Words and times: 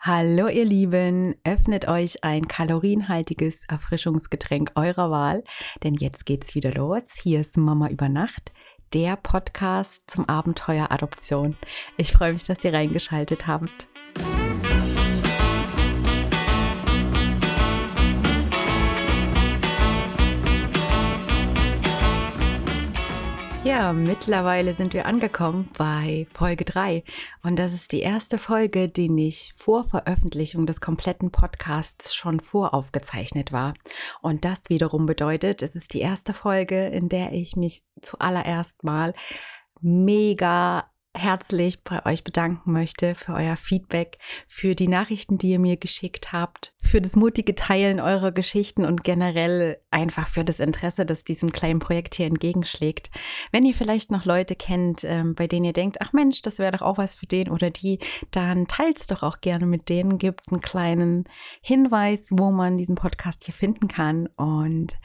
Hallo 0.00 0.46
ihr 0.46 0.64
Lieben, 0.64 1.34
öffnet 1.42 1.88
euch 1.88 2.22
ein 2.22 2.46
kalorienhaltiges 2.46 3.64
Erfrischungsgetränk 3.64 4.70
eurer 4.76 5.10
Wahl, 5.10 5.42
denn 5.82 5.94
jetzt 5.94 6.24
geht's 6.24 6.54
wieder 6.54 6.72
los. 6.72 7.02
Hier 7.20 7.40
ist 7.40 7.56
Mama 7.56 7.88
über 7.88 8.08
Nacht, 8.08 8.52
der 8.94 9.16
Podcast 9.16 10.08
zum 10.08 10.28
Abenteuer 10.28 10.92
Adoption. 10.92 11.56
Ich 11.96 12.12
freue 12.12 12.32
mich, 12.32 12.44
dass 12.44 12.62
ihr 12.62 12.72
reingeschaltet 12.72 13.48
habt. 13.48 13.88
Ja, 23.68 23.92
mittlerweile 23.92 24.72
sind 24.72 24.94
wir 24.94 25.04
angekommen 25.04 25.68
bei 25.76 26.26
Folge 26.32 26.64
3 26.64 27.04
und 27.42 27.58
das 27.58 27.74
ist 27.74 27.92
die 27.92 28.00
erste 28.00 28.38
Folge, 28.38 28.88
die 28.88 29.10
nicht 29.10 29.52
vor 29.54 29.84
Veröffentlichung 29.84 30.64
des 30.64 30.80
kompletten 30.80 31.30
Podcasts 31.30 32.14
schon 32.14 32.40
voraufgezeichnet 32.40 33.52
war. 33.52 33.74
Und 34.22 34.46
das 34.46 34.62
wiederum 34.70 35.04
bedeutet, 35.04 35.60
es 35.60 35.76
ist 35.76 35.92
die 35.92 36.00
erste 36.00 36.32
Folge, 36.32 36.86
in 36.86 37.10
der 37.10 37.34
ich 37.34 37.56
mich 37.56 37.84
zuallererst 38.00 38.84
mal 38.84 39.12
mega 39.82 40.90
herzlich 41.18 41.82
bei 41.82 42.04
euch 42.06 42.24
bedanken 42.24 42.72
möchte 42.72 43.14
für 43.14 43.34
euer 43.34 43.56
Feedback, 43.56 44.18
für 44.46 44.74
die 44.74 44.88
Nachrichten, 44.88 45.36
die 45.36 45.50
ihr 45.50 45.58
mir 45.58 45.76
geschickt 45.76 46.32
habt, 46.32 46.74
für 46.82 47.00
das 47.00 47.16
mutige 47.16 47.54
Teilen 47.54 48.00
eurer 48.00 48.32
Geschichten 48.32 48.84
und 48.84 49.04
generell 49.04 49.78
einfach 49.90 50.28
für 50.28 50.44
das 50.44 50.60
Interesse, 50.60 51.04
das 51.04 51.24
diesem 51.24 51.52
kleinen 51.52 51.80
Projekt 51.80 52.14
hier 52.14 52.26
entgegenschlägt. 52.26 53.10
Wenn 53.52 53.66
ihr 53.66 53.74
vielleicht 53.74 54.10
noch 54.10 54.24
Leute 54.24 54.54
kennt, 54.54 55.04
ähm, 55.04 55.34
bei 55.34 55.46
denen 55.46 55.66
ihr 55.66 55.72
denkt, 55.72 55.98
ach 56.00 56.12
Mensch, 56.12 56.40
das 56.42 56.58
wäre 56.58 56.72
doch 56.72 56.82
auch 56.82 56.98
was 56.98 57.14
für 57.14 57.26
den 57.26 57.50
oder 57.50 57.70
die, 57.70 57.98
dann 58.30 58.68
teilt 58.68 59.00
es 59.00 59.06
doch 59.08 59.22
auch 59.22 59.40
gerne 59.40 59.66
mit 59.66 59.88
denen, 59.88 60.18
gibt 60.18 60.50
einen 60.50 60.60
kleinen 60.60 61.24
Hinweis, 61.60 62.26
wo 62.30 62.50
man 62.50 62.78
diesen 62.78 62.94
Podcast 62.94 63.44
hier 63.44 63.54
finden 63.54 63.88
kann 63.88 64.28
und 64.36 64.96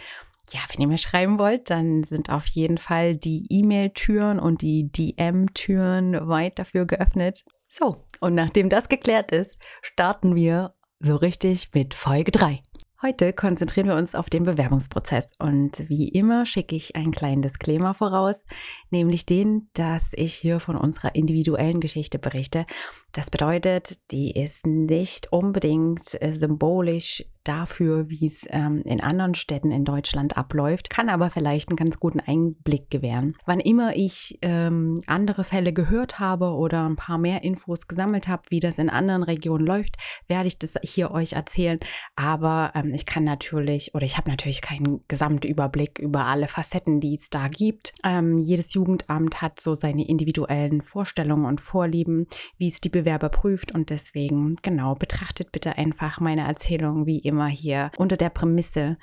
ja, 0.54 0.60
wenn 0.72 0.82
ihr 0.82 0.88
mir 0.88 0.98
schreiben 0.98 1.40
wollt, 1.40 1.70
dann 1.70 2.04
sind 2.04 2.30
auf 2.30 2.46
jeden 2.48 2.78
Fall 2.78 3.16
die 3.16 3.46
E-Mail-Türen 3.50 4.40
und 4.40 4.62
die 4.62 4.92
DM-Türen 4.92 6.28
weit 6.28 6.60
dafür 6.60 6.86
geöffnet. 6.86 7.44
So, 7.68 7.96
und 8.20 8.36
nachdem 8.36 8.70
das 8.70 8.88
geklärt 8.88 9.32
ist, 9.32 9.58
starten 9.82 10.36
wir 10.36 10.76
so 11.00 11.16
richtig 11.16 11.74
mit 11.74 11.94
Folge 11.94 12.32
3. 12.32 12.62
Heute 13.02 13.34
konzentrieren 13.34 13.88
wir 13.88 13.96
uns 13.96 14.16
auf 14.16 14.30
den 14.30 14.44
Bewerbungsprozess 14.44 15.34
und 15.38 15.90
wie 15.90 16.08
immer 16.08 16.46
schicke 16.46 16.76
ich 16.76 16.96
einen 16.96 17.12
kleinen 17.12 17.42
Disclaimer 17.42 17.94
voraus, 17.94 18.46
nämlich 18.92 19.26
den, 19.26 19.70
dass 19.74 20.14
ich 20.14 20.36
hier 20.36 20.62
von 20.62 20.78
unserer 20.78 21.14
individuellen 21.14 21.82
Geschichte 21.82 22.18
berichte. 22.18 22.66
Das 23.14 23.30
bedeutet, 23.30 24.00
die 24.10 24.32
ist 24.32 24.66
nicht 24.66 25.32
unbedingt 25.32 26.20
äh, 26.20 26.34
symbolisch 26.34 27.24
dafür, 27.44 28.10
wie 28.10 28.26
es 28.26 28.46
ähm, 28.50 28.82
in 28.86 29.02
anderen 29.02 29.36
Städten 29.36 29.72
in 29.72 29.86
Deutschland 29.86 30.38
abläuft, 30.38 30.90
kann 30.90 31.10
aber 31.10 31.30
vielleicht 31.30 31.70
einen 31.70 31.76
ganz 31.76 32.00
guten 32.00 32.20
Einblick 32.20 32.90
gewähren. 32.90 33.36
Wann 33.46 33.60
immer 33.60 33.96
ich 33.96 34.40
ähm, 34.42 35.00
andere 35.08 35.44
Fälle 35.44 35.74
gehört 35.74 36.20
habe 36.20 36.54
oder 36.54 36.88
ein 36.88 36.96
paar 36.96 37.18
mehr 37.18 37.44
Infos 37.44 37.88
gesammelt 37.88 38.28
habe, 38.28 38.44
wie 38.50 38.60
das 38.60 38.78
in 38.78 38.90
anderen 38.90 39.24
Regionen 39.24 39.66
läuft, 39.66 39.98
werde 40.28 40.48
ich 40.48 40.58
das 40.58 40.74
hier 40.84 41.12
euch 41.12 41.34
erzählen. 41.34 41.80
Aber 42.16 42.72
ähm, 42.76 42.94
ich 42.94 43.06
kann 43.06 43.24
natürlich 43.24 43.94
oder 43.94 44.06
ich 44.06 44.18
habe 44.18 44.30
natürlich 44.30 44.62
keinen 44.62 45.04
Gesamtüberblick 45.08 46.00
über 46.00 46.26
alle 46.26 46.48
Facetten, 46.48 47.02
die 47.02 47.16
es 47.16 47.30
da 47.30 47.48
gibt. 47.50 47.94
Ähm, 48.06 48.38
jedes 48.38 48.74
Jugendamt 48.74 49.42
hat 49.42 49.60
so 49.60 49.74
seine 49.74 50.08
individuellen 50.08 50.82
Vorstellungen 50.82 51.46
und 51.46 51.60
Vorlieben, 51.60 52.26
wie 52.58 52.70
es 52.70 52.80
die 52.80 52.90
Bewerber 53.04 53.30
prüft 53.30 53.74
und 53.74 53.90
deswegen 53.90 54.56
genau 54.62 54.96
betrachtet 54.96 55.52
bitte 55.52 55.78
einfach 55.78 56.20
meine 56.20 56.48
Erzählung 56.48 57.06
wie 57.06 57.20
immer 57.20 57.48
hier 57.48 57.92
unter 57.98 58.18
der 58.18 58.30
Prämisse, 58.30 58.98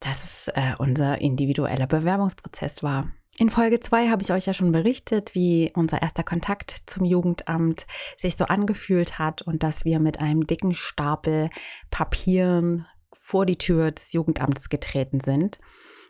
dass 0.00 0.24
es 0.24 0.48
äh, 0.48 0.74
unser 0.78 1.20
individueller 1.20 1.86
Bewerbungsprozess 1.86 2.82
war. 2.82 3.12
In 3.36 3.50
Folge 3.50 3.80
2 3.80 4.10
habe 4.10 4.22
ich 4.22 4.32
euch 4.32 4.46
ja 4.46 4.54
schon 4.54 4.70
berichtet, 4.70 5.34
wie 5.34 5.72
unser 5.74 6.00
erster 6.00 6.22
Kontakt 6.22 6.84
zum 6.86 7.04
Jugendamt 7.04 7.84
sich 8.16 8.36
so 8.36 8.44
angefühlt 8.44 9.18
hat 9.18 9.42
und 9.42 9.64
dass 9.64 9.84
wir 9.84 9.98
mit 9.98 10.20
einem 10.20 10.46
dicken 10.46 10.72
Stapel 10.72 11.50
Papieren 11.90 12.86
vor 13.12 13.44
die 13.44 13.58
Tür 13.58 13.90
des 13.90 14.12
Jugendamts 14.12 14.68
getreten 14.68 15.20
sind. 15.20 15.58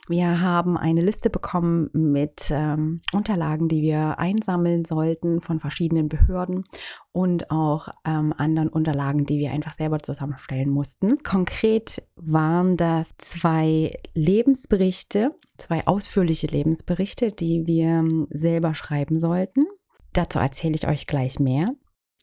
Wir 0.06 0.42
haben 0.42 0.76
eine 0.76 1.00
Liste 1.00 1.30
bekommen 1.30 1.88
mit 1.94 2.48
ähm, 2.50 3.00
Unterlagen, 3.14 3.68
die 3.68 3.80
wir 3.80 4.18
einsammeln 4.18 4.84
sollten 4.84 5.40
von 5.40 5.60
verschiedenen 5.60 6.08
Behörden 6.10 6.64
und 7.12 7.50
auch 7.50 7.88
ähm, 8.04 8.34
anderen 8.36 8.68
Unterlagen, 8.68 9.24
die 9.24 9.38
wir 9.38 9.50
einfach 9.50 9.72
selber 9.72 10.00
zusammenstellen 10.00 10.68
mussten. 10.68 11.22
Konkret 11.22 12.02
waren 12.16 12.76
das 12.76 13.08
zwei 13.16 13.98
Lebensberichte, 14.12 15.28
zwei 15.56 15.86
ausführliche 15.86 16.48
Lebensberichte, 16.48 17.32
die 17.32 17.66
wir 17.66 17.86
ähm, 17.86 18.26
selber 18.30 18.74
schreiben 18.74 19.20
sollten. 19.20 19.64
Dazu 20.12 20.38
erzähle 20.38 20.74
ich 20.74 20.86
euch 20.86 21.06
gleich 21.06 21.40
mehr. 21.40 21.68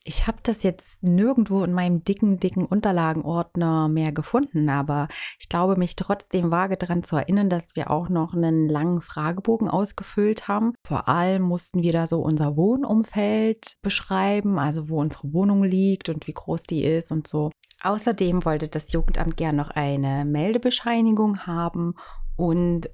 Ich 0.03 0.25
habe 0.25 0.39
das 0.41 0.63
jetzt 0.63 1.03
nirgendwo 1.03 1.63
in 1.63 1.73
meinem 1.73 2.03
dicken, 2.03 2.39
dicken 2.39 2.65
Unterlagenordner 2.65 3.87
mehr 3.87 4.11
gefunden, 4.11 4.67
aber 4.67 5.07
ich 5.39 5.47
glaube, 5.47 5.75
mich 5.75 5.95
trotzdem 5.95 6.49
vage 6.49 6.75
daran 6.75 7.03
zu 7.03 7.17
erinnern, 7.17 7.51
dass 7.51 7.75
wir 7.75 7.91
auch 7.91 8.09
noch 8.09 8.33
einen 8.33 8.67
langen 8.67 9.01
Fragebogen 9.01 9.67
ausgefüllt 9.67 10.47
haben. 10.47 10.73
Vor 10.83 11.07
allem 11.07 11.43
mussten 11.43 11.83
wir 11.83 11.93
da 11.93 12.07
so 12.07 12.19
unser 12.19 12.57
Wohnumfeld 12.57 13.77
beschreiben, 13.83 14.57
also 14.57 14.89
wo 14.89 14.99
unsere 14.99 15.33
Wohnung 15.33 15.63
liegt 15.63 16.09
und 16.09 16.25
wie 16.25 16.33
groß 16.33 16.63
die 16.63 16.83
ist 16.83 17.11
und 17.11 17.27
so. 17.27 17.51
Außerdem 17.83 18.43
wollte 18.43 18.69
das 18.69 18.91
Jugendamt 18.91 19.37
gern 19.37 19.55
noch 19.55 19.69
eine 19.69 20.25
Meldebescheinigung 20.25 21.45
haben 21.45 21.93
und 22.35 22.89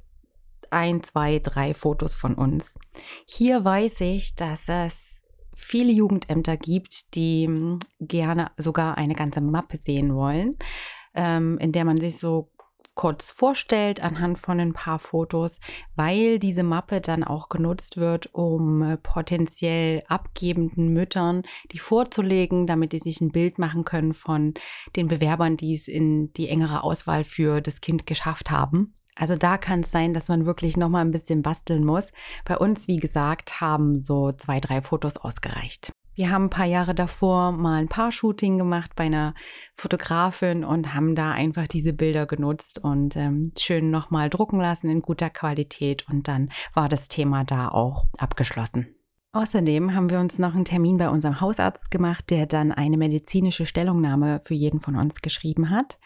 ein, 0.72 1.04
zwei, 1.04 1.40
drei 1.40 1.74
Fotos 1.74 2.16
von 2.16 2.36
uns. 2.36 2.76
Hier 3.26 3.64
weiß 3.64 4.02
ich, 4.02 4.36
dass 4.36 4.68
es 4.68 5.24
viele 5.58 5.92
Jugendämter 5.92 6.56
gibt, 6.56 7.16
die 7.16 7.46
hm, 7.46 7.80
gerne 8.00 8.52
sogar 8.58 8.98
eine 8.98 9.16
ganze 9.16 9.42
Mappe 9.42 9.78
sehen 9.78 10.16
wollen, 10.16 10.56
ähm, 11.14 11.58
in 11.58 11.72
der 11.72 11.84
man 11.84 12.00
sich 12.00 12.18
so 12.18 12.52
kurz 12.94 13.30
vorstellt 13.30 14.04
anhand 14.04 14.40
von 14.40 14.60
ein 14.60 14.74
paar 14.74 14.98
Fotos, 14.98 15.60
weil 15.96 16.40
diese 16.40 16.64
Mappe 16.64 17.00
dann 17.00 17.24
auch 17.24 17.48
genutzt 17.48 17.98
wird, 17.98 18.34
um 18.34 18.82
äh, 18.82 18.98
potenziell 18.98 20.04
abgebenden 20.08 20.94
Müttern 20.94 21.44
die 21.72 21.80
vorzulegen, 21.80 22.66
damit 22.66 22.94
die 22.94 23.00
sich 23.00 23.22
ein 23.22 23.32
Bild 23.32 23.60
machen 23.60 23.86
können 23.86 24.14
von 24.14 24.56
den 24.96 25.08
Bewerbern, 25.08 25.58
die 25.58 25.76
es 25.76 25.88
in 25.88 26.34
die 26.34 26.50
engere 26.50 26.84
Auswahl 26.84 27.24
für 27.24 27.62
das 27.62 27.82
Kind 27.82 28.08
geschafft 28.08 28.50
haben. 28.52 28.96
Also 29.18 29.36
da 29.36 29.58
kann 29.58 29.82
es 29.82 29.92
sein, 29.92 30.14
dass 30.14 30.28
man 30.28 30.46
wirklich 30.46 30.78
noch 30.78 30.90
mal 30.90 31.02
ein 31.02 31.12
bisschen 31.12 31.42
basteln 31.42 31.84
muss. 31.84 32.12
Bei 32.46 32.58
uns, 32.58 32.88
wie 32.88 32.98
gesagt, 32.98 33.60
haben 33.62 34.00
so 34.00 34.32
zwei, 34.32 34.60
drei 34.60 34.82
Fotos 34.82 35.18
ausgereicht. 35.18 35.92
Wir 36.18 36.32
haben 36.32 36.46
ein 36.46 36.50
paar 36.50 36.66
Jahre 36.66 36.96
davor 36.96 37.52
mal 37.52 37.76
ein 37.76 37.90
Paar-Shooting 37.90 38.58
gemacht 38.58 38.94
bei 38.96 39.04
einer 39.04 39.36
Fotografin 39.76 40.64
und 40.64 40.96
haben 40.96 41.14
da 41.14 41.32
einfach 41.32 41.68
diese 41.68 41.94
Bilder 41.94 42.26
genutzt 42.26 42.84
und 42.84 43.16
ähm, 43.16 43.52
schön 43.56 43.92
nochmal 43.92 44.32
drucken 44.32 44.60
lassen 44.60 44.90
in 44.90 45.04
guter 45.04 45.30
Qualität 45.30 46.08
und 46.10 46.28
dann 46.28 46.50
war 46.74 46.90
das 46.90 47.08
Thema 47.08 47.44
da 47.44 47.70
auch 47.70 48.06
abgeschlossen. 48.18 48.97
Außerdem 49.34 49.94
haben 49.94 50.10
wir 50.10 50.20
uns 50.20 50.40
noch 50.40 50.56
einen 50.56 50.66
Termin 50.66 50.98
bei 50.98 51.10
unserem 51.10 51.42
Hausarzt 51.42 51.92
gemacht, 51.92 52.30
der 52.30 52.46
dann 52.46 52.72
eine 52.72 52.98
medizinische 52.98 53.66
Stellungnahme 53.66 54.40
für 54.44 54.54
jeden 54.54 54.80
von 54.80 54.96
uns 54.96 55.22
geschrieben 55.22 55.70
hat. 55.70 56.00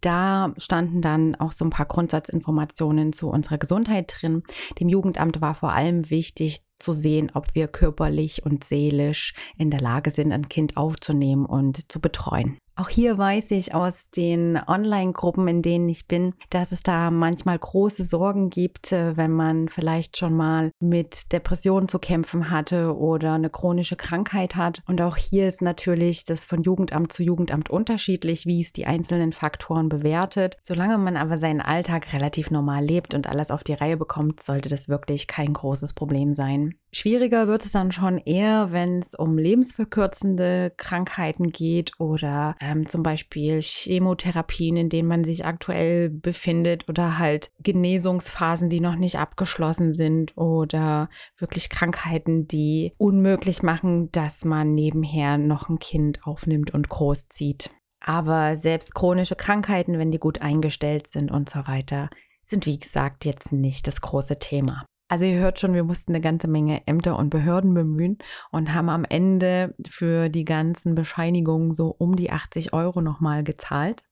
Da 0.00 0.52
standen 0.58 1.00
dann 1.00 1.36
auch 1.36 1.52
so 1.52 1.64
ein 1.64 1.70
paar 1.70 1.86
Grundsatzinformationen 1.86 3.12
zu 3.12 3.28
unserer 3.28 3.58
Gesundheit 3.58 4.12
drin. 4.18 4.42
Dem 4.80 4.88
Jugendamt 4.88 5.40
war 5.40 5.54
vor 5.54 5.72
allem 5.72 6.10
wichtig, 6.10 6.62
zu 6.78 6.92
sehen, 6.92 7.30
ob 7.32 7.54
wir 7.54 7.68
körperlich 7.68 8.44
und 8.44 8.62
seelisch 8.62 9.32
in 9.56 9.70
der 9.70 9.80
Lage 9.80 10.10
sind, 10.10 10.32
ein 10.32 10.48
Kind 10.48 10.76
aufzunehmen 10.76 11.46
und 11.46 11.90
zu 11.90 12.00
betreuen. 12.00 12.58
Auch 12.78 12.90
hier 12.90 13.16
weiß 13.16 13.52
ich 13.52 13.74
aus 13.74 14.10
den 14.10 14.60
Online-Gruppen, 14.66 15.48
in 15.48 15.62
denen 15.62 15.88
ich 15.88 16.06
bin, 16.06 16.34
dass 16.50 16.72
es 16.72 16.82
da 16.82 17.10
manchmal 17.10 17.58
große 17.58 18.04
Sorgen 18.04 18.50
gibt, 18.50 18.92
äh, 18.92 19.16
wenn 19.16 19.30
man 19.30 19.70
vielleicht 19.70 20.18
schon 20.18 20.36
mal 20.36 20.70
mit 20.78 21.32
Depressionen 21.32 21.88
zu 21.88 21.98
kämpfen 21.98 22.50
hatte 22.50 22.94
oder 22.94 23.32
eine 23.32 23.48
chronische 23.48 23.96
Krankheit 23.96 24.56
hat. 24.56 24.82
Und 24.86 25.00
auch 25.00 25.16
hier 25.16 25.48
ist 25.48 25.62
natürlich 25.62 26.26
das 26.26 26.44
von 26.44 26.60
Jugendamt 26.60 27.14
zu 27.14 27.22
Jugendamt 27.22 27.70
unterschiedlich, 27.70 28.44
wie 28.44 28.60
es 28.60 28.74
die 28.74 28.84
einzelnen 28.84 29.32
Faktoren 29.32 29.88
bewertet. 29.88 30.58
Solange 30.62 30.98
man 30.98 31.16
aber 31.16 31.38
seinen 31.38 31.62
Alltag 31.62 32.12
relativ 32.12 32.50
normal 32.50 32.84
lebt 32.84 33.14
und 33.14 33.26
alles 33.26 33.50
auf 33.50 33.64
die 33.64 33.72
Reihe 33.72 33.96
bekommt, 33.96 34.42
sollte 34.42 34.68
das 34.68 34.86
wirklich 34.90 35.26
kein 35.26 35.54
großes 35.54 35.94
Problem 35.94 36.34
sein. 36.34 36.74
Schwieriger 36.92 37.46
wird 37.46 37.64
es 37.64 37.72
dann 37.72 37.92
schon 37.92 38.18
eher, 38.18 38.72
wenn 38.72 39.00
es 39.00 39.14
um 39.14 39.36
lebensverkürzende 39.36 40.72
Krankheiten 40.76 41.52
geht 41.52 41.92
oder 41.98 42.54
ähm, 42.66 42.88
zum 42.88 43.02
Beispiel 43.02 43.60
Chemotherapien, 43.62 44.76
in 44.76 44.88
denen 44.88 45.08
man 45.08 45.24
sich 45.24 45.44
aktuell 45.44 46.10
befindet 46.10 46.88
oder 46.88 47.18
halt 47.18 47.50
Genesungsphasen, 47.60 48.68
die 48.68 48.80
noch 48.80 48.96
nicht 48.96 49.18
abgeschlossen 49.18 49.94
sind 49.94 50.36
oder 50.36 51.08
wirklich 51.38 51.68
Krankheiten, 51.68 52.48
die 52.48 52.92
unmöglich 52.98 53.62
machen, 53.62 54.10
dass 54.12 54.44
man 54.44 54.74
nebenher 54.74 55.38
noch 55.38 55.68
ein 55.68 55.78
Kind 55.78 56.26
aufnimmt 56.26 56.72
und 56.72 56.88
großzieht. 56.88 57.70
Aber 58.00 58.56
selbst 58.56 58.94
chronische 58.94 59.36
Krankheiten, 59.36 59.98
wenn 59.98 60.10
die 60.10 60.18
gut 60.18 60.40
eingestellt 60.40 61.06
sind 61.06 61.30
und 61.30 61.48
so 61.48 61.66
weiter, 61.66 62.10
sind 62.42 62.66
wie 62.66 62.78
gesagt 62.78 63.24
jetzt 63.24 63.52
nicht 63.52 63.86
das 63.86 64.00
große 64.00 64.38
Thema. 64.38 64.86
Also 65.08 65.24
ihr 65.24 65.38
hört 65.38 65.60
schon, 65.60 65.74
wir 65.74 65.84
mussten 65.84 66.12
eine 66.12 66.20
ganze 66.20 66.48
Menge 66.48 66.84
Ämter 66.86 67.16
und 67.16 67.30
Behörden 67.30 67.74
bemühen 67.74 68.18
und 68.50 68.74
haben 68.74 68.88
am 68.88 69.04
Ende 69.04 69.74
für 69.88 70.28
die 70.28 70.44
ganzen 70.44 70.94
Bescheinigungen 70.96 71.72
so 71.72 71.94
um 71.96 72.16
die 72.16 72.32
80 72.32 72.72
Euro 72.72 73.00
nochmal 73.00 73.44
gezahlt. 73.44 74.02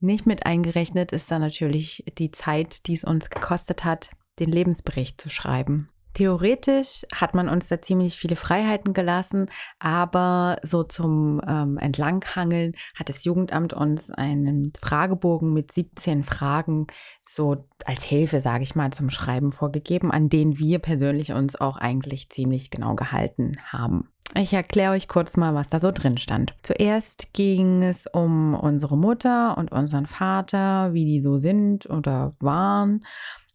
Nicht 0.00 0.26
mit 0.26 0.44
eingerechnet 0.44 1.12
ist 1.12 1.30
da 1.30 1.38
natürlich 1.38 2.04
die 2.18 2.30
Zeit, 2.30 2.86
die 2.86 2.94
es 2.94 3.04
uns 3.04 3.30
gekostet 3.30 3.84
hat, 3.84 4.10
den 4.38 4.50
Lebensbericht 4.50 5.20
zu 5.20 5.30
schreiben. 5.30 5.88
Theoretisch 6.14 7.06
hat 7.14 7.34
man 7.34 7.48
uns 7.48 7.68
da 7.68 7.80
ziemlich 7.80 8.16
viele 8.16 8.36
Freiheiten 8.36 8.92
gelassen, 8.92 9.46
aber 9.78 10.58
so 10.62 10.82
zum 10.82 11.40
ähm, 11.46 11.78
Entlanghangeln 11.78 12.74
hat 12.94 13.08
das 13.08 13.24
Jugendamt 13.24 13.72
uns 13.72 14.10
einen 14.10 14.72
Fragebogen 14.78 15.52
mit 15.52 15.72
17 15.72 16.24
Fragen 16.24 16.86
so 17.22 17.64
als 17.86 18.02
Hilfe, 18.02 18.40
sage 18.40 18.64
ich 18.64 18.74
mal, 18.74 18.92
zum 18.92 19.10
Schreiben 19.10 19.52
vorgegeben, 19.52 20.10
an 20.10 20.28
denen 20.28 20.58
wir 20.58 20.78
persönlich 20.78 21.32
uns 21.32 21.58
auch 21.60 21.76
eigentlich 21.76 22.28
ziemlich 22.28 22.70
genau 22.70 22.94
gehalten 22.94 23.56
haben. 23.66 24.08
Ich 24.34 24.54
erkläre 24.54 24.92
euch 24.92 25.08
kurz 25.08 25.36
mal, 25.36 25.54
was 25.54 25.68
da 25.68 25.78
so 25.78 25.90
drin 25.92 26.16
stand. 26.16 26.54
Zuerst 26.62 27.34
ging 27.34 27.82
es 27.82 28.06
um 28.06 28.54
unsere 28.54 28.96
Mutter 28.96 29.58
und 29.58 29.72
unseren 29.72 30.06
Vater, 30.06 30.94
wie 30.94 31.04
die 31.04 31.20
so 31.20 31.36
sind 31.36 31.88
oder 31.90 32.34
waren 32.40 33.04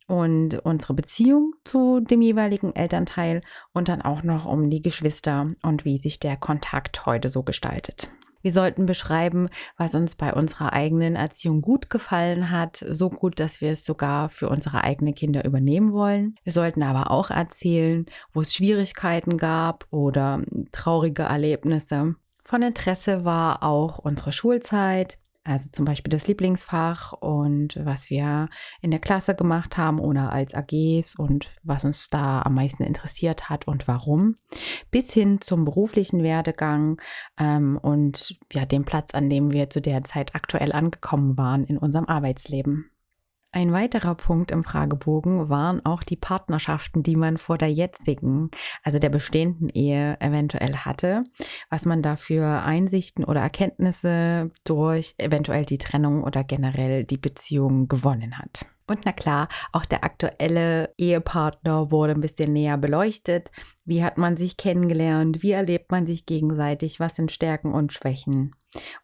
und 0.07 0.59
unsere 0.59 0.93
Beziehung 0.93 1.53
zu 1.63 1.99
dem 1.99 2.21
jeweiligen 2.21 2.75
Elternteil 2.75 3.41
und 3.73 3.89
dann 3.89 4.01
auch 4.01 4.23
noch 4.23 4.45
um 4.45 4.69
die 4.69 4.81
Geschwister 4.81 5.51
und 5.61 5.85
wie 5.85 5.97
sich 5.97 6.19
der 6.19 6.37
Kontakt 6.37 7.05
heute 7.05 7.29
so 7.29 7.43
gestaltet. 7.43 8.09
Wir 8.41 8.53
sollten 8.53 8.85
beschreiben, 8.85 9.49
was 9.77 9.95
uns 9.95 10.15
bei 10.15 10.33
unserer 10.33 10.71
eigenen 10.71 11.15
Erziehung 11.15 11.61
gut 11.61 11.89
gefallen 11.89 12.49
hat, 12.49 12.77
so 12.87 13.09
gut, 13.09 13.39
dass 13.39 13.59
wir 13.59 13.71
es 13.71 13.83
sogar 13.83 14.29
für 14.29 14.47
unsere 14.47 14.83
eigenen 14.83 15.15
Kinder 15.15 15.43
übernehmen 15.43 15.91
wollen. 15.91 16.35
Wir 16.43 16.53
sollten 16.53 16.83
aber 16.83 17.11
auch 17.11 17.29
erzählen, 17.29 18.05
wo 18.31 18.41
es 18.41 18.53
Schwierigkeiten 18.53 19.37
gab 19.37 19.85
oder 19.91 20.41
traurige 20.71 21.23
Erlebnisse. 21.23 22.15
Von 22.43 22.61
Interesse 22.61 23.25
war 23.25 23.63
auch 23.63 23.97
unsere 23.97 24.31
Schulzeit, 24.31 25.17
also 25.47 25.69
zum 25.71 25.85
Beispiel 25.85 26.11
das 26.11 26.27
Lieblingsfach 26.27 27.13
und 27.13 27.79
was 27.83 28.09
wir 28.09 28.49
in 28.81 28.91
der 28.91 28.99
Klasse 28.99 29.33
gemacht 29.35 29.77
haben 29.77 29.99
oder 29.99 30.31
als 30.31 30.53
AGs 30.53 31.15
und 31.15 31.51
was 31.63 31.85
uns 31.85 32.09
da 32.09 32.41
am 32.41 32.55
meisten 32.55 32.83
interessiert 32.83 33.49
hat 33.49 33.67
und 33.67 33.87
warum, 33.87 34.35
bis 34.91 35.11
hin 35.11 35.39
zum 35.41 35.65
beruflichen 35.65 36.23
Werdegang 36.23 37.01
ähm, 37.39 37.77
und 37.81 38.37
ja, 38.51 38.65
dem 38.65 38.85
Platz, 38.85 39.13
an 39.13 39.29
dem 39.29 39.53
wir 39.53 39.69
zu 39.69 39.81
der 39.81 40.03
Zeit 40.03 40.35
aktuell 40.35 40.71
angekommen 40.71 41.37
waren 41.37 41.63
in 41.65 41.77
unserem 41.77 42.05
Arbeitsleben. 42.05 42.91
Ein 43.51 43.71
weiterer 43.71 44.13
Punkt 44.15 44.51
im 44.51 44.63
Fragebogen 44.63 45.49
waren 45.49 45.83
auch 45.85 46.03
die 46.03 46.17
Partnerschaften, 46.17 47.01
die 47.01 47.15
man 47.15 47.37
vor 47.37 47.57
der 47.57 47.71
jetzigen, 47.71 48.51
also 48.83 48.99
der 48.99 49.09
bestehenden 49.09 49.69
Ehe 49.69 50.19
eventuell 50.19 50.75
hatte, 50.75 51.23
was 51.69 51.85
man 51.85 52.01
dafür 52.01 52.63
Einsichten 52.63 53.23
oder 53.23 53.39
Erkenntnisse 53.41 54.51
durch 54.65 55.15
eventuell 55.17 55.65
die 55.65 55.77
Trennung 55.77 56.23
oder 56.23 56.43
generell 56.43 57.05
die 57.05 57.17
Beziehung 57.17 57.87
gewonnen 57.87 58.37
hat. 58.37 58.65
Und 58.85 59.01
na 59.03 59.11
klar, 59.11 59.49
auch 59.73 59.85
der 59.85 60.03
aktuelle 60.03 60.93
Ehepartner 60.97 61.91
wurde 61.91 62.13
ein 62.13 62.21
bisschen 62.21 62.53
näher 62.53 62.77
beleuchtet. 62.77 63.51
Wie 63.83 64.03
hat 64.03 64.17
man 64.17 64.37
sich 64.37 64.55
kennengelernt? 64.55 65.43
Wie 65.43 65.51
erlebt 65.51 65.91
man 65.91 66.05
sich 66.05 66.25
gegenseitig? 66.25 66.99
Was 66.99 67.15
sind 67.15 67.31
Stärken 67.31 67.73
und 67.73 67.91
Schwächen? 67.91 68.55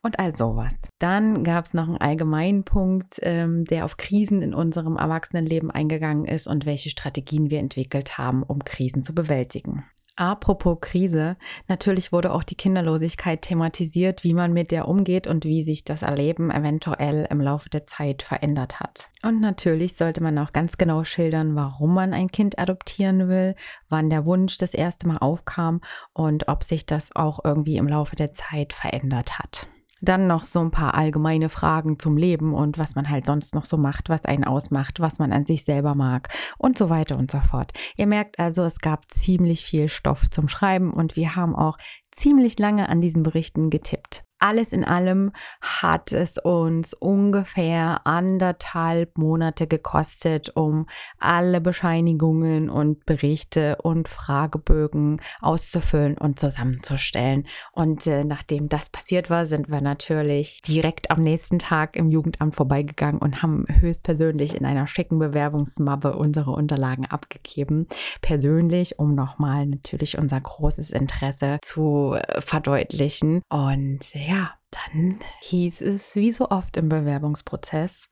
Und 0.02 0.20
all 0.20 0.36
sowas. 0.36 0.74
Dann 1.00 1.44
gab 1.44 1.66
es 1.66 1.74
noch 1.74 1.88
einen 1.88 1.98
allgemeinen 1.98 2.64
Punkt, 2.64 3.20
ähm, 3.22 3.66
der 3.66 3.86
auf 3.86 3.98
Krisen 3.98 4.42
in 4.42 4.54
unserem 4.54 4.98
Erwachsenenleben 4.98 5.72
eingegangen 5.72 6.26
ist 6.26 6.48
und 6.48 6.66
welche 6.66 6.90
Strategien 6.90 7.50
wir 7.50 7.60
entwickelt 7.60 8.18
haben, 8.18 8.44
um 8.44 8.64
Krisen 8.64 9.02
zu 9.02 9.14
bewältigen. 9.14 9.86
Apropos 10.16 10.78
Krise, 10.80 11.38
natürlich 11.68 12.12
wurde 12.12 12.32
auch 12.34 12.44
die 12.44 12.56
Kinderlosigkeit 12.56 13.42
thematisiert, 13.42 14.24
wie 14.24 14.36
man 14.36 14.54
mit 14.54 14.70
der 14.70 14.88
umgeht 14.88 15.26
und 15.26 15.44
wie 15.44 15.64
sich 15.64 15.86
das 15.86 16.04
Erleben 16.04 16.52
eventuell 16.52 17.28
im 17.32 17.42
Laufe 17.42 17.68
der 17.72 17.88
Zeit 17.88 18.22
verändert 18.22 18.80
hat. 18.80 19.10
Und 19.24 19.42
natürlich 19.42 19.96
sollte 19.96 20.22
man 20.22 20.38
auch 20.38 20.54
ganz 20.54 20.78
genau 20.78 21.04
schildern, 21.04 21.56
warum 21.56 21.96
man 21.96 22.14
ein 22.14 22.30
Kind 22.30 22.60
adoptieren 22.60 23.28
will, 23.28 23.56
wann 23.90 24.12
der 24.12 24.26
Wunsch 24.26 24.60
das 24.60 24.76
erste 24.76 25.08
Mal 25.08 25.18
aufkam 25.18 25.82
und 26.14 26.48
ob 26.48 26.64
sich 26.64 26.86
das 26.86 27.16
auch 27.16 27.40
irgendwie 27.44 27.78
im 27.78 27.88
Laufe 27.88 28.16
der 28.16 28.34
Zeit 28.34 28.72
verändert 28.72 29.40
hat. 29.40 29.68
Dann 30.04 30.28
noch 30.28 30.44
so 30.44 30.60
ein 30.60 30.70
paar 30.70 30.96
allgemeine 30.96 31.48
Fragen 31.48 31.98
zum 31.98 32.18
Leben 32.18 32.54
und 32.54 32.78
was 32.78 32.96
man 32.96 33.10
halt 33.10 33.26
sonst 33.26 33.56
noch 33.56 33.64
so 33.64 33.78
macht, 33.78 34.10
was 34.10 34.26
einen 34.26 34.44
ausmacht, 34.44 35.00
was 35.00 35.18
man 35.18 35.32
an 35.32 35.46
sich 35.46 35.64
selber 35.64 35.96
mag 35.96 36.28
und 36.58 36.78
so 36.78 36.90
weiter 36.90 37.18
und 37.18 37.32
so 37.32 37.40
fort. 37.40 37.72
Ihr 37.96 38.06
merkt 38.06 38.38
also, 38.38 38.64
es 38.64 38.80
gab 38.80 39.10
ziemlich 39.10 39.64
viel 39.64 39.88
Stoff 39.88 40.30
zum 40.30 40.50
Schreiben 40.50 40.92
und 40.92 41.16
wir 41.16 41.38
haben 41.38 41.56
auch 41.56 41.78
ziemlich 42.12 42.60
lange 42.60 42.90
an 42.90 43.00
diesen 43.00 43.24
Berichten 43.24 43.70
getippt 43.70 44.26
alles 44.44 44.74
in 44.74 44.84
allem 44.84 45.32
hat 45.62 46.12
es 46.12 46.38
uns 46.38 46.94
ungefähr 46.94 48.06
anderthalb 48.06 49.18
Monate 49.18 49.68
gekostet, 49.68 50.52
um 50.56 50.88
alle 51.18 51.62
Bescheinigungen 51.62 52.70
und 52.70 53.06
Berichte 53.06 53.78
und 53.82 54.10
Fragebögen 54.10 55.22
auszufüllen 55.40 56.18
und 56.18 56.42
zusammenzustellen. 56.42 57.48
Und 57.72 58.06
äh, 58.06 58.26
nachdem 58.26 58.68
das 58.68 58.90
passiert 58.90 59.30
war, 59.30 59.48
sind 59.48 59.70
wir 59.70 59.80
natürlich 59.80 60.62
direkt 60.62 61.10
am 61.10 61.24
nächsten 61.24 61.58
Tag 61.58 61.96
im 61.96 62.12
Jugendamt 62.12 62.56
vorbeigegangen 62.56 63.22
und 63.22 63.42
haben 63.42 63.66
höchstpersönlich 63.70 64.58
in 64.58 64.66
einer 64.66 64.88
schicken 64.88 65.20
Bewerbungsmappe 65.20 66.18
unsere 66.18 66.52
Unterlagen 66.52 67.06
abgegeben. 67.06 67.88
Persönlich, 68.20 69.00
um 69.00 69.16
nochmal 69.16 69.68
natürlich 69.68 70.18
unser 70.18 70.42
großes 70.42 70.92
Interesse 70.92 71.60
zu 71.62 72.16
äh, 72.16 72.42
verdeutlichen. 72.42 73.42
Und 73.48 74.02
ja, 74.14 74.33
ja, 74.34 74.52
dann 74.72 75.20
hieß 75.42 75.82
es 75.82 76.16
wie 76.16 76.32
so 76.32 76.50
oft 76.50 76.76
im 76.78 76.90
Bewerbungsprozess, 76.90 78.10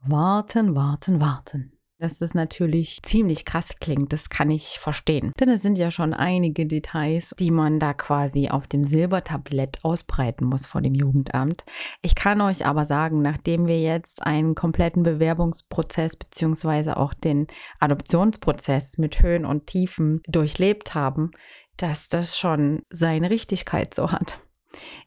warten, 0.00 0.74
warten, 0.74 1.20
warten. 1.20 1.72
Dass 1.98 2.18
das 2.18 2.34
natürlich 2.34 3.00
ziemlich 3.02 3.46
krass 3.46 3.76
klingt, 3.80 4.12
das 4.12 4.28
kann 4.28 4.50
ich 4.50 4.78
verstehen. 4.78 5.32
Denn 5.40 5.48
es 5.48 5.62
sind 5.62 5.78
ja 5.78 5.90
schon 5.90 6.12
einige 6.12 6.66
Details, 6.66 7.32
die 7.38 7.50
man 7.50 7.78
da 7.78 7.94
quasi 7.94 8.48
auf 8.50 8.66
dem 8.66 8.84
Silbertablett 8.84 9.82
ausbreiten 9.82 10.46
muss 10.46 10.66
vor 10.66 10.82
dem 10.82 10.94
Jugendamt. 10.94 11.64
Ich 12.02 12.14
kann 12.14 12.42
euch 12.42 12.66
aber 12.66 12.84
sagen, 12.84 13.22
nachdem 13.22 13.66
wir 13.66 13.80
jetzt 13.80 14.22
einen 14.26 14.54
kompletten 14.54 15.04
Bewerbungsprozess 15.04 16.16
beziehungsweise 16.16 16.98
auch 16.98 17.14
den 17.14 17.46
Adoptionsprozess 17.78 18.98
mit 18.98 19.22
Höhen 19.22 19.46
und 19.46 19.66
Tiefen 19.66 20.20
durchlebt 20.28 20.94
haben, 20.94 21.30
dass 21.78 22.08
das 22.08 22.36
schon 22.36 22.82
seine 22.90 23.30
Richtigkeit 23.30 23.94
so 23.94 24.12
hat. 24.12 24.40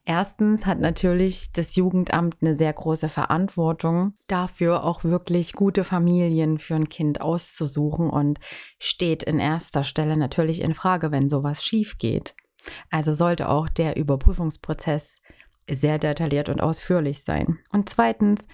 Erstens 0.06 0.66
hat 0.66 0.80
natürlich 0.80 1.52
das 1.52 1.76
Jugendamt 1.76 2.38
eine 2.42 2.56
sehr 2.56 2.74
große 2.74 3.10
Verantwortung 3.10 4.14
dafür, 4.28 4.84
auch 4.84 5.04
wirklich 5.04 5.54
gute 5.54 5.84
Familien 5.84 6.58
für 6.58 6.76
ein 6.76 6.90
Kind 6.90 7.22
auszusuchen 7.22 8.10
und 8.10 8.40
steht 8.80 9.24
in 9.24 9.40
erster 9.40 9.84
Stelle 9.84 10.18
natürlich 10.18 10.62
in 10.62 10.74
Frage, 10.74 11.12
wenn 11.12 11.30
sowas 11.30 11.64
schief 11.64 11.98
geht. 11.98 12.36
Also 12.90 13.14
sollte 13.14 13.50
auch 13.50 13.70
der 13.70 13.96
Überprüfungsprozess 13.96 15.22
sehr 15.70 16.00
detailliert 16.00 16.50
und 16.50 16.62
ausführlich 16.62 17.24
sein. 17.24 17.60
Und 17.72 17.90
zweitens 17.90 18.48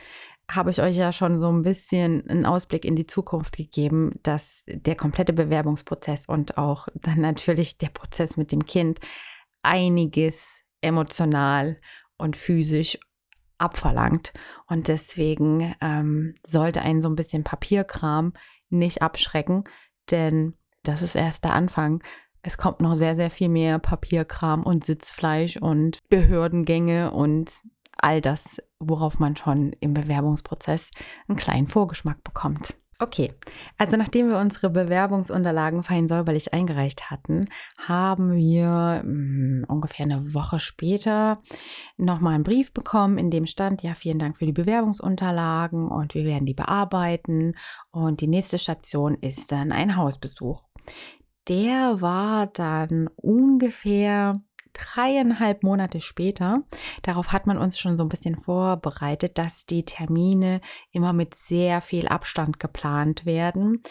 habe 0.49 0.69
ich 0.69 0.81
euch 0.81 0.95
ja 0.95 1.11
schon 1.11 1.39
so 1.39 1.51
ein 1.51 1.63
bisschen 1.63 2.29
einen 2.29 2.45
Ausblick 2.45 2.85
in 2.85 2.95
die 2.95 3.07
Zukunft 3.07 3.57
gegeben, 3.57 4.19
dass 4.21 4.63
der 4.67 4.95
komplette 4.95 5.33
Bewerbungsprozess 5.33 6.27
und 6.27 6.57
auch 6.57 6.87
dann 6.93 7.21
natürlich 7.21 7.77
der 7.77 7.89
Prozess 7.89 8.37
mit 8.37 8.51
dem 8.51 8.65
Kind 8.65 8.99
einiges 9.63 10.61
emotional 10.85 11.79
und 12.17 12.35
physisch 12.35 12.97
abverlangt. 13.57 14.33
Und 14.67 14.87
deswegen 14.87 15.75
ähm, 15.81 16.35
sollte 16.45 16.81
einen 16.81 17.01
so 17.01 17.09
ein 17.09 17.15
bisschen 17.15 17.43
Papierkram 17.43 18.33
nicht 18.69 19.01
abschrecken, 19.01 19.63
denn 20.11 20.55
das 20.83 21.01
ist 21.01 21.15
erst 21.15 21.43
der 21.43 21.53
Anfang. 21.53 22.03
Es 22.41 22.57
kommt 22.57 22.79
noch 22.79 22.95
sehr, 22.95 23.15
sehr 23.15 23.31
viel 23.31 23.49
mehr 23.49 23.79
Papierkram 23.79 24.63
und 24.63 24.85
Sitzfleisch 24.85 25.57
und 25.57 25.97
Behördengänge 26.09 27.11
und 27.11 27.51
all 27.97 28.21
das, 28.21 28.61
worauf 28.79 29.19
man 29.19 29.35
schon 29.35 29.73
im 29.79 29.93
Bewerbungsprozess 29.93 30.91
einen 31.27 31.37
kleinen 31.37 31.67
Vorgeschmack 31.67 32.23
bekommt. 32.23 32.75
Okay, 32.97 33.33
also 33.77 33.97
nachdem 33.97 34.29
wir 34.29 34.37
unsere 34.37 34.69
Bewerbungsunterlagen 34.69 35.83
fein 35.83 36.07
säuberlich 36.07 36.53
eingereicht 36.53 37.11
hatten, 37.11 37.49
haben 37.77 38.33
wir 38.33 39.01
mh, 39.03 39.03
hm, 39.03 39.65
ungefähr 39.67 40.05
eine 40.05 40.33
Woche 40.33 40.61
später 40.61 41.41
nochmal 41.97 42.35
einen 42.35 42.45
Brief 42.45 42.71
bekommen, 42.71 43.17
in 43.17 43.31
dem 43.31 43.47
stand, 43.47 43.83
ja, 43.83 43.95
vielen 43.95 44.17
Dank 44.17 44.37
für 44.37 44.45
die 44.45 44.53
Bewerbungsunterlagen 44.53 45.89
und 45.89 46.13
wir 46.13 46.23
werden 46.23 46.45
die 46.45 46.53
bearbeiten 46.53 47.55
und 47.91 48.21
die 48.21 48.27
nächste 48.27 48.57
Station 48.57 49.15
ist 49.15 49.51
dann 49.51 49.73
ein 49.73 49.97
Hausbesuch. 49.97 50.63
Der 51.49 51.99
war 51.99 52.47
dann 52.47 53.09
ungefähr 53.17 54.41
dreieinhalb 54.75 55.63
Monate 55.63 56.01
später. 56.01 56.63
Darauf 57.01 57.31
hat 57.31 57.47
man 57.47 57.57
uns 57.57 57.79
schon 57.79 57.97
so 57.97 58.03
ein 58.03 58.09
bisschen 58.09 58.37
vorbereitet, 58.37 59.37
dass 59.37 59.65
die 59.65 59.85
Termine 59.85 60.61
immer 60.91 61.13
mit 61.13 61.35
sehr 61.35 61.81
viel 61.81 62.07
Abstand 62.07 62.59
geplant 62.59 63.25
werden. 63.25 63.81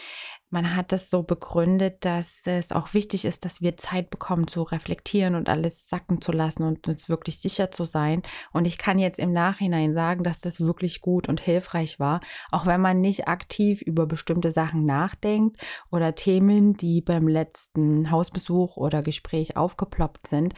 Man 0.55 0.73
hat 0.73 0.93
das 0.93 1.09
so 1.09 1.21
begründet, 1.21 2.05
dass 2.05 2.43
es 2.45 2.71
auch 2.71 2.93
wichtig 2.93 3.25
ist, 3.25 3.43
dass 3.43 3.61
wir 3.61 3.75
Zeit 3.75 4.09
bekommen 4.09 4.47
zu 4.47 4.61
reflektieren 4.61 5.35
und 5.35 5.49
alles 5.49 5.89
sacken 5.89 6.21
zu 6.21 6.31
lassen 6.31 6.63
und 6.63 6.87
uns 6.87 7.09
wirklich 7.09 7.39
sicher 7.39 7.71
zu 7.71 7.83
sein. 7.83 8.21
Und 8.53 8.65
ich 8.65 8.77
kann 8.77 8.97
jetzt 8.97 9.19
im 9.19 9.33
Nachhinein 9.33 9.93
sagen, 9.93 10.23
dass 10.23 10.39
das 10.39 10.61
wirklich 10.61 11.01
gut 11.01 11.27
und 11.27 11.41
hilfreich 11.41 11.99
war, 11.99 12.21
auch 12.53 12.65
wenn 12.65 12.79
man 12.79 13.01
nicht 13.01 13.27
aktiv 13.27 13.81
über 13.81 14.05
bestimmte 14.05 14.53
Sachen 14.53 14.85
nachdenkt 14.85 15.57
oder 15.91 16.15
Themen, 16.15 16.77
die 16.77 17.01
beim 17.01 17.27
letzten 17.27 18.09
Hausbesuch 18.09 18.77
oder 18.77 19.03
Gespräch 19.03 19.57
aufgeploppt 19.57 20.27
sind 20.27 20.53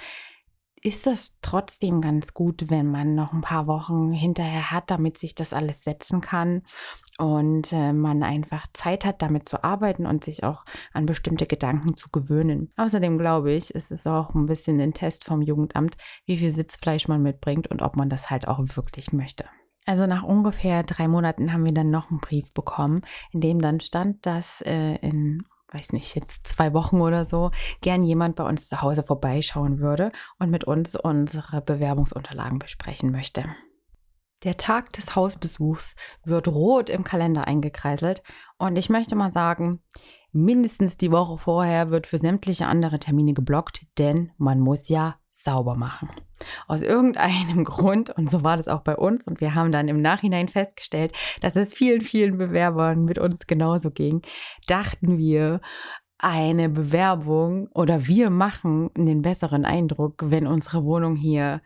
ist 0.88 1.06
das 1.06 1.38
trotzdem 1.42 2.02
ganz 2.02 2.34
gut, 2.34 2.70
wenn 2.70 2.90
man 2.90 3.14
noch 3.14 3.34
ein 3.34 3.42
paar 3.42 3.68
Wochen 3.68 4.12
hinterher 4.12 4.72
hat, 4.72 4.90
damit 4.90 5.18
sich 5.18 5.36
das 5.36 5.54
alles 5.54 5.84
setzen 5.84 6.22
kann 6.22 6.64
und 7.18 7.74
äh, 7.74 7.94
man 7.94 8.24
einfach 8.24 8.68
Zeit 8.74 9.04
hat, 9.04 9.22
damit 9.22 9.50
zu 9.50 9.64
arbeiten 9.64 10.06
und 10.06 10.24
sich 10.24 10.44
auch 10.44 10.64
an 10.94 11.06
bestimmte 11.06 11.46
Gedanken 11.46 11.98
zu 11.98 12.10
gewöhnen. 12.10 12.72
Außerdem 12.78 13.18
glaube 13.18 13.52
ich, 13.52 13.76
ist 13.76 13.92
es 13.92 14.08
auch 14.08 14.34
ein 14.34 14.46
bisschen 14.46 14.80
ein 14.80 14.94
Test 14.94 15.26
vom 15.26 15.42
Jugendamt, 15.42 15.98
wie 16.26 16.38
viel 16.38 16.52
Sitzfleisch 16.52 17.08
man 17.08 17.22
mitbringt 17.22 17.68
und 17.68 17.82
ob 17.82 17.96
man 17.96 18.10
das 18.10 18.30
halt 18.30 18.48
auch 18.48 18.60
wirklich 18.60 19.12
möchte. 19.12 19.46
Also 19.86 20.06
nach 20.06 20.24
ungefähr 20.24 20.84
drei 20.84 21.08
Monaten 21.08 21.54
haben 21.54 21.66
wir 21.66 21.74
dann 21.74 21.90
noch 21.90 22.12
einen 22.12 22.20
Brief 22.20 22.54
bekommen, 22.54 23.02
in 23.32 23.42
dem 23.42 23.62
dann 23.62 23.80
stand, 23.80 24.26
dass 24.26 24.62
äh, 24.62 24.96
in 24.98 25.44
weiß 25.72 25.94
nicht, 25.94 26.16
jetzt 26.16 26.48
zwei 26.48 26.74
Wochen 26.74 27.02
oder 27.02 27.26
so, 27.26 27.52
gern 27.82 28.04
jemand 28.04 28.36
bei 28.36 28.44
uns 28.44 28.68
zu 28.68 28.82
Hause 28.82 29.04
vorbeischauen 29.04 29.80
würde 29.80 30.12
und 30.40 30.50
mit 30.50 30.64
uns 30.64 30.96
unsere 30.96 31.62
Bewerbungsunterlagen 31.62 32.60
besprechen 32.60 33.12
möchte. 33.12 33.46
Der 34.44 34.56
Tag 34.56 34.94
des 34.94 35.16
Hausbesuchs 35.16 35.96
wird 36.24 36.48
rot 36.48 36.90
im 36.90 37.04
Kalender 37.04 37.48
eingekreiselt 37.48 38.22
und 38.58 38.78
ich 38.78 38.90
möchte 38.90 39.16
mal 39.16 39.34
sagen, 39.34 39.82
mindestens 40.32 40.96
die 40.98 41.12
Woche 41.12 41.38
vorher 41.38 41.90
wird 41.90 42.06
für 42.06 42.20
sämtliche 42.20 42.68
andere 42.68 43.00
Termine 43.00 43.34
geblockt, 43.34 43.88
denn 43.98 44.32
man 44.38 44.60
muss 44.60 44.90
ja 44.90 45.20
sauber 45.38 45.76
machen. 45.76 46.10
Aus 46.68 46.82
irgendeinem 46.82 47.64
Grund, 47.64 48.10
und 48.10 48.30
so 48.30 48.44
war 48.44 48.58
das 48.58 48.68
auch 48.68 48.82
bei 48.82 48.96
uns, 48.96 49.28
und 49.28 49.40
wir 49.40 49.56
haben 49.56 49.72
dann 49.72 49.88
im 49.88 50.02
Nachhinein 50.02 50.48
festgestellt, 50.48 51.14
dass 51.42 51.56
es 51.56 51.74
vielen, 51.74 52.02
vielen 52.02 52.38
Bewerbern 52.38 53.04
mit 53.04 53.20
uns 53.20 53.46
genauso 53.48 53.92
ging, 53.92 54.22
dachten 54.68 55.18
wir, 55.18 55.62
eine 56.20 56.70
Bewerbung 56.70 57.68
oder 57.76 58.08
wir 58.08 58.32
machen 58.32 58.90
einen 58.98 59.22
besseren 59.22 59.66
Eindruck, 59.66 60.24
wenn 60.26 60.48
unsere 60.48 60.84
Wohnung 60.84 61.16
hier 61.16 61.62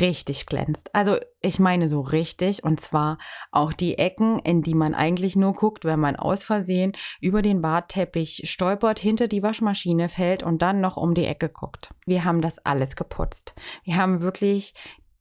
richtig 0.00 0.46
glänzt. 0.46 0.94
Also 0.94 1.16
ich 1.40 1.58
meine 1.58 1.88
so 1.88 2.00
richtig 2.00 2.64
und 2.64 2.80
zwar 2.80 3.18
auch 3.50 3.72
die 3.72 3.98
Ecken, 3.98 4.38
in 4.38 4.62
die 4.62 4.74
man 4.74 4.94
eigentlich 4.94 5.36
nur 5.36 5.52
guckt, 5.52 5.84
wenn 5.84 6.00
man 6.00 6.16
aus 6.16 6.44
Versehen 6.44 6.92
über 7.20 7.42
den 7.42 7.60
Badteppich 7.60 8.42
stolpert, 8.44 8.98
hinter 8.98 9.28
die 9.28 9.42
Waschmaschine 9.42 10.08
fällt 10.08 10.42
und 10.42 10.62
dann 10.62 10.80
noch 10.80 10.96
um 10.96 11.14
die 11.14 11.26
Ecke 11.26 11.48
guckt. 11.48 11.90
Wir 12.06 12.24
haben 12.24 12.40
das 12.40 12.58
alles 12.60 12.96
geputzt. 12.96 13.54
Wir 13.84 13.96
haben 13.96 14.20
wirklich 14.20 14.74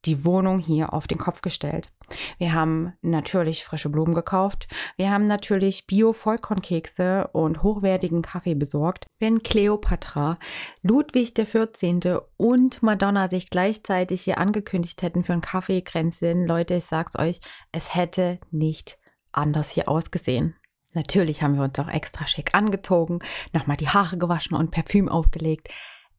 die 0.05 0.25
Wohnung 0.25 0.59
hier 0.59 0.93
auf 0.93 1.07
den 1.07 1.17
Kopf 1.17 1.41
gestellt. 1.41 1.91
Wir 2.37 2.53
haben 2.53 2.93
natürlich 3.01 3.63
frische 3.63 3.89
Blumen 3.89 4.13
gekauft. 4.13 4.67
Wir 4.97 5.11
haben 5.11 5.27
natürlich 5.27 5.87
Bio-Vollkornkekse 5.87 7.29
und 7.33 7.63
hochwertigen 7.63 8.21
Kaffee 8.21 8.55
besorgt. 8.55 9.05
Wenn 9.19 9.43
Cleopatra, 9.43 10.37
Ludwig 10.81 11.33
XIV. 11.33 12.21
und 12.37 12.83
Madonna 12.83 13.27
sich 13.27 13.49
gleichzeitig 13.49 14.23
hier 14.23 14.37
angekündigt 14.37 15.01
hätten 15.01 15.23
für 15.23 15.33
ein 15.33 15.41
Kaffeekränzchen, 15.41 16.45
Leute, 16.45 16.75
ich 16.75 16.85
sag's 16.85 17.17
euch, 17.17 17.39
es 17.71 17.95
hätte 17.95 18.39
nicht 18.51 18.97
anders 19.31 19.69
hier 19.69 19.87
ausgesehen. 19.87 20.55
Natürlich 20.93 21.41
haben 21.41 21.55
wir 21.55 21.63
uns 21.63 21.79
auch 21.79 21.89
extra 21.89 22.27
schick 22.27 22.53
angezogen, 22.53 23.19
nochmal 23.51 23.77
die 23.77 23.89
Haare 23.89 24.17
gewaschen 24.17 24.55
und 24.55 24.71
Parfüm 24.71 25.09
aufgelegt. 25.09 25.69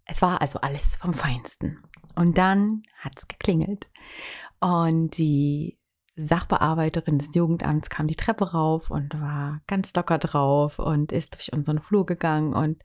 Es 0.04 0.20
war 0.20 0.40
also 0.40 0.60
alles 0.60 0.96
vom 0.96 1.14
Feinsten. 1.14 1.80
Und 2.14 2.38
dann 2.38 2.82
hat 2.98 3.12
es 3.16 3.28
geklingelt. 3.28 3.88
Und 4.60 5.18
die 5.18 5.78
Sachbearbeiterin 6.16 7.18
des 7.18 7.34
Jugendamts 7.34 7.90
kam 7.90 8.06
die 8.06 8.14
Treppe 8.14 8.52
rauf 8.52 8.90
und 8.90 9.20
war 9.20 9.60
ganz 9.66 9.92
locker 9.94 10.18
drauf 10.18 10.78
und 10.78 11.10
ist 11.10 11.34
durch 11.34 11.52
unseren 11.52 11.80
Flur 11.80 12.06
gegangen. 12.06 12.54
Und 12.54 12.80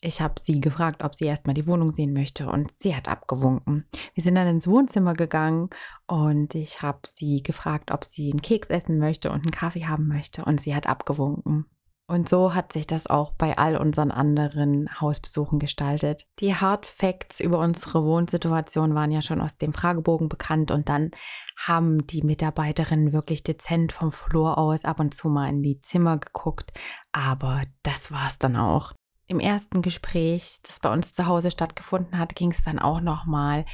ich 0.00 0.20
habe 0.20 0.34
sie 0.42 0.60
gefragt, 0.60 1.04
ob 1.04 1.14
sie 1.14 1.26
erstmal 1.26 1.54
die 1.54 1.68
Wohnung 1.68 1.92
sehen 1.92 2.12
möchte. 2.12 2.48
Und 2.48 2.72
sie 2.78 2.96
hat 2.96 3.08
abgewunken. 3.08 3.86
Wir 4.14 4.22
sind 4.24 4.34
dann 4.34 4.48
ins 4.48 4.66
Wohnzimmer 4.66 5.14
gegangen 5.14 5.70
und 6.08 6.54
ich 6.54 6.82
habe 6.82 7.00
sie 7.14 7.42
gefragt, 7.42 7.92
ob 7.92 8.04
sie 8.04 8.30
einen 8.32 8.42
Keks 8.42 8.70
essen 8.70 8.98
möchte 8.98 9.30
und 9.30 9.42
einen 9.42 9.52
Kaffee 9.52 9.86
haben 9.86 10.08
möchte. 10.08 10.44
Und 10.44 10.60
sie 10.60 10.74
hat 10.74 10.88
abgewunken. 10.88 11.66
Und 12.06 12.28
so 12.28 12.54
hat 12.54 12.70
sich 12.72 12.86
das 12.86 13.06
auch 13.06 13.32
bei 13.32 13.56
all 13.56 13.78
unseren 13.78 14.10
anderen 14.10 14.88
Hausbesuchen 15.00 15.58
gestaltet. 15.58 16.26
Die 16.38 16.54
Hard 16.54 16.84
Facts 16.84 17.40
über 17.40 17.58
unsere 17.58 18.04
Wohnsituation 18.04 18.94
waren 18.94 19.10
ja 19.10 19.22
schon 19.22 19.40
aus 19.40 19.56
dem 19.56 19.72
Fragebogen 19.72 20.28
bekannt 20.28 20.70
und 20.70 20.90
dann 20.90 21.12
haben 21.56 22.06
die 22.06 22.22
Mitarbeiterinnen 22.22 23.12
wirklich 23.12 23.42
dezent 23.42 23.92
vom 23.92 24.12
Flur 24.12 24.58
aus 24.58 24.84
ab 24.84 25.00
und 25.00 25.14
zu 25.14 25.30
mal 25.30 25.48
in 25.48 25.62
die 25.62 25.80
Zimmer 25.80 26.18
geguckt, 26.18 26.74
aber 27.12 27.62
das 27.82 28.12
war 28.12 28.26
es 28.26 28.38
dann 28.38 28.56
auch. 28.56 28.92
Im 29.26 29.40
ersten 29.40 29.80
Gespräch, 29.80 30.58
das 30.64 30.80
bei 30.80 30.92
uns 30.92 31.14
zu 31.14 31.26
Hause 31.26 31.50
stattgefunden 31.50 32.18
hat, 32.18 32.34
ging 32.34 32.50
es 32.50 32.62
dann 32.62 32.78
auch 32.78 33.00
nochmal 33.00 33.64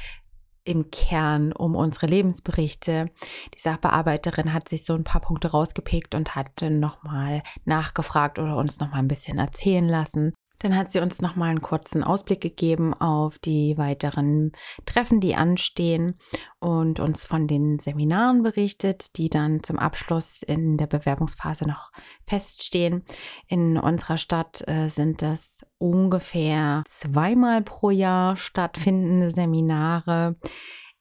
im 0.63 0.91
Kern 0.91 1.51
um 1.53 1.75
unsere 1.75 2.07
Lebensberichte. 2.07 3.09
Die 3.55 3.59
Sachbearbeiterin 3.59 4.53
hat 4.53 4.69
sich 4.69 4.85
so 4.85 4.93
ein 4.93 5.03
paar 5.03 5.21
Punkte 5.21 5.49
rausgepickt 5.51 6.15
und 6.15 6.35
hat 6.35 6.61
nochmal 6.61 7.43
nachgefragt 7.65 8.39
oder 8.39 8.57
uns 8.57 8.79
nochmal 8.79 8.99
ein 8.99 9.07
bisschen 9.07 9.37
erzählen 9.37 9.87
lassen. 9.87 10.33
Dann 10.61 10.77
hat 10.77 10.91
sie 10.91 10.99
uns 10.99 11.21
nochmal 11.21 11.49
einen 11.49 11.61
kurzen 11.61 12.03
Ausblick 12.03 12.39
gegeben 12.39 12.93
auf 12.93 13.39
die 13.39 13.77
weiteren 13.77 14.51
Treffen, 14.85 15.19
die 15.19 15.35
anstehen 15.35 16.15
und 16.59 16.99
uns 16.99 17.25
von 17.25 17.47
den 17.47 17.79
Seminaren 17.79 18.43
berichtet, 18.43 19.17
die 19.17 19.29
dann 19.29 19.63
zum 19.63 19.79
Abschluss 19.79 20.43
in 20.43 20.77
der 20.77 20.85
Bewerbungsphase 20.85 21.67
noch 21.67 21.91
feststehen. 22.27 23.03
In 23.47 23.77
unserer 23.77 24.17
Stadt 24.17 24.63
äh, 24.67 24.87
sind 24.89 25.23
das 25.23 25.65
ungefähr 25.79 26.83
zweimal 26.87 27.63
pro 27.63 27.89
Jahr 27.89 28.37
stattfindende 28.37 29.31
Seminare. 29.31 30.35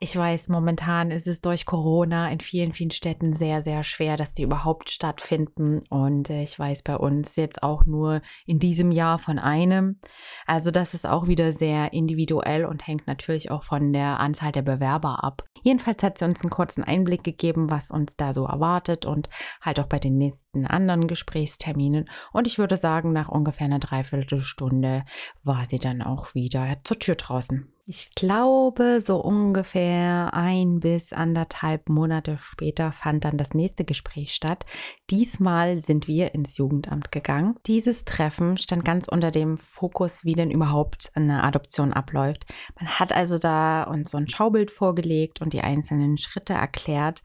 Ich 0.02 0.16
weiß, 0.16 0.48
momentan 0.48 1.10
ist 1.10 1.26
es 1.26 1.42
durch 1.42 1.66
Corona 1.66 2.30
in 2.30 2.40
vielen, 2.40 2.72
vielen 2.72 2.90
Städten 2.90 3.34
sehr, 3.34 3.62
sehr 3.62 3.82
schwer, 3.82 4.16
dass 4.16 4.32
die 4.32 4.44
überhaupt 4.44 4.88
stattfinden. 4.90 5.82
Und 5.90 6.30
äh, 6.30 6.42
ich 6.42 6.58
weiß 6.58 6.80
bei 6.84 6.96
uns 6.96 7.36
jetzt 7.36 7.62
auch 7.62 7.84
nur 7.84 8.22
in 8.46 8.58
diesem 8.58 8.92
Jahr 8.92 9.18
von 9.18 9.38
einem. 9.38 10.00
Also 10.46 10.70
das 10.70 10.94
ist 10.94 11.06
auch 11.06 11.26
wieder 11.26 11.52
sehr 11.52 11.92
individuell 11.92 12.64
und 12.64 12.86
hängt 12.86 13.06
natürlich 13.06 13.50
auch 13.50 13.62
von 13.62 13.92
der 13.92 14.20
Anzahl 14.20 14.52
der 14.52 14.62
Bewerber 14.62 15.22
ab. 15.22 15.44
Jedenfalls 15.62 16.02
hat 16.02 16.16
sie 16.16 16.24
uns 16.24 16.40
einen 16.40 16.48
kurzen 16.48 16.82
Einblick 16.82 17.22
gegeben, 17.22 17.68
was 17.68 17.90
uns 17.90 18.16
da 18.16 18.32
so 18.32 18.46
erwartet 18.46 19.04
und 19.04 19.28
halt 19.60 19.78
auch 19.80 19.86
bei 19.86 19.98
den 19.98 20.16
nächsten 20.16 20.66
anderen 20.66 21.08
Gesprächsterminen. 21.08 22.08
Und 22.32 22.46
ich 22.46 22.58
würde 22.58 22.78
sagen, 22.78 23.12
nach 23.12 23.28
ungefähr 23.28 23.66
einer 23.66 23.80
Dreiviertelstunde 23.80 25.04
war 25.44 25.66
sie 25.66 25.78
dann 25.78 26.00
auch 26.00 26.34
wieder 26.34 26.78
zur 26.84 26.98
Tür 26.98 27.16
draußen. 27.16 27.70
Ich 27.92 28.14
glaube, 28.14 29.00
so 29.00 29.16
ungefähr 29.16 30.32
ein 30.32 30.78
bis 30.78 31.12
anderthalb 31.12 31.88
Monate 31.88 32.38
später 32.38 32.92
fand 32.92 33.24
dann 33.24 33.36
das 33.36 33.52
nächste 33.52 33.84
Gespräch 33.84 34.32
statt. 34.32 34.64
Diesmal 35.10 35.80
sind 35.80 36.06
wir 36.06 36.32
ins 36.32 36.56
Jugendamt 36.56 37.10
gegangen. 37.10 37.56
Dieses 37.66 38.04
Treffen 38.04 38.58
stand 38.58 38.84
ganz 38.84 39.08
unter 39.08 39.32
dem 39.32 39.58
Fokus, 39.58 40.24
wie 40.24 40.34
denn 40.34 40.52
überhaupt 40.52 41.10
eine 41.14 41.42
Adoption 41.42 41.92
abläuft. 41.92 42.46
Man 42.78 42.88
hat 43.00 43.12
also 43.12 43.38
da 43.38 43.82
uns 43.82 44.12
so 44.12 44.18
ein 44.18 44.28
Schaubild 44.28 44.70
vorgelegt 44.70 45.40
und 45.40 45.52
die 45.52 45.62
einzelnen 45.62 46.16
Schritte 46.16 46.52
erklärt, 46.52 47.24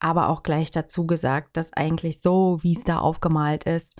aber 0.00 0.28
auch 0.28 0.42
gleich 0.42 0.70
dazu 0.70 1.06
gesagt, 1.06 1.56
dass 1.56 1.72
eigentlich 1.72 2.20
so, 2.20 2.58
wie 2.60 2.76
es 2.76 2.84
da 2.84 2.98
aufgemalt 2.98 3.64
ist, 3.64 3.98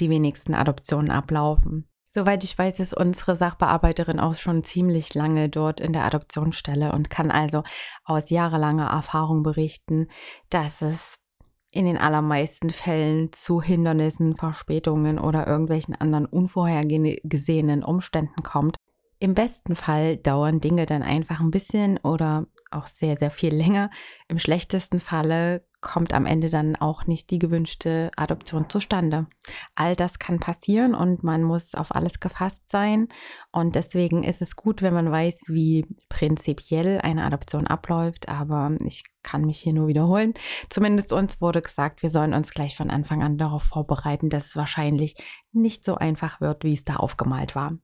die 0.00 0.10
wenigsten 0.10 0.52
Adoptionen 0.52 1.12
ablaufen. 1.12 1.86
Soweit 2.14 2.44
ich 2.44 2.56
weiß, 2.58 2.80
ist 2.80 2.94
unsere 2.94 3.36
Sachbearbeiterin 3.36 4.20
auch 4.20 4.34
schon 4.34 4.64
ziemlich 4.64 5.14
lange 5.14 5.48
dort 5.48 5.80
in 5.80 5.94
der 5.94 6.04
Adoptionsstelle 6.04 6.92
und 6.92 7.08
kann 7.08 7.30
also 7.30 7.62
aus 8.04 8.28
jahrelanger 8.28 8.88
Erfahrung 8.88 9.42
berichten, 9.42 10.08
dass 10.50 10.82
es 10.82 11.22
in 11.70 11.86
den 11.86 11.96
allermeisten 11.96 12.68
Fällen 12.68 13.32
zu 13.32 13.62
Hindernissen, 13.62 14.36
Verspätungen 14.36 15.18
oder 15.18 15.46
irgendwelchen 15.46 15.94
anderen 15.94 16.26
unvorhergesehenen 16.26 17.82
Umständen 17.82 18.42
kommt. 18.42 18.76
Im 19.18 19.32
besten 19.34 19.74
Fall 19.74 20.18
dauern 20.18 20.60
Dinge 20.60 20.84
dann 20.84 21.02
einfach 21.02 21.40
ein 21.40 21.50
bisschen 21.50 21.96
oder 21.98 22.46
auch 22.70 22.88
sehr, 22.88 23.16
sehr 23.16 23.30
viel 23.30 23.54
länger. 23.54 23.88
Im 24.28 24.38
schlechtesten 24.38 24.98
Falle 24.98 25.64
kommt 25.82 26.14
am 26.14 26.24
Ende 26.24 26.48
dann 26.48 26.76
auch 26.76 27.06
nicht 27.06 27.30
die 27.30 27.38
gewünschte 27.38 28.10
Adoption 28.16 28.70
zustande. 28.70 29.26
All 29.74 29.94
das 29.96 30.18
kann 30.18 30.38
passieren 30.38 30.94
und 30.94 31.22
man 31.22 31.42
muss 31.42 31.74
auf 31.74 31.94
alles 31.94 32.20
gefasst 32.20 32.70
sein. 32.70 33.08
Und 33.50 33.74
deswegen 33.74 34.22
ist 34.22 34.40
es 34.40 34.56
gut, 34.56 34.80
wenn 34.80 34.94
man 34.94 35.10
weiß, 35.10 35.38
wie 35.48 35.84
prinzipiell 36.08 37.00
eine 37.02 37.24
Adoption 37.24 37.66
abläuft. 37.66 38.28
Aber 38.28 38.70
ich 38.86 39.04
kann 39.22 39.42
mich 39.42 39.58
hier 39.60 39.72
nur 39.72 39.88
wiederholen. 39.88 40.34
Zumindest 40.68 41.12
uns 41.12 41.40
wurde 41.40 41.62
gesagt, 41.62 42.02
wir 42.02 42.10
sollen 42.10 42.34
uns 42.34 42.50
gleich 42.50 42.76
von 42.76 42.90
Anfang 42.90 43.22
an 43.22 43.38
darauf 43.38 43.62
vorbereiten, 43.62 44.30
dass 44.30 44.46
es 44.46 44.56
wahrscheinlich 44.56 45.16
nicht 45.52 45.84
so 45.84 45.96
einfach 45.96 46.40
wird, 46.40 46.64
wie 46.64 46.74
es 46.74 46.84
da 46.84 46.96
aufgemalt 46.96 47.54
war. 47.54 47.76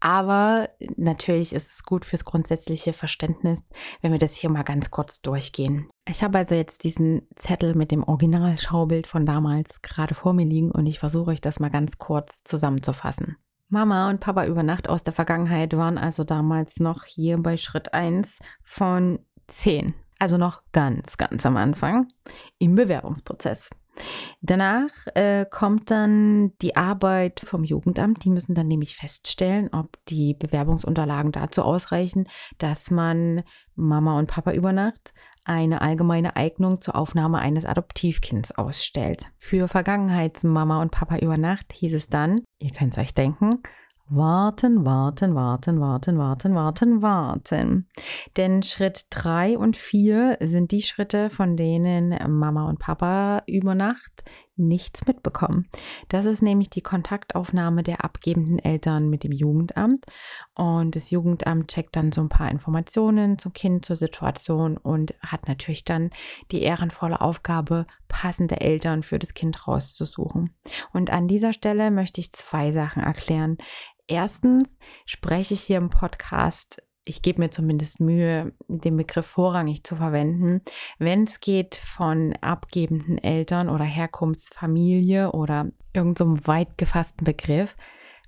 Aber 0.00 0.70
natürlich 0.96 1.52
ist 1.52 1.70
es 1.70 1.82
gut 1.82 2.04
fürs 2.04 2.24
grundsätzliche 2.24 2.92
Verständnis, 2.92 3.60
wenn 4.02 4.12
wir 4.12 4.18
das 4.18 4.34
hier 4.34 4.50
mal 4.50 4.62
ganz 4.62 4.90
kurz 4.90 5.20
durchgehen. 5.20 5.86
Ich 6.06 6.22
habe 6.22 6.38
also 6.38 6.54
jetzt 6.54 6.84
diesen 6.84 7.26
Zettel 7.36 7.74
mit 7.74 7.90
dem 7.90 8.04
Originalschaubild 8.04 9.06
von 9.06 9.24
damals 9.24 9.80
gerade 9.80 10.14
vor 10.14 10.34
mir 10.34 10.44
liegen 10.44 10.70
und 10.70 10.86
ich 10.86 10.98
versuche 10.98 11.30
euch 11.30 11.40
das 11.40 11.60
mal 11.60 11.70
ganz 11.70 11.98
kurz 11.98 12.44
zusammenzufassen. 12.44 13.36
Mama 13.68 14.10
und 14.10 14.20
Papa 14.20 14.44
über 14.44 14.62
Nacht 14.62 14.88
aus 14.88 15.02
der 15.02 15.14
Vergangenheit 15.14 15.74
waren 15.76 15.96
also 15.96 16.22
damals 16.22 16.78
noch 16.78 17.04
hier 17.04 17.38
bei 17.38 17.56
Schritt 17.56 17.94
1 17.94 18.40
von 18.62 19.18
10 19.48 19.94
also 20.18 20.38
noch 20.38 20.62
ganz, 20.72 21.16
ganz 21.16 21.44
am 21.44 21.56
Anfang 21.56 22.08
im 22.58 22.74
Bewerbungsprozess. 22.74 23.70
Danach 24.40 24.90
äh, 25.14 25.46
kommt 25.48 25.90
dann 25.90 26.56
die 26.62 26.76
Arbeit 26.76 27.40
vom 27.40 27.62
Jugendamt. 27.62 28.24
Die 28.24 28.30
müssen 28.30 28.54
dann 28.54 28.66
nämlich 28.66 28.96
feststellen, 28.96 29.68
ob 29.72 29.98
die 30.06 30.34
Bewerbungsunterlagen 30.34 31.30
dazu 31.30 31.62
ausreichen, 31.62 32.26
dass 32.58 32.90
man 32.90 33.44
Mama 33.76 34.18
und 34.18 34.26
Papa 34.26 34.52
über 34.52 34.72
Nacht 34.72 35.12
eine 35.44 35.80
allgemeine 35.80 36.36
Eignung 36.36 36.80
zur 36.80 36.96
Aufnahme 36.96 37.38
eines 37.38 37.64
Adoptivkinds 37.64 38.52
ausstellt. 38.52 39.30
Für 39.38 39.68
Vergangenheitsmama 39.68 40.80
und 40.80 40.90
Papa 40.90 41.18
über 41.18 41.36
Nacht 41.36 41.72
hieß 41.72 41.94
es 41.94 42.08
dann, 42.08 42.40
ihr 42.58 42.70
könnt 42.70 42.96
es 42.96 42.98
euch 42.98 43.14
denken, 43.14 43.60
Warten, 44.06 44.84
warten, 44.84 45.34
warten, 45.34 45.80
warten, 45.80 46.18
warten, 46.18 46.54
warten, 46.54 47.00
warten. 47.00 47.88
Denn 48.36 48.62
Schritt 48.62 49.06
drei 49.08 49.56
und 49.56 49.78
vier 49.78 50.36
sind 50.42 50.72
die 50.72 50.82
Schritte, 50.82 51.30
von 51.30 51.56
denen 51.56 52.14
Mama 52.30 52.68
und 52.68 52.78
Papa 52.78 53.42
über 53.46 53.74
Nacht 53.74 54.22
nichts 54.56 55.06
mitbekommen. 55.06 55.68
Das 56.08 56.24
ist 56.24 56.42
nämlich 56.42 56.70
die 56.70 56.80
Kontaktaufnahme 56.80 57.82
der 57.82 58.04
abgebenden 58.04 58.58
Eltern 58.58 59.08
mit 59.08 59.24
dem 59.24 59.32
Jugendamt. 59.32 60.04
Und 60.54 60.94
das 60.96 61.10
Jugendamt 61.10 61.68
checkt 61.68 61.96
dann 61.96 62.12
so 62.12 62.20
ein 62.20 62.28
paar 62.28 62.50
Informationen 62.50 63.38
zum 63.38 63.52
Kind, 63.52 63.84
zur 63.84 63.96
Situation 63.96 64.76
und 64.76 65.14
hat 65.20 65.48
natürlich 65.48 65.84
dann 65.84 66.10
die 66.50 66.62
ehrenvolle 66.62 67.20
Aufgabe, 67.20 67.86
passende 68.08 68.60
Eltern 68.60 69.02
für 69.02 69.18
das 69.18 69.34
Kind 69.34 69.66
rauszusuchen. 69.66 70.54
Und 70.92 71.10
an 71.10 71.26
dieser 71.26 71.52
Stelle 71.52 71.90
möchte 71.90 72.20
ich 72.20 72.32
zwei 72.32 72.72
Sachen 72.72 73.02
erklären. 73.02 73.58
Erstens 74.06 74.78
spreche 75.06 75.54
ich 75.54 75.62
hier 75.62 75.78
im 75.78 75.90
Podcast 75.90 76.82
ich 77.04 77.22
gebe 77.22 77.40
mir 77.40 77.50
zumindest 77.50 78.00
Mühe, 78.00 78.52
den 78.68 78.96
Begriff 78.96 79.26
vorrangig 79.26 79.84
zu 79.84 79.96
verwenden, 79.96 80.62
wenn 80.98 81.24
es 81.24 81.40
geht 81.40 81.74
von 81.76 82.34
abgebenden 82.40 83.18
Eltern 83.18 83.68
oder 83.68 83.84
Herkunftsfamilie 83.84 85.32
oder 85.32 85.68
irgendeinem 85.92 86.36
so 86.36 86.46
weit 86.46 86.78
gefassten 86.78 87.24
Begriff. 87.24 87.76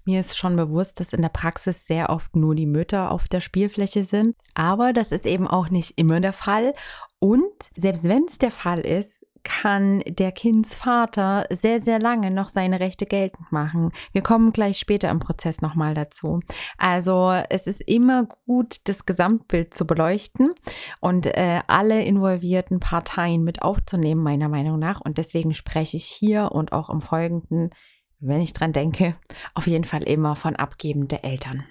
Mir 0.04 0.20
ist 0.20 0.38
schon 0.38 0.54
bewusst, 0.54 1.00
dass 1.00 1.12
in 1.12 1.22
der 1.22 1.30
Praxis 1.30 1.86
sehr 1.86 2.10
oft 2.10 2.36
nur 2.36 2.54
die 2.54 2.66
Mütter 2.66 3.10
auf 3.10 3.26
der 3.28 3.40
Spielfläche 3.40 4.04
sind, 4.04 4.36
aber 4.54 4.92
das 4.92 5.08
ist 5.08 5.26
eben 5.26 5.48
auch 5.48 5.68
nicht 5.68 5.94
immer 5.96 6.20
der 6.20 6.32
Fall. 6.32 6.74
Und 7.18 7.70
selbst 7.76 8.04
wenn 8.04 8.26
es 8.28 8.38
der 8.38 8.52
Fall 8.52 8.80
ist, 8.80 9.26
kann 9.46 10.02
der 10.08 10.32
Kindsvater 10.32 11.46
sehr, 11.50 11.80
sehr 11.80 12.00
lange 12.00 12.32
noch 12.32 12.48
seine 12.48 12.80
Rechte 12.80 13.06
geltend 13.06 13.52
machen. 13.52 13.92
Wir 14.10 14.20
kommen 14.20 14.52
gleich 14.52 14.76
später 14.76 15.08
im 15.08 15.20
Prozess 15.20 15.60
nochmal 15.60 15.94
dazu. 15.94 16.40
Also 16.78 17.30
es 17.48 17.68
ist 17.68 17.80
immer 17.80 18.24
gut, 18.24 18.88
das 18.88 19.06
Gesamtbild 19.06 19.72
zu 19.72 19.86
beleuchten 19.86 20.50
und 20.98 21.26
äh, 21.26 21.60
alle 21.68 22.02
involvierten 22.02 22.80
Parteien 22.80 23.44
mit 23.44 23.62
aufzunehmen, 23.62 24.24
meiner 24.24 24.48
Meinung 24.48 24.80
nach. 24.80 25.00
Und 25.00 25.16
deswegen 25.16 25.54
spreche 25.54 25.96
ich 25.96 26.06
hier 26.06 26.50
und 26.50 26.72
auch 26.72 26.90
im 26.90 27.00
Folgenden, 27.00 27.70
wenn 28.18 28.40
ich 28.40 28.52
dran 28.52 28.72
denke, 28.72 29.14
auf 29.54 29.68
jeden 29.68 29.84
Fall 29.84 30.02
immer 30.02 30.34
von 30.34 30.56
abgebenden 30.56 31.22
Eltern. 31.22 31.64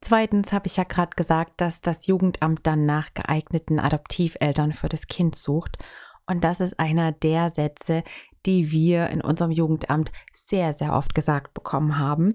Zweitens 0.00 0.52
habe 0.52 0.66
ich 0.66 0.76
ja 0.76 0.84
gerade 0.84 1.14
gesagt, 1.14 1.60
dass 1.60 1.80
das 1.80 2.08
Jugendamt 2.08 2.66
dann 2.66 2.86
nach 2.86 3.14
geeigneten 3.14 3.78
Adoptiveltern 3.78 4.72
für 4.72 4.88
das 4.88 5.06
Kind 5.06 5.36
sucht. 5.36 5.78
Und 6.30 6.44
das 6.44 6.60
ist 6.60 6.78
einer 6.78 7.10
der 7.10 7.50
Sätze, 7.50 8.04
die 8.46 8.70
wir 8.70 9.08
in 9.10 9.20
unserem 9.20 9.50
Jugendamt 9.50 10.12
sehr, 10.32 10.72
sehr 10.72 10.94
oft 10.94 11.12
gesagt 11.12 11.54
bekommen 11.54 11.98
haben. 11.98 12.34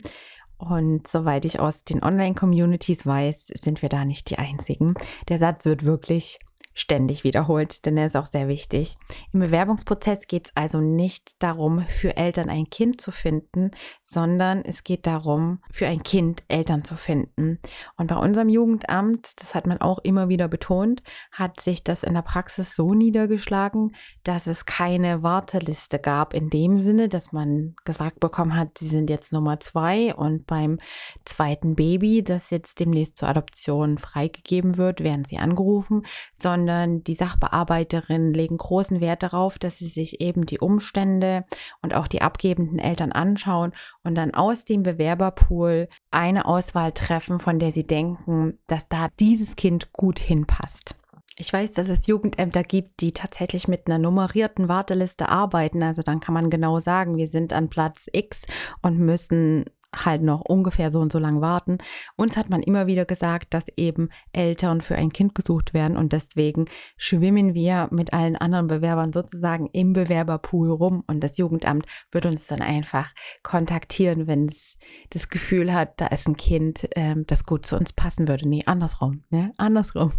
Und 0.58 1.08
soweit 1.08 1.46
ich 1.46 1.62
aus 1.62 1.86
den 1.86 2.04
Online-Communities 2.04 3.06
weiß, 3.06 3.48
sind 3.48 3.82
wir 3.82 3.88
da 3.88 4.04
nicht 4.04 4.30
die 4.30 4.38
Einzigen. 4.38 4.96
Der 5.30 5.38
Satz 5.38 5.64
wird 5.64 5.86
wirklich 5.86 6.40
ständig 6.74 7.24
wiederholt, 7.24 7.86
denn 7.86 7.96
er 7.96 8.08
ist 8.08 8.18
auch 8.18 8.26
sehr 8.26 8.50
wichtig. 8.50 8.98
Im 9.32 9.40
Bewerbungsprozess 9.40 10.28
geht 10.28 10.48
es 10.48 10.56
also 10.56 10.82
nicht 10.82 11.42
darum, 11.42 11.86
für 11.88 12.18
Eltern 12.18 12.50
ein 12.50 12.70
Kind 12.70 13.00
zu 13.00 13.12
finden, 13.12 13.72
sondern 14.08 14.64
es 14.64 14.84
geht 14.84 15.08
darum, 15.08 15.60
für 15.72 15.88
ein 15.88 16.04
Kind 16.04 16.44
Eltern 16.48 16.84
zu 16.84 16.96
finden. 16.96 17.60
Und 17.98 18.08
bei 18.08 18.16
unserem 18.16 18.50
Jugendamt, 18.50 19.42
das 19.42 19.56
hat 19.56 19.66
man 19.66 19.82
auch 19.82 20.00
immer 20.00 20.30
wieder 20.30 20.48
betont, 20.48 21.02
hat 21.32 21.60
sich 21.60 21.84
das 21.84 22.04
in 22.04 22.14
der 22.14 22.22
Praxis 22.22 22.76
so 22.76 22.94
niedergeschlagen, 22.94 23.96
dass 24.24 24.48
es 24.48 24.66
keine 24.66 25.24
Warteliste 25.24 26.00
gab 26.00 26.34
in 26.34 26.50
dem 26.50 26.82
Sinne, 26.82 27.10
dass 27.10 27.32
man 27.32 27.76
gesagt 27.84 28.20
bekommen 28.20 28.56
hat, 28.56 28.78
sie 28.78 28.88
sind 28.88 29.10
jetzt 29.10 29.34
Nummer 29.34 29.60
zwei 29.60 30.14
und 30.14 30.46
beim 30.46 30.78
zweiten 31.26 31.76
Baby, 31.76 32.24
das 32.24 32.52
jetzt 32.52 32.80
demnächst 32.80 33.18
zur 33.18 33.30
Adoption 33.30 33.98
freigegeben 33.98 34.78
wird, 34.78 35.02
werden 35.04 35.26
sie 35.26 35.38
angerufen, 35.38 36.06
sondern 36.32 37.04
die 37.04 37.16
Sachbearbeiterinnen 37.16 38.34
legen 38.34 38.58
großen 38.58 39.02
Wert 39.02 39.24
darauf, 39.24 39.58
dass 39.58 39.78
sie 39.78 39.88
sich 39.88 40.22
eben 40.22 40.46
die 40.46 40.60
Umstände 40.60 41.46
und 41.82 41.94
auch 41.94 42.08
die 42.08 42.22
abgebenden 42.22 42.80
Eltern 42.80 43.12
anschauen 43.12 43.74
und 44.06 44.16
dann 44.16 44.34
aus 44.34 44.64
dem 44.64 44.84
Bewerberpool 44.84 45.90
eine 46.12 46.46
Auswahl 46.46 46.94
treffen, 46.94 47.40
von 47.40 47.60
der 47.60 47.72
sie 47.72 47.86
denken, 47.86 48.60
dass 48.68 48.88
da 48.88 49.10
dieses 49.20 49.56
Kind 49.56 49.92
gut 49.92 50.20
hinpasst. 50.20 50.96
Ich 51.38 51.52
weiß, 51.52 51.74
dass 51.74 51.90
es 51.90 52.08
Jugendämter 52.08 52.64
gibt, 52.64 53.02
die 53.02 53.12
tatsächlich 53.12 53.68
mit 53.68 53.88
einer 53.88 53.98
nummerierten 53.98 54.70
Warteliste 54.70 55.28
arbeiten. 55.28 55.84
Also 55.84 56.02
dann 56.02 56.22
kann 56.22 56.34
man 56.34 56.50
genau 56.50 56.80
sagen, 56.80 57.18
wir 57.18 57.28
sind 57.28 57.52
an 57.52 57.70
Platz 57.70 58.08
X 58.14 58.44
und 58.82 59.00
müssen 59.00 59.66
halt 60.04 60.22
noch 60.22 60.42
ungefähr 60.42 60.92
so 60.92 61.00
und 61.00 61.12
so 61.12 61.20
lang 61.20 61.42
warten. 61.42 61.78
Uns 62.16 62.38
hat 62.38 62.50
man 62.50 62.62
immer 62.62 62.88
wieder 62.88 63.06
gesagt, 63.06 63.54
dass 63.54 63.66
eben 63.78 64.10
Eltern 64.34 64.82
für 64.82 64.96
ein 64.96 65.12
Kind 65.12 65.36
gesucht 65.36 65.74
werden 65.74 65.98
und 65.98 66.14
deswegen 66.14 66.66
schwimmen 66.98 67.54
wir 67.54 67.88
mit 67.92 68.14
allen 68.14 68.36
anderen 68.36 68.68
Bewerbern 68.68 69.14
sozusagen 69.14 69.68
im 69.72 69.94
Bewerberpool 69.94 70.72
rum 70.72 71.04
und 71.08 71.22
das 71.24 71.38
Jugendamt 71.38 71.86
wird 72.12 72.26
uns 72.26 72.48
dann 72.48 72.62
einfach 72.62 73.14
kontaktieren, 73.44 74.28
wenn 74.28 74.48
es 74.48 74.78
das 75.12 75.30
Gefühl 75.30 75.74
hat, 75.74 76.00
da 76.02 76.08
ist 76.08 76.28
ein 76.28 76.38
Kind, 76.38 76.88
ähm, 76.96 77.26
das 77.28 77.46
gut 77.46 77.66
zu 77.66 77.78
uns 77.78 77.94
passen 77.94 78.28
würde. 78.28 78.48
Nee, 78.48 78.64
andersrum, 78.66 79.24
ne? 79.30 79.54
Andersrum. 79.58 80.12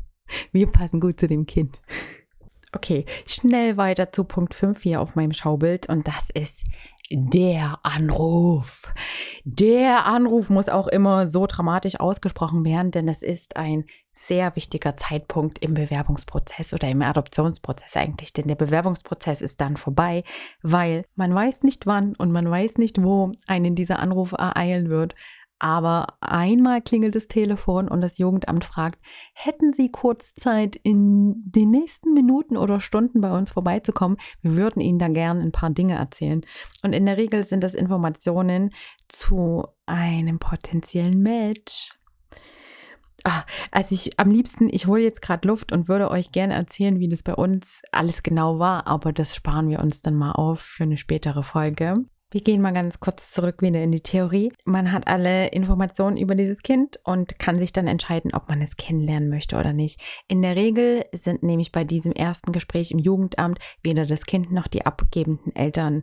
Wir 0.52 0.66
passen 0.66 1.00
gut 1.00 1.20
zu 1.20 1.26
dem 1.26 1.46
Kind. 1.46 1.80
Okay, 2.72 3.06
schnell 3.26 3.76
weiter 3.76 4.12
zu 4.12 4.24
Punkt 4.24 4.52
5 4.52 4.82
hier 4.82 5.00
auf 5.00 5.14
meinem 5.14 5.32
Schaubild 5.32 5.88
und 5.88 6.06
das 6.06 6.28
ist 6.34 6.64
der 7.10 7.78
Anruf. 7.82 8.92
Der 9.44 10.06
Anruf 10.06 10.50
muss 10.50 10.68
auch 10.68 10.88
immer 10.88 11.28
so 11.28 11.46
dramatisch 11.46 12.00
ausgesprochen 12.00 12.64
werden, 12.64 12.90
denn 12.90 13.08
es 13.08 13.22
ist 13.22 13.56
ein 13.56 13.84
sehr 14.12 14.56
wichtiger 14.56 14.96
Zeitpunkt 14.96 15.58
im 15.58 15.74
Bewerbungsprozess 15.74 16.72
oder 16.72 16.88
im 16.88 17.02
Adoptionsprozess 17.02 17.96
eigentlich, 17.96 18.32
denn 18.32 18.48
der 18.48 18.54
Bewerbungsprozess 18.54 19.42
ist 19.42 19.60
dann 19.60 19.76
vorbei, 19.76 20.24
weil 20.62 21.04
man 21.16 21.34
weiß 21.34 21.62
nicht 21.62 21.86
wann 21.86 22.14
und 22.16 22.32
man 22.32 22.50
weiß 22.50 22.78
nicht, 22.78 23.02
wo 23.02 23.32
einen 23.46 23.74
dieser 23.74 23.98
Anrufe 23.98 24.36
ereilen 24.36 24.88
wird. 24.88 25.14
Aber 25.58 26.18
einmal 26.20 26.82
klingelt 26.82 27.14
das 27.14 27.28
Telefon 27.28 27.88
und 27.88 28.02
das 28.02 28.18
Jugendamt 28.18 28.64
fragt, 28.64 29.00
hätten 29.32 29.72
Sie 29.72 29.90
kurz 29.90 30.34
Zeit, 30.34 30.76
in 30.76 31.34
den 31.46 31.70
nächsten 31.70 32.12
Minuten 32.12 32.58
oder 32.58 32.80
Stunden 32.80 33.22
bei 33.22 33.32
uns 33.32 33.52
vorbeizukommen? 33.52 34.18
Wir 34.42 34.58
würden 34.58 34.82
Ihnen 34.82 34.98
da 34.98 35.08
gerne 35.08 35.40
ein 35.40 35.52
paar 35.52 35.70
Dinge 35.70 35.94
erzählen. 35.94 36.42
Und 36.82 36.92
in 36.92 37.06
der 37.06 37.16
Regel 37.16 37.46
sind 37.46 37.62
das 37.62 37.74
Informationen 37.74 38.70
zu 39.08 39.66
einem 39.86 40.38
potenziellen 40.38 41.22
Match. 41.22 41.92
ach, 43.24 43.46
also 43.70 43.94
ich 43.94 44.20
am 44.20 44.30
liebsten, 44.30 44.68
ich 44.70 44.86
hole 44.86 45.02
jetzt 45.02 45.22
gerade 45.22 45.48
Luft 45.48 45.72
und 45.72 45.88
würde 45.88 46.10
euch 46.10 46.32
gerne 46.32 46.54
erzählen, 46.54 47.00
wie 47.00 47.08
das 47.08 47.22
bei 47.22 47.34
uns 47.34 47.82
alles 47.92 48.22
genau 48.22 48.58
war, 48.58 48.86
aber 48.86 49.12
das 49.12 49.34
sparen 49.34 49.68
wir 49.68 49.80
uns 49.80 50.00
dann 50.00 50.14
mal 50.14 50.32
auf 50.32 50.60
für 50.60 50.84
eine 50.84 50.96
spätere 50.98 51.42
Folge. 51.42 52.04
Wir 52.32 52.40
gehen 52.40 52.60
mal 52.60 52.72
ganz 52.72 52.98
kurz 52.98 53.30
zurück 53.30 53.62
wieder 53.62 53.80
in 53.80 53.92
die 53.92 54.00
Theorie. 54.00 54.52
Man 54.64 54.90
hat 54.90 55.06
alle 55.06 55.48
Informationen 55.48 56.16
über 56.16 56.34
dieses 56.34 56.62
Kind 56.62 56.98
und 57.04 57.38
kann 57.38 57.58
sich 57.58 57.72
dann 57.72 57.86
entscheiden, 57.86 58.34
ob 58.34 58.48
man 58.48 58.60
es 58.62 58.76
kennenlernen 58.76 59.28
möchte 59.28 59.56
oder 59.56 59.72
nicht. 59.72 60.00
In 60.26 60.42
der 60.42 60.56
Regel 60.56 61.04
sind 61.12 61.44
nämlich 61.44 61.70
bei 61.70 61.84
diesem 61.84 62.10
ersten 62.10 62.50
Gespräch 62.50 62.90
im 62.90 62.98
Jugendamt 62.98 63.60
weder 63.80 64.06
das 64.06 64.26
Kind 64.26 64.50
noch 64.50 64.66
die 64.66 64.84
abgebenden 64.84 65.54
Eltern 65.54 66.02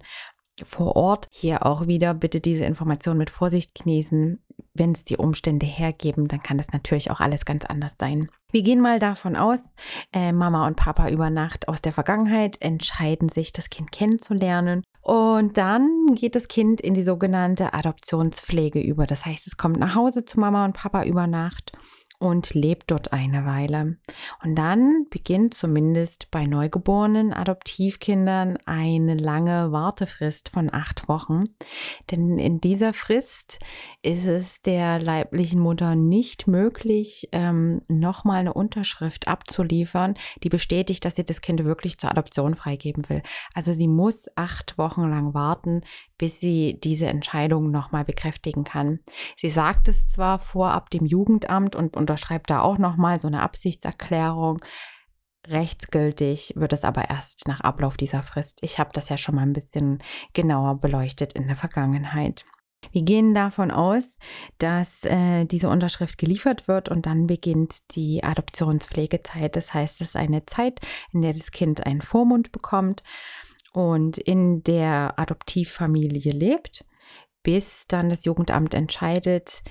vor 0.62 0.96
Ort. 0.96 1.28
Hier 1.30 1.66
auch 1.66 1.88
wieder 1.88 2.14
bitte 2.14 2.40
diese 2.40 2.64
Information 2.64 3.18
mit 3.18 3.30
Vorsicht 3.30 3.76
genießen. 3.76 4.42
Wenn 4.74 4.94
es 4.94 5.04
die 5.04 5.18
Umstände 5.18 5.66
hergeben, 5.66 6.30
dann 6.30 6.42
kann 6.42 6.58
das 6.58 6.72
natürlich 6.72 7.12
auch 7.12 7.20
alles 7.20 7.44
ganz 7.44 7.66
anders 7.66 7.96
sein. 8.00 8.30
Wir 8.52 8.62
gehen 8.62 8.80
mal 8.80 9.00
davon 9.00 9.36
aus, 9.36 9.60
äh, 10.14 10.32
Mama 10.32 10.68
und 10.68 10.78
Papa 10.78 11.10
über 11.10 11.30
Nacht 11.30 11.68
aus 11.68 11.82
der 11.82 11.92
Vergangenheit 11.92 12.62
entscheiden 12.62 13.28
sich, 13.28 13.52
das 13.52 13.70
Kind 13.70 13.92
kennenzulernen. 13.92 14.84
Und 15.04 15.58
dann 15.58 16.16
geht 16.16 16.34
das 16.34 16.48
Kind 16.48 16.80
in 16.80 16.94
die 16.94 17.04
sogenannte 17.04 17.74
Adoptionspflege 17.74 18.80
über. 18.80 19.06
Das 19.06 19.26
heißt, 19.26 19.46
es 19.48 19.58
kommt 19.58 19.78
nach 19.78 19.96
Hause 19.96 20.24
zu 20.24 20.40
Mama 20.40 20.64
und 20.64 20.74
Papa 20.74 21.04
über 21.04 21.28
Nacht 21.28 21.74
und 22.24 22.54
lebt 22.54 22.90
dort 22.90 23.12
eine 23.12 23.46
Weile. 23.46 23.98
Und 24.42 24.56
dann 24.56 25.08
beginnt 25.10 25.56
zumindest 25.56 26.32
bei 26.32 26.46
neugeborenen 26.46 27.34
Adoptivkindern 27.34 28.58
eine 28.66 29.16
lange 29.16 29.74
Wartefrist 29.74 30.48
von 30.48 30.74
acht 30.74 31.10
Wochen. 31.10 31.44
Denn 32.12 32.38
in 32.38 32.62
dieser 32.62 32.94
Frist 32.94 33.60
ist 34.04 34.26
es 34.26 34.62
der 34.62 35.00
leiblichen 35.00 35.60
Mutter 35.60 35.96
nicht 35.96 36.48
möglich, 36.48 37.28
ähm, 37.34 37.82
nochmal 37.90 38.40
eine 38.40 38.54
Unterschrift 38.54 39.28
abzuliefern, 39.28 40.14
die 40.44 40.50
bestätigt, 40.50 41.04
dass 41.04 41.18
sie 41.18 41.26
das 41.26 41.42
Kind 41.42 41.66
wirklich 41.66 41.98
zur 41.98 42.10
Adoption 42.10 42.56
freigeben 42.56 43.10
will. 43.10 43.22
Also 43.54 43.74
sie 43.74 43.90
muss 43.90 44.30
acht 44.38 44.78
Wochen 44.78 45.02
lang 45.10 45.34
warten, 45.34 45.82
bis 46.24 46.40
sie 46.40 46.80
diese 46.82 47.08
Entscheidung 47.08 47.70
nochmal 47.70 48.06
bekräftigen 48.06 48.64
kann. 48.64 49.02
Sie 49.36 49.50
sagt 49.50 49.90
es 49.90 50.08
zwar 50.08 50.40
vorab 50.40 50.90
dem 50.90 51.06
Jugendamt 51.06 51.76
und 51.76 51.98
unterschreibt 51.98 52.50
da 52.50 52.62
auch 52.62 52.78
nochmal 52.78 53.20
so 53.20 53.28
eine 53.28 53.42
Absichtserklärung. 53.42 54.64
Rechtsgültig 55.46 56.54
wird 56.56 56.72
es 56.72 56.86
aber 56.86 57.10
erst 57.10 57.46
nach 57.50 57.60
Ablauf 57.60 57.98
dieser 57.98 58.22
Frist. 58.22 58.60
Ich 58.62 58.80
habe 58.80 58.92
das 58.94 59.10
ja 59.10 59.18
schon 59.18 59.36
mal 59.36 59.42
ein 59.42 59.52
bisschen 59.52 60.02
genauer 60.32 60.80
beleuchtet 60.80 61.34
in 61.34 61.48
der 61.48 61.58
Vergangenheit. 61.58 62.46
Wir 62.94 63.02
gehen 63.02 63.34
davon 63.34 63.70
aus, 63.70 64.04
dass 64.60 65.04
äh, 65.04 65.44
diese 65.44 65.68
Unterschrift 65.68 66.18
geliefert 66.18 66.70
wird 66.70 66.88
und 66.88 67.06
dann 67.06 67.28
beginnt 67.28 67.96
die 67.96 68.24
Adoptionspflegezeit. 68.24 69.58
Das 69.58 69.74
heißt, 69.74 70.00
es 70.00 70.10
ist 70.10 70.16
eine 70.16 70.46
Zeit, 70.46 70.80
in 71.12 71.22
der 71.22 71.34
das 71.34 71.52
Kind 71.52 71.86
einen 71.86 72.02
Vormund 72.02 72.54
bekommt 72.54 73.04
und 73.74 74.18
in 74.18 74.64
der 74.64 75.20
Adoptivfamilie 75.20 76.32
lebt, 76.32 76.86
bis 77.44 77.88
dann 77.88 78.10
das 78.10 78.24
Jugendamt 78.24 78.74
entscheidet, 78.74 79.64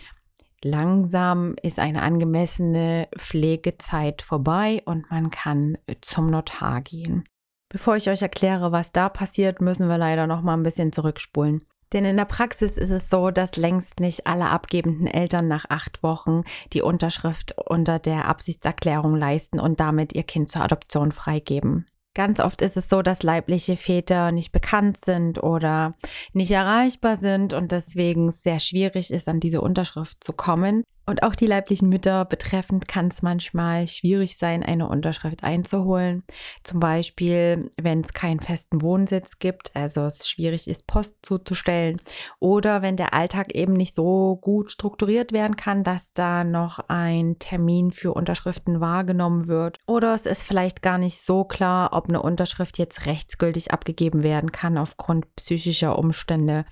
langsam 0.63 1.55
ist 1.63 1.79
eine 1.79 2.03
angemessene 2.03 3.09
Pflegezeit 3.17 4.21
vorbei 4.21 4.83
und 4.85 5.11
man 5.11 5.31
kann 5.31 5.79
zum 6.03 6.27
Notar 6.27 6.83
gehen. 6.83 7.25
Bevor 7.71 7.97
ich 7.97 8.11
euch 8.11 8.21
erkläre, 8.21 8.71
was 8.71 8.93
da 8.93 9.09
passiert, 9.09 9.63
müssen 9.63 9.89
wir 9.89 9.97
leider 9.97 10.27
noch 10.27 10.43
mal 10.43 10.55
ein 10.55 10.63
bisschen 10.63 10.93
zurückspulen. 10.93 11.65
Denn 11.93 12.05
in 12.05 12.17
der 12.17 12.25
Praxis 12.25 12.77
ist 12.77 12.91
es 12.91 13.09
so, 13.09 13.31
dass 13.31 13.57
längst 13.57 14.01
nicht 14.01 14.27
alle 14.27 14.51
abgebenden 14.51 15.07
Eltern 15.07 15.49
nach 15.49 15.67
acht 15.69 16.03
Wochen 16.03 16.43
die 16.73 16.83
Unterschrift 16.83 17.55
unter 17.59 17.99
der 17.99 18.29
Absichtserklärung 18.29 19.15
leisten 19.15 19.61
und 19.61 19.81
damit 19.81 20.15
ihr 20.15 20.23
Kind 20.23 20.51
zur 20.51 20.63
Adoption 20.63 21.13
freigeben. 21.13 21.87
Ganz 22.15 22.41
oft 22.41 22.61
ist 22.61 22.77
es 22.77 22.91
so, 22.91 23.01
dass 23.01 23.23
leibliche 23.23 23.77
Väter 23.77 24.33
nicht 24.33 24.53
bekannt 24.53 25.03
sind 25.03 25.43
oder 25.43 25.95
nicht 26.35 26.51
erreichbar 26.51 27.17
sind 27.17 27.55
und 27.55 27.73
deswegen 27.73 28.33
sehr 28.33 28.61
schwierig 28.61 29.11
ist, 29.11 29.29
an 29.29 29.41
diese 29.41 29.63
Unterschrift 29.63 30.23
zu 30.23 30.35
kommen. 30.35 30.85
Und 31.05 31.25
auch 31.25 31.35
die 31.35 31.47
leiblichen 31.47 31.89
Mütter 31.89 32.25
betreffend 32.25 32.87
kann 32.87 33.09
es 33.09 33.23
manchmal 33.23 33.89
schwierig 33.89 34.39
sein, 34.39 34.63
eine 34.63 34.89
Unterschrift 34.89 35.43
einzuholen. 35.43 36.23
Zum 36.63 36.79
Beispiel, 36.79 37.71
wenn 37.81 38.03
es 38.03 38.13
keinen 38.13 38.39
festen 38.39 38.83
Wohnsitz 38.83 39.41
gibt, 39.41 39.75
also 39.75 40.05
es 40.05 40.29
schwierig 40.29 40.69
ist, 40.69 40.87
Post 40.87 41.17
zuzustellen. 41.23 42.01
Oder 42.39 42.83
wenn 42.83 42.97
der 42.97 43.15
Alltag 43.15 43.53
eben 43.55 43.73
nicht 43.73 43.97
so 43.97 44.39
gut 44.41 44.71
strukturiert 44.71 45.33
werden 45.33 45.57
kann, 45.57 45.83
dass 45.83 46.13
da 46.13 46.45
noch 46.45 46.79
ein 46.89 47.39
Termin 47.41 47.91
für 47.91 48.15
Unterschriften 48.15 48.81
wahrgenommen 48.81 49.49
wird. 49.49 49.79
Oder 49.87 50.15
es 50.15 50.25
ist 50.25 50.45
vielleicht 50.45 50.83
gar 50.83 50.99
nicht 50.99 51.21
so 51.21 51.43
klar, 51.45 51.91
ob 51.93 52.09
eine 52.09 52.23
Unterschrift 52.23 52.79
jetzt 52.79 53.07
rechtsgültig 53.07 53.73
abgegeben 53.73 54.23
werden 54.23 54.53
kann 54.53 54.79
aufgrund 54.79 55.35
psychischer 55.35 55.99
Umstände. 55.99 56.65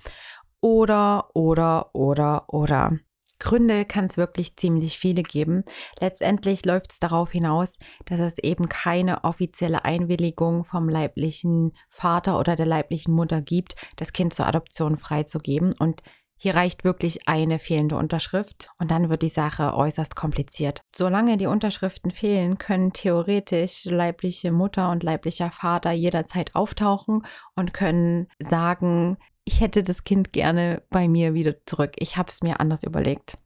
Oder, 0.61 1.29
oder, 1.33 1.93
oder, 1.93 2.45
oder. 2.47 2.93
Gründe 3.41 3.85
kann 3.85 4.05
es 4.05 4.17
wirklich 4.17 4.55
ziemlich 4.55 4.99
viele 4.99 5.23
geben. 5.23 5.63
Letztendlich 5.99 6.63
läuft 6.63 6.91
es 6.91 6.99
darauf 6.99 7.31
hinaus, 7.31 7.79
dass 8.05 8.19
es 8.19 8.37
eben 8.37 8.69
keine 8.69 9.23
offizielle 9.23 9.83
Einwilligung 9.83 10.63
vom 10.63 10.87
leiblichen 10.87 11.73
Vater 11.89 12.39
oder 12.39 12.55
der 12.55 12.67
leiblichen 12.67 13.13
Mutter 13.13 13.41
gibt, 13.41 13.75
das 13.95 14.13
Kind 14.13 14.33
zur 14.35 14.45
Adoption 14.45 14.95
freizugeben. 14.95 15.73
Und 15.79 16.03
hier 16.37 16.55
reicht 16.55 16.83
wirklich 16.83 17.27
eine 17.27 17.59
fehlende 17.59 17.97
Unterschrift 17.97 18.69
und 18.79 18.89
dann 18.89 19.09
wird 19.09 19.21
die 19.21 19.29
Sache 19.29 19.75
äußerst 19.75 20.15
kompliziert. 20.15 20.81
Solange 20.95 21.37
die 21.37 21.45
Unterschriften 21.45 22.09
fehlen, 22.09 22.57
können 22.57 22.93
theoretisch 22.93 23.85
leibliche 23.85 24.51
Mutter 24.51 24.89
und 24.89 25.03
leiblicher 25.03 25.51
Vater 25.51 25.91
jederzeit 25.91 26.55
auftauchen 26.55 27.27
und 27.55 27.73
können 27.73 28.27
sagen, 28.39 29.17
ich 29.45 29.61
hätte 29.61 29.83
das 29.83 30.03
Kind 30.03 30.33
gerne 30.33 30.83
bei 30.89 31.07
mir 31.07 31.33
wieder 31.33 31.55
zurück. 31.65 31.93
Ich 31.97 32.17
habe 32.17 32.29
es 32.29 32.41
mir 32.41 32.59
anders 32.59 32.83
überlegt. 32.83 33.37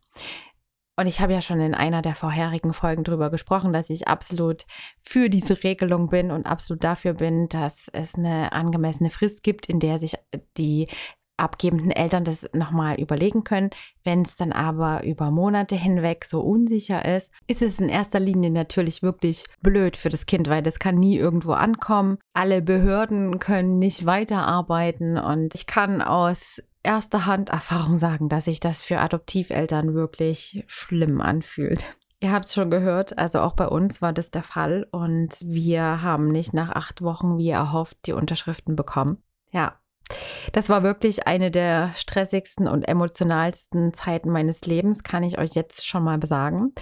Und 0.98 1.08
ich 1.08 1.20
habe 1.20 1.34
ja 1.34 1.42
schon 1.42 1.60
in 1.60 1.76
einer 1.76 2.02
der 2.02 2.16
vorherigen 2.16 2.74
Folgen 2.74 3.04
darüber 3.04 3.30
gesprochen, 3.30 3.74
dass 3.74 3.90
ich 3.90 4.08
absolut 4.08 4.66
für 4.98 5.30
diese 5.30 5.62
Regelung 5.64 6.10
bin 6.10 6.32
und 6.32 6.46
absolut 6.46 6.84
dafür 6.86 7.14
bin, 7.14 7.50
dass 7.50 7.90
es 7.90 8.16
eine 8.16 8.54
angemessene 8.54 9.10
Frist 9.10 9.44
gibt, 9.44 9.68
in 9.68 9.82
der 9.82 10.00
sich 10.00 10.16
die 10.58 10.88
abgebenden 11.38 11.92
Eltern 11.92 12.24
das 12.24 12.50
nochmal 12.54 13.00
überlegen 13.00 13.44
können. 13.44 13.70
Wenn 14.04 14.22
es 14.22 14.36
dann 14.36 14.52
aber 14.52 15.04
über 15.04 15.32
Monate 15.32 15.76
hinweg 15.76 16.26
so 16.26 16.42
unsicher 16.42 17.06
ist, 17.06 17.30
ist 17.48 17.62
es 17.62 17.80
in 17.80 17.90
erster 17.90 18.20
Linie 18.20 18.52
natürlich 18.52 19.02
wirklich 19.02 19.46
blöd 19.62 19.98
für 19.98 20.10
das 20.10 20.26
Kind, 20.26 20.50
weil 20.50 20.64
das 20.64 20.80
kann 20.80 20.96
nie 20.96 21.18
irgendwo 21.18 21.54
ankommen. 21.54 22.18
Alle 22.34 22.62
Behörden 22.62 23.40
können 23.40 23.80
nicht 23.80 24.06
weiterarbeiten 24.06 25.18
und 25.18 25.56
ich 25.56 25.66
kann 25.66 26.02
aus 26.02 26.62
erster 26.84 27.26
Hand 27.26 27.50
Erfahrung 27.50 27.98
sagen, 27.98 28.30
dass 28.30 28.46
sich 28.46 28.60
das 28.60 28.82
für 28.82 29.00
Adoptiveltern 29.00 29.94
wirklich 29.94 30.64
schlimm 30.68 31.20
anfühlt. 31.20 31.96
Ihr 32.22 32.32
habt 32.32 32.46
es 32.46 32.54
schon 32.54 32.72
gehört, 32.72 33.18
also 33.18 33.42
auch 33.42 33.54
bei 33.54 33.68
uns 33.68 34.02
war 34.02 34.14
das 34.14 34.32
der 34.32 34.44
Fall 34.44 34.88
und 34.92 35.36
wir 35.42 36.02
haben 36.02 36.30
nicht 36.30 36.54
nach 36.54 36.70
acht 36.70 37.02
Wochen, 37.02 37.38
wie 37.38 37.50
erhofft, 37.50 37.98
die 38.06 38.14
Unterschriften 38.14 38.76
bekommen. 38.76 39.22
Ja, 39.52 39.80
das 40.52 40.70
war 40.70 40.84
wirklich 40.84 41.28
eine 41.28 41.52
der 41.52 41.92
stressigsten 41.96 42.68
und 42.68 42.84
emotionalsten 42.84 43.94
Zeiten 43.94 44.30
meines 44.30 44.62
Lebens, 44.62 45.04
kann 45.04 45.24
ich 45.24 45.38
euch 45.38 45.52
jetzt 45.54 45.86
schon 45.86 46.04
mal 46.04 46.20
sagen. 46.26 46.74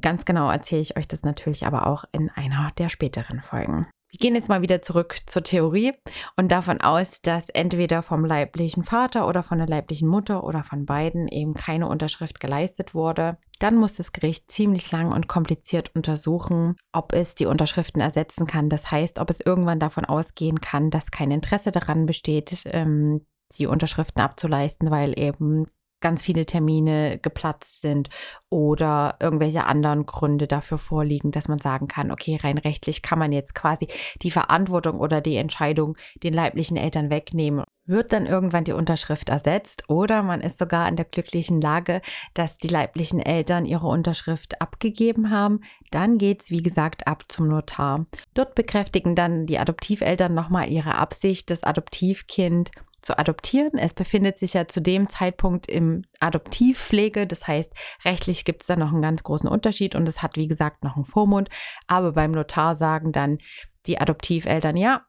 Ganz 0.00 0.24
genau 0.24 0.50
erzähle 0.50 0.82
ich 0.82 0.96
euch 0.96 1.08
das 1.08 1.22
natürlich 1.22 1.66
aber 1.66 1.86
auch 1.86 2.04
in 2.12 2.30
einer 2.30 2.70
der 2.78 2.88
späteren 2.88 3.40
Folgen. 3.40 3.86
Wir 4.16 4.28
gehen 4.28 4.34
jetzt 4.34 4.48
mal 4.48 4.62
wieder 4.62 4.80
zurück 4.80 5.18
zur 5.26 5.42
Theorie 5.42 5.92
und 6.38 6.50
davon 6.50 6.80
aus, 6.80 7.20
dass 7.20 7.50
entweder 7.50 8.02
vom 8.02 8.24
leiblichen 8.24 8.82
Vater 8.82 9.28
oder 9.28 9.42
von 9.42 9.58
der 9.58 9.66
leiblichen 9.66 10.08
Mutter 10.08 10.42
oder 10.42 10.64
von 10.64 10.86
beiden 10.86 11.28
eben 11.28 11.52
keine 11.52 11.86
Unterschrift 11.86 12.40
geleistet 12.40 12.94
wurde. 12.94 13.36
Dann 13.58 13.76
muss 13.76 13.92
das 13.92 14.12
Gericht 14.12 14.50
ziemlich 14.50 14.90
lang 14.90 15.12
und 15.12 15.28
kompliziert 15.28 15.94
untersuchen, 15.94 16.76
ob 16.92 17.12
es 17.12 17.34
die 17.34 17.44
Unterschriften 17.44 18.00
ersetzen 18.00 18.46
kann. 18.46 18.70
Das 18.70 18.90
heißt, 18.90 19.18
ob 19.18 19.28
es 19.28 19.40
irgendwann 19.40 19.80
davon 19.80 20.06
ausgehen 20.06 20.62
kann, 20.62 20.88
dass 20.88 21.10
kein 21.10 21.30
Interesse 21.30 21.70
daran 21.70 22.06
besteht, 22.06 22.62
ähm, 22.72 23.20
die 23.58 23.66
Unterschriften 23.66 24.22
abzuleisten, 24.22 24.90
weil 24.90 25.12
eben 25.18 25.66
ganz 26.00 26.22
viele 26.22 26.46
Termine 26.46 27.18
geplatzt 27.18 27.80
sind 27.80 28.10
oder 28.48 29.16
irgendwelche 29.20 29.64
anderen 29.64 30.06
Gründe 30.06 30.46
dafür 30.46 30.78
vorliegen, 30.78 31.30
dass 31.30 31.48
man 31.48 31.58
sagen 31.58 31.88
kann, 31.88 32.10
okay, 32.10 32.38
rein 32.42 32.58
rechtlich 32.58 33.02
kann 33.02 33.18
man 33.18 33.32
jetzt 33.32 33.54
quasi 33.54 33.88
die 34.22 34.30
Verantwortung 34.30 35.00
oder 35.00 35.20
die 35.20 35.36
Entscheidung 35.36 35.96
den 36.22 36.32
leiblichen 36.32 36.76
Eltern 36.76 37.10
wegnehmen. 37.10 37.64
Wird 37.88 38.12
dann 38.12 38.26
irgendwann 38.26 38.64
die 38.64 38.72
Unterschrift 38.72 39.28
ersetzt 39.28 39.84
oder 39.88 40.22
man 40.22 40.40
ist 40.40 40.58
sogar 40.58 40.88
in 40.88 40.96
der 40.96 41.04
glücklichen 41.04 41.60
Lage, 41.60 42.02
dass 42.34 42.58
die 42.58 42.68
leiblichen 42.68 43.20
Eltern 43.20 43.64
ihre 43.64 43.86
Unterschrift 43.86 44.60
abgegeben 44.60 45.30
haben, 45.30 45.60
dann 45.92 46.18
geht 46.18 46.42
es 46.42 46.50
wie 46.50 46.62
gesagt 46.62 47.06
ab 47.06 47.24
zum 47.28 47.46
Notar. 47.46 48.06
Dort 48.34 48.56
bekräftigen 48.56 49.14
dann 49.14 49.46
die 49.46 49.58
Adoptiveltern 49.58 50.34
nochmal 50.34 50.68
ihre 50.68 50.96
Absicht, 50.96 51.48
das 51.48 51.62
Adoptivkind 51.62 52.72
zu 53.06 53.18
adoptieren. 53.18 53.78
Es 53.78 53.94
befindet 53.94 54.38
sich 54.38 54.54
ja 54.54 54.66
zu 54.66 54.82
dem 54.82 55.08
Zeitpunkt 55.08 55.68
im 55.68 56.02
Adoptivpflege. 56.18 57.26
Das 57.26 57.46
heißt, 57.46 57.72
rechtlich 58.04 58.44
gibt 58.44 58.62
es 58.62 58.66
da 58.66 58.76
noch 58.76 58.92
einen 58.92 59.00
ganz 59.00 59.22
großen 59.22 59.48
Unterschied 59.48 59.94
und 59.94 60.08
es 60.08 60.22
hat, 60.22 60.36
wie 60.36 60.48
gesagt, 60.48 60.82
noch 60.82 60.96
einen 60.96 61.04
Vormund. 61.04 61.48
Aber 61.86 62.12
beim 62.12 62.32
Notar 62.32 62.74
sagen 62.74 63.12
dann 63.12 63.38
die 63.86 64.00
Adoptiveltern, 64.00 64.76
ja, 64.76 65.06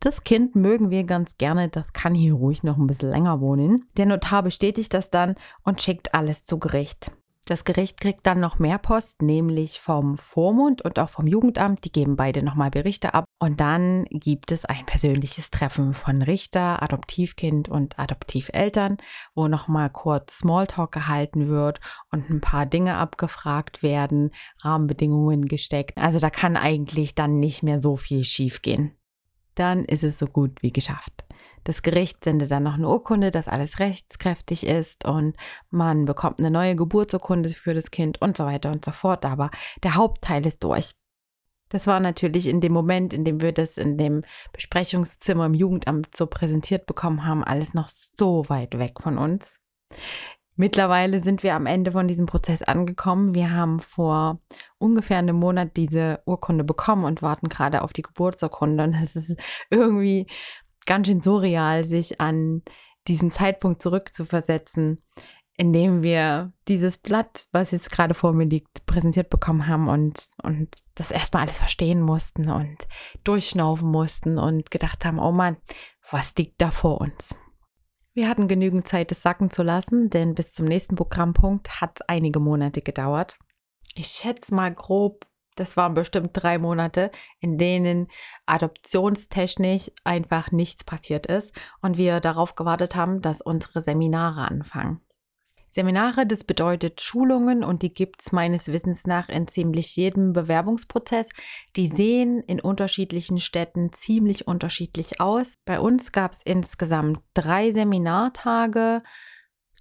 das 0.00 0.24
Kind 0.24 0.56
mögen 0.56 0.90
wir 0.90 1.04
ganz 1.04 1.38
gerne, 1.38 1.68
das 1.68 1.92
kann 1.92 2.14
hier 2.14 2.34
ruhig 2.34 2.64
noch 2.64 2.76
ein 2.76 2.88
bisschen 2.88 3.10
länger 3.10 3.40
wohnen. 3.40 3.88
Der 3.96 4.06
Notar 4.06 4.42
bestätigt 4.42 4.92
das 4.92 5.10
dann 5.10 5.36
und 5.62 5.80
schickt 5.80 6.14
alles 6.14 6.44
zu 6.44 6.58
Gericht. 6.58 7.12
Das 7.46 7.64
Gericht 7.64 8.00
kriegt 8.00 8.26
dann 8.26 8.40
noch 8.40 8.58
mehr 8.58 8.78
Post, 8.78 9.20
nämlich 9.20 9.78
vom 9.78 10.16
Vormund 10.16 10.80
und 10.80 10.98
auch 10.98 11.10
vom 11.10 11.26
Jugendamt. 11.26 11.84
Die 11.84 11.92
geben 11.92 12.16
beide 12.16 12.42
nochmal 12.42 12.70
Berichte 12.70 13.12
ab. 13.12 13.26
Und 13.38 13.60
dann 13.60 14.06
gibt 14.06 14.50
es 14.50 14.64
ein 14.64 14.86
persönliches 14.86 15.50
Treffen 15.50 15.92
von 15.92 16.22
Richter, 16.22 16.82
Adoptivkind 16.82 17.68
und 17.68 17.98
Adoptiveltern, 17.98 18.96
wo 19.34 19.46
nochmal 19.46 19.90
kurz 19.90 20.38
Smalltalk 20.38 20.92
gehalten 20.92 21.48
wird 21.48 21.80
und 22.10 22.30
ein 22.30 22.40
paar 22.40 22.64
Dinge 22.64 22.96
abgefragt 22.96 23.82
werden, 23.82 24.30
Rahmenbedingungen 24.62 25.46
gesteckt. 25.46 25.98
Also 25.98 26.18
da 26.18 26.30
kann 26.30 26.56
eigentlich 26.56 27.14
dann 27.14 27.40
nicht 27.40 27.62
mehr 27.62 27.78
so 27.78 27.96
viel 27.96 28.24
schiefgehen. 28.24 28.96
Dann 29.54 29.84
ist 29.84 30.02
es 30.02 30.18
so 30.18 30.26
gut 30.26 30.62
wie 30.62 30.72
geschafft. 30.72 31.23
Das 31.64 31.82
Gericht 31.82 32.22
sendet 32.24 32.50
dann 32.50 32.62
noch 32.62 32.74
eine 32.74 32.88
Urkunde, 32.88 33.30
dass 33.30 33.48
alles 33.48 33.78
rechtskräftig 33.78 34.66
ist 34.66 35.04
und 35.06 35.36
man 35.70 36.04
bekommt 36.04 36.38
eine 36.38 36.50
neue 36.50 36.76
Geburtsurkunde 36.76 37.50
für 37.50 37.74
das 37.74 37.90
Kind 37.90 38.20
und 38.20 38.36
so 38.36 38.44
weiter 38.44 38.70
und 38.70 38.84
so 38.84 38.92
fort. 38.92 39.24
Aber 39.24 39.50
der 39.82 39.94
Hauptteil 39.94 40.46
ist 40.46 40.62
durch. 40.62 40.92
Das 41.70 41.86
war 41.86 41.98
natürlich 41.98 42.46
in 42.46 42.60
dem 42.60 42.72
Moment, 42.72 43.12
in 43.12 43.24
dem 43.24 43.40
wir 43.40 43.52
das 43.52 43.78
in 43.78 43.96
dem 43.96 44.22
Besprechungszimmer 44.52 45.46
im 45.46 45.54
Jugendamt 45.54 46.14
so 46.14 46.26
präsentiert 46.26 46.86
bekommen 46.86 47.24
haben, 47.24 47.42
alles 47.42 47.74
noch 47.74 47.88
so 47.88 48.48
weit 48.48 48.78
weg 48.78 49.00
von 49.00 49.18
uns. 49.18 49.58
Mittlerweile 50.56 51.20
sind 51.20 51.42
wir 51.42 51.56
am 51.56 51.66
Ende 51.66 51.90
von 51.90 52.06
diesem 52.06 52.26
Prozess 52.26 52.62
angekommen. 52.62 53.34
Wir 53.34 53.50
haben 53.50 53.80
vor 53.80 54.40
ungefähr 54.78 55.18
einem 55.18 55.34
Monat 55.34 55.76
diese 55.76 56.20
Urkunde 56.26 56.62
bekommen 56.62 57.04
und 57.04 57.22
warten 57.22 57.48
gerade 57.48 57.82
auf 57.82 57.92
die 57.92 58.02
Geburtsurkunde. 58.02 58.84
Und 58.84 58.94
es 58.94 59.16
ist 59.16 59.36
irgendwie 59.70 60.28
ganz 60.86 61.06
schön 61.06 61.20
surreal, 61.20 61.84
sich 61.84 62.20
an 62.20 62.62
diesen 63.08 63.30
Zeitpunkt 63.30 63.82
zurückzuversetzen, 63.82 65.02
in 65.56 65.72
dem 65.72 66.02
wir 66.02 66.52
dieses 66.66 66.98
Blatt, 66.98 67.46
was 67.52 67.70
jetzt 67.70 67.90
gerade 67.90 68.14
vor 68.14 68.32
mir 68.32 68.46
liegt, 68.46 68.86
präsentiert 68.86 69.30
bekommen 69.30 69.68
haben 69.68 69.88
und, 69.88 70.26
und 70.42 70.68
das 70.94 71.10
erstmal 71.10 71.44
alles 71.44 71.58
verstehen 71.58 72.00
mussten 72.00 72.50
und 72.50 72.88
durchschnaufen 73.22 73.88
mussten 73.88 74.38
und 74.38 74.70
gedacht 74.70 75.04
haben, 75.04 75.18
oh 75.18 75.32
Mann, 75.32 75.56
was 76.10 76.34
liegt 76.36 76.60
da 76.60 76.70
vor 76.70 77.00
uns? 77.00 77.34
Wir 78.14 78.28
hatten 78.28 78.48
genügend 78.48 78.86
Zeit, 78.86 79.10
es 79.12 79.22
sacken 79.22 79.50
zu 79.50 79.62
lassen, 79.62 80.10
denn 80.10 80.34
bis 80.34 80.52
zum 80.52 80.66
nächsten 80.66 80.96
Programmpunkt 80.96 81.80
hat 81.80 82.00
es 82.00 82.08
einige 82.08 82.40
Monate 82.40 82.80
gedauert. 82.80 83.38
Ich 83.94 84.06
schätze 84.06 84.54
mal 84.54 84.72
grob 84.72 85.26
das 85.56 85.76
waren 85.76 85.94
bestimmt 85.94 86.30
drei 86.32 86.58
Monate, 86.58 87.10
in 87.40 87.58
denen 87.58 88.08
adoptionstechnisch 88.46 89.90
einfach 90.04 90.52
nichts 90.52 90.84
passiert 90.84 91.26
ist 91.26 91.52
und 91.80 91.96
wir 91.96 92.20
darauf 92.20 92.54
gewartet 92.54 92.94
haben, 92.94 93.22
dass 93.22 93.40
unsere 93.40 93.82
Seminare 93.82 94.48
anfangen. 94.48 95.00
Seminare, 95.74 96.24
das 96.24 96.44
bedeutet 96.44 97.00
Schulungen 97.00 97.64
und 97.64 97.82
die 97.82 97.92
gibt 97.92 98.22
es 98.22 98.30
meines 98.30 98.68
Wissens 98.68 99.08
nach 99.08 99.28
in 99.28 99.48
ziemlich 99.48 99.96
jedem 99.96 100.32
Bewerbungsprozess. 100.32 101.28
Die 101.74 101.88
sehen 101.88 102.44
in 102.46 102.60
unterschiedlichen 102.60 103.40
Städten 103.40 103.92
ziemlich 103.92 104.46
unterschiedlich 104.46 105.20
aus. 105.20 105.54
Bei 105.64 105.80
uns 105.80 106.12
gab 106.12 106.30
es 106.30 106.42
insgesamt 106.44 107.18
drei 107.34 107.72
Seminartage 107.72 109.02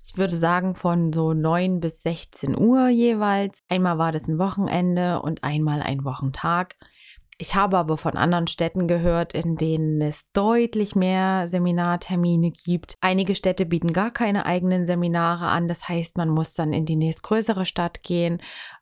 ich 0.05 0.17
würde 0.17 0.37
sagen 0.37 0.75
von 0.75 1.13
so 1.13 1.33
9 1.33 1.79
bis 1.79 2.03
16 2.03 2.57
Uhr 2.57 2.89
jeweils. 2.89 3.63
Einmal 3.69 3.97
war 3.97 4.11
das 4.11 4.27
ein 4.27 4.37
Wochenende 4.37 5.21
und 5.21 5.43
einmal 5.43 5.81
ein 5.81 6.03
Wochentag. 6.03 6.75
Ich 7.39 7.55
habe 7.55 7.77
aber 7.77 7.97
von 7.97 8.15
anderen 8.15 8.47
Städten 8.47 8.87
gehört, 8.87 9.33
in 9.33 9.55
denen 9.55 9.99
es 10.01 10.31
deutlich 10.33 10.95
mehr 10.95 11.47
Seminartermine 11.47 12.51
gibt. 12.51 12.95
Einige 13.01 13.35
Städte 13.35 13.65
bieten 13.65 13.91
gar 13.91 14.11
keine 14.11 14.45
eigenen 14.45 14.85
Seminare 14.85 15.47
an. 15.47 15.67
Das 15.67 15.89
heißt, 15.89 16.15
man 16.15 16.29
muss 16.29 16.53
dann 16.53 16.73
in 16.73 16.85
die 16.85 16.95
nächstgrößere 16.95 17.65
Stadt 17.65 18.03
gehen, 18.03 18.39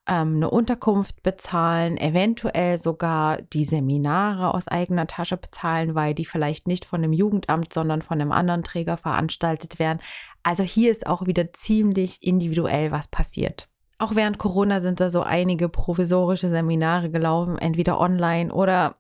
ähm, 0.08 0.36
eine 0.36 0.50
Unterkunft 0.50 1.24
bezahlen, 1.24 1.98
eventuell 1.98 2.78
sogar 2.78 3.42
die 3.42 3.66
Seminare 3.66 4.54
aus 4.54 4.68
eigener 4.68 5.08
Tasche 5.08 5.38
bezahlen, 5.38 5.96
weil 5.96 6.14
die 6.14 6.26
vielleicht 6.26 6.68
nicht 6.68 6.86
von 6.86 7.02
dem 7.02 7.14
Jugendamt, 7.14 7.72
sondern 7.72 8.02
von 8.02 8.20
einem 8.20 8.32
anderen 8.32 8.64
Träger 8.64 8.98
veranstaltet 8.98 9.80
werden. 9.80 10.02
Also 10.44 10.64
hier 10.64 10.92
ist 10.92 11.08
auch 11.08 11.26
wieder 11.26 11.54
ziemlich 11.54 12.18
individuell 12.22 12.92
was 12.92 13.08
passiert. 13.08 13.68
Auch 13.98 14.16
während 14.16 14.40
Corona 14.40 14.82
sind 14.82 15.00
da 15.00 15.12
so 15.12 15.22
einige 15.22 15.70
provisorische 15.70 16.50
Seminare 16.50 17.12
gelaufen, 17.12 17.58
entweder 17.60 18.00
online 18.00 18.52
oder 18.52 18.96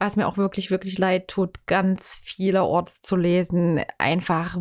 was 0.00 0.16
mir 0.16 0.26
auch 0.26 0.36
wirklich, 0.36 0.70
wirklich 0.70 0.98
leid 0.98 1.28
tut, 1.28 1.66
ganz 1.66 2.20
vielerorts 2.24 3.00
zu 3.02 3.14
lesen, 3.16 3.80
einfach 3.98 4.56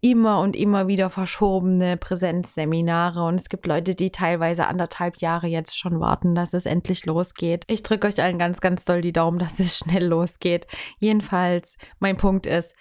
immer 0.00 0.40
und 0.40 0.54
immer 0.54 0.86
wieder 0.86 1.10
verschobene 1.10 1.96
Präsenzseminare 1.96 3.24
und 3.24 3.40
es 3.40 3.48
gibt 3.48 3.66
Leute, 3.66 3.94
die 3.94 4.10
teilweise 4.10 4.66
anderthalb 4.66 5.16
Jahre 5.18 5.48
jetzt 5.48 5.76
schon 5.76 5.98
warten, 6.00 6.34
dass 6.34 6.52
es 6.52 6.66
endlich 6.66 7.04
losgeht. 7.04 7.64
Ich 7.66 7.82
drücke 7.82 8.06
euch 8.06 8.22
allen 8.22 8.38
ganz, 8.38 8.60
ganz 8.60 8.84
doll 8.84 9.00
die 9.00 9.12
Daumen, 9.12 9.38
dass 9.40 9.58
es 9.58 9.78
schnell 9.78 10.06
losgeht. 10.06 10.66
Jedenfalls, 10.98 11.76
mein 11.98 12.16
Punkt 12.16 12.46
ist, 12.46 12.72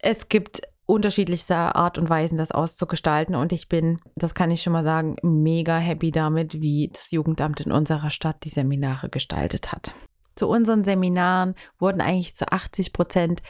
es 0.00 0.28
gibt 0.28 0.62
unterschiedlichster 0.90 1.76
Art 1.76 1.98
und 1.98 2.10
Weisen 2.10 2.36
das 2.36 2.50
auszugestalten. 2.50 3.34
Und 3.34 3.52
ich 3.52 3.68
bin, 3.68 4.00
das 4.16 4.34
kann 4.34 4.50
ich 4.50 4.62
schon 4.62 4.72
mal 4.72 4.84
sagen, 4.84 5.16
mega 5.22 5.78
happy 5.78 6.10
damit, 6.10 6.60
wie 6.60 6.90
das 6.92 7.10
Jugendamt 7.10 7.60
in 7.60 7.72
unserer 7.72 8.10
Stadt 8.10 8.44
die 8.44 8.48
Seminare 8.50 9.08
gestaltet 9.08 9.72
hat. 9.72 9.94
Zu 10.36 10.48
unseren 10.48 10.84
Seminaren 10.84 11.54
wurden 11.78 12.00
eigentlich 12.00 12.34
zu 12.34 12.50
80 12.50 12.92
Prozent 12.92 13.42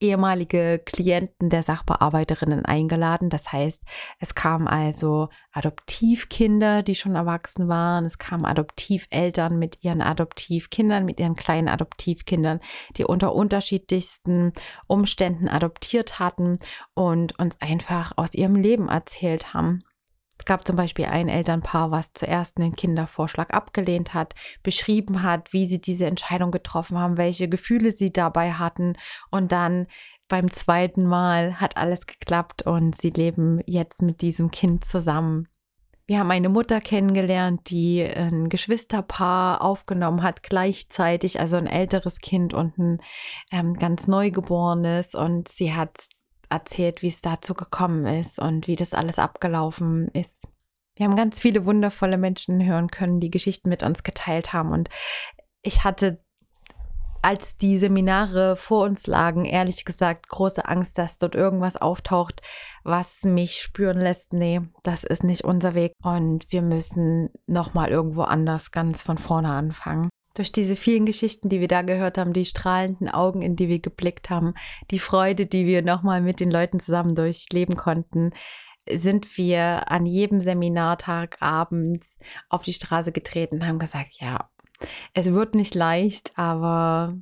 ehemalige 0.00 0.80
Klienten 0.84 1.50
der 1.50 1.62
Sachbearbeiterinnen 1.62 2.64
eingeladen. 2.64 3.30
Das 3.30 3.52
heißt, 3.52 3.82
es 4.20 4.34
kamen 4.34 4.68
also 4.68 5.28
Adoptivkinder, 5.52 6.82
die 6.82 6.94
schon 6.94 7.16
erwachsen 7.16 7.68
waren. 7.68 8.04
Es 8.04 8.18
kamen 8.18 8.44
Adoptiveltern 8.44 9.58
mit 9.58 9.82
ihren 9.82 10.02
Adoptivkindern, 10.02 11.04
mit 11.04 11.18
ihren 11.20 11.36
kleinen 11.36 11.68
Adoptivkindern, 11.68 12.60
die 12.96 13.04
unter 13.04 13.34
unterschiedlichsten 13.34 14.52
Umständen 14.86 15.48
adoptiert 15.48 16.18
hatten 16.18 16.58
und 16.94 17.38
uns 17.38 17.60
einfach 17.60 18.12
aus 18.16 18.34
ihrem 18.34 18.56
Leben 18.56 18.88
erzählt 18.88 19.54
haben. 19.54 19.82
Es 20.38 20.44
gab 20.44 20.66
zum 20.66 20.76
Beispiel 20.76 21.06
ein 21.06 21.28
Elternpaar, 21.28 21.90
was 21.90 22.12
zuerst 22.12 22.58
einen 22.58 22.76
Kindervorschlag 22.76 23.52
abgelehnt 23.52 24.14
hat, 24.14 24.34
beschrieben 24.62 25.22
hat, 25.22 25.52
wie 25.52 25.66
sie 25.66 25.80
diese 25.80 26.06
Entscheidung 26.06 26.50
getroffen 26.50 26.98
haben, 26.98 27.16
welche 27.16 27.48
Gefühle 27.48 27.92
sie 27.92 28.12
dabei 28.12 28.52
hatten 28.52 28.94
und 29.30 29.52
dann 29.52 29.86
beim 30.28 30.50
zweiten 30.50 31.06
Mal 31.06 31.58
hat 31.58 31.76
alles 31.78 32.06
geklappt 32.06 32.62
und 32.62 33.00
sie 33.00 33.10
leben 33.10 33.60
jetzt 33.66 34.02
mit 34.02 34.20
diesem 34.20 34.50
Kind 34.50 34.84
zusammen. 34.84 35.48
Wir 36.06 36.18
haben 36.18 36.30
eine 36.30 36.48
Mutter 36.48 36.80
kennengelernt, 36.80 37.68
die 37.68 38.02
ein 38.02 38.48
Geschwisterpaar 38.48 39.62
aufgenommen 39.62 40.22
hat, 40.22 40.42
gleichzeitig, 40.42 41.38
also 41.38 41.56
ein 41.56 41.66
älteres 41.66 42.20
Kind 42.20 42.54
und 42.54 42.78
ein 42.78 43.00
ähm, 43.52 43.74
ganz 43.74 44.06
Neugeborenes. 44.06 45.14
Und 45.14 45.48
sie 45.48 45.74
hat 45.74 45.98
erzählt, 46.50 47.02
wie 47.02 47.08
es 47.08 47.20
dazu 47.20 47.54
gekommen 47.54 48.06
ist 48.06 48.38
und 48.38 48.66
wie 48.66 48.76
das 48.76 48.94
alles 48.94 49.18
abgelaufen 49.18 50.08
ist. 50.08 50.46
Wir 50.96 51.06
haben 51.06 51.16
ganz 51.16 51.38
viele 51.38 51.64
wundervolle 51.64 52.18
Menschen 52.18 52.64
hören 52.64 52.88
können, 52.88 53.20
die 53.20 53.30
Geschichten 53.30 53.68
mit 53.68 53.82
uns 53.82 54.02
geteilt 54.02 54.52
haben. 54.52 54.72
Und 54.72 54.88
ich 55.62 55.84
hatte, 55.84 56.24
als 57.22 57.56
die 57.56 57.78
Seminare 57.78 58.56
vor 58.56 58.84
uns 58.84 59.06
lagen, 59.06 59.44
ehrlich 59.44 59.84
gesagt 59.84 60.28
große 60.28 60.66
Angst, 60.66 60.98
dass 60.98 61.18
dort 61.18 61.36
irgendwas 61.36 61.76
auftaucht, 61.76 62.42
was 62.82 63.22
mich 63.22 63.60
spüren 63.60 63.98
lässt, 63.98 64.32
nee, 64.32 64.60
das 64.82 65.04
ist 65.04 65.22
nicht 65.22 65.44
unser 65.44 65.74
Weg. 65.74 65.92
Und 66.02 66.50
wir 66.50 66.62
müssen 66.62 67.30
nochmal 67.46 67.90
irgendwo 67.90 68.22
anders 68.22 68.72
ganz 68.72 69.02
von 69.02 69.18
vorne 69.18 69.50
anfangen 69.50 70.08
durch 70.38 70.52
diese 70.52 70.76
vielen 70.76 71.04
Geschichten, 71.04 71.48
die 71.48 71.60
wir 71.60 71.68
da 71.68 71.82
gehört 71.82 72.18
haben, 72.18 72.32
die 72.32 72.44
strahlenden 72.44 73.08
Augen, 73.08 73.42
in 73.42 73.56
die 73.56 73.68
wir 73.68 73.80
geblickt 73.80 74.30
haben, 74.30 74.54
die 74.90 74.98
Freude, 74.98 75.46
die 75.46 75.66
wir 75.66 75.82
nochmal 75.82 76.20
mit 76.20 76.40
den 76.40 76.50
Leuten 76.50 76.80
zusammen 76.80 77.14
durchleben 77.14 77.76
konnten, 77.76 78.30
sind 78.90 79.36
wir 79.36 79.90
an 79.90 80.06
jedem 80.06 80.40
Seminartag 80.40 81.36
abends 81.40 82.06
auf 82.48 82.62
die 82.62 82.72
Straße 82.72 83.12
getreten 83.12 83.56
und 83.56 83.66
haben 83.66 83.78
gesagt, 83.78 84.14
ja, 84.20 84.50
es 85.12 85.32
wird 85.32 85.54
nicht 85.54 85.74
leicht, 85.74 86.32
aber 86.36 87.16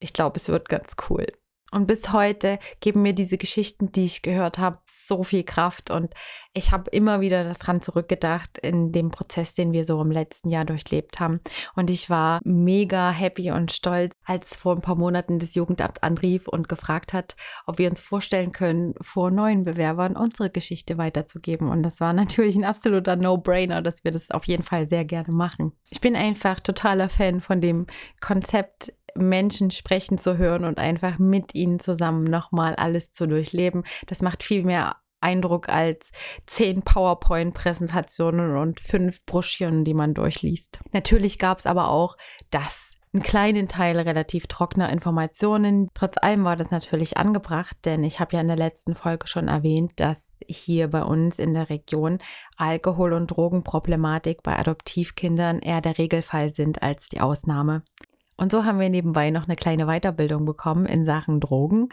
ich 0.00 0.12
glaube, 0.12 0.36
es 0.36 0.48
wird 0.48 0.68
ganz 0.68 0.96
cool. 1.08 1.26
Und 1.72 1.86
bis 1.86 2.12
heute 2.12 2.58
geben 2.80 3.02
mir 3.02 3.14
diese 3.14 3.38
Geschichten, 3.38 3.90
die 3.92 4.04
ich 4.04 4.22
gehört 4.22 4.58
habe, 4.58 4.78
so 4.86 5.22
viel 5.22 5.42
Kraft. 5.42 5.90
Und 5.90 6.12
ich 6.52 6.70
habe 6.70 6.90
immer 6.90 7.22
wieder 7.22 7.44
daran 7.54 7.80
zurückgedacht 7.80 8.58
in 8.58 8.92
dem 8.92 9.10
Prozess, 9.10 9.54
den 9.54 9.72
wir 9.72 9.86
so 9.86 10.00
im 10.02 10.10
letzten 10.10 10.50
Jahr 10.50 10.66
durchlebt 10.66 11.18
haben. 11.18 11.40
Und 11.74 11.88
ich 11.88 12.10
war 12.10 12.40
mega 12.44 13.10
happy 13.10 13.50
und 13.52 13.72
stolz, 13.72 14.14
als 14.24 14.54
vor 14.54 14.74
ein 14.74 14.82
paar 14.82 14.96
Monaten 14.96 15.38
das 15.38 15.54
Jugendamt 15.54 16.02
anrief 16.02 16.46
und 16.46 16.68
gefragt 16.68 17.14
hat, 17.14 17.36
ob 17.66 17.78
wir 17.78 17.88
uns 17.88 18.02
vorstellen 18.02 18.52
können, 18.52 18.94
vor 19.00 19.30
neuen 19.30 19.64
Bewerbern 19.64 20.14
unsere 20.14 20.50
Geschichte 20.50 20.98
weiterzugeben. 20.98 21.70
Und 21.70 21.82
das 21.82 22.00
war 22.00 22.12
natürlich 22.12 22.54
ein 22.54 22.64
absoluter 22.64 23.16
No-Brainer, 23.16 23.80
dass 23.80 24.04
wir 24.04 24.10
das 24.10 24.30
auf 24.30 24.44
jeden 24.46 24.62
Fall 24.62 24.86
sehr 24.86 25.06
gerne 25.06 25.34
machen. 25.34 25.72
Ich 25.88 26.02
bin 26.02 26.16
einfach 26.16 26.60
totaler 26.60 27.08
Fan 27.08 27.40
von 27.40 27.62
dem 27.62 27.86
Konzept, 28.20 28.92
Menschen 29.16 29.70
sprechen 29.70 30.18
zu 30.18 30.38
hören 30.38 30.64
und 30.64 30.78
einfach 30.78 31.18
mit 31.18 31.54
ihnen 31.54 31.80
zusammen 31.80 32.24
nochmal 32.24 32.74
alles 32.74 33.12
zu 33.12 33.26
durchleben. 33.26 33.84
Das 34.06 34.22
macht 34.22 34.42
viel 34.42 34.64
mehr 34.64 34.96
Eindruck 35.20 35.68
als 35.68 36.10
zehn 36.46 36.82
PowerPoint-Präsentationen 36.82 38.56
und 38.56 38.80
fünf 38.80 39.24
Broschüren, 39.24 39.84
die 39.84 39.94
man 39.94 40.14
durchliest. 40.14 40.80
Natürlich 40.92 41.38
gab 41.38 41.58
es 41.58 41.66
aber 41.66 41.88
auch 41.88 42.16
das 42.50 42.92
einen 43.14 43.22
kleinen 43.22 43.68
Teil 43.68 43.98
relativ 43.98 44.46
trockener 44.46 44.90
Informationen. 44.90 45.88
Trotz 45.92 46.16
allem 46.16 46.44
war 46.44 46.56
das 46.56 46.70
natürlich 46.70 47.18
angebracht, 47.18 47.76
denn 47.84 48.04
ich 48.04 48.20
habe 48.20 48.34
ja 48.34 48.40
in 48.40 48.48
der 48.48 48.56
letzten 48.56 48.94
Folge 48.94 49.26
schon 49.26 49.48
erwähnt, 49.48 49.92
dass 49.96 50.40
hier 50.48 50.88
bei 50.88 51.02
uns 51.02 51.38
in 51.38 51.52
der 51.52 51.68
Region 51.68 52.20
Alkohol- 52.56 53.12
und 53.12 53.26
Drogenproblematik 53.30 54.42
bei 54.42 54.58
Adoptivkindern 54.58 55.58
eher 55.58 55.82
der 55.82 55.98
Regelfall 55.98 56.52
sind 56.52 56.82
als 56.82 57.10
die 57.10 57.20
Ausnahme. 57.20 57.82
Und 58.42 58.50
so 58.50 58.64
haben 58.64 58.80
wir 58.80 58.90
nebenbei 58.90 59.30
noch 59.30 59.44
eine 59.44 59.54
kleine 59.54 59.86
Weiterbildung 59.86 60.44
bekommen 60.44 60.84
in 60.84 61.04
Sachen 61.04 61.38
Drogen, 61.38 61.90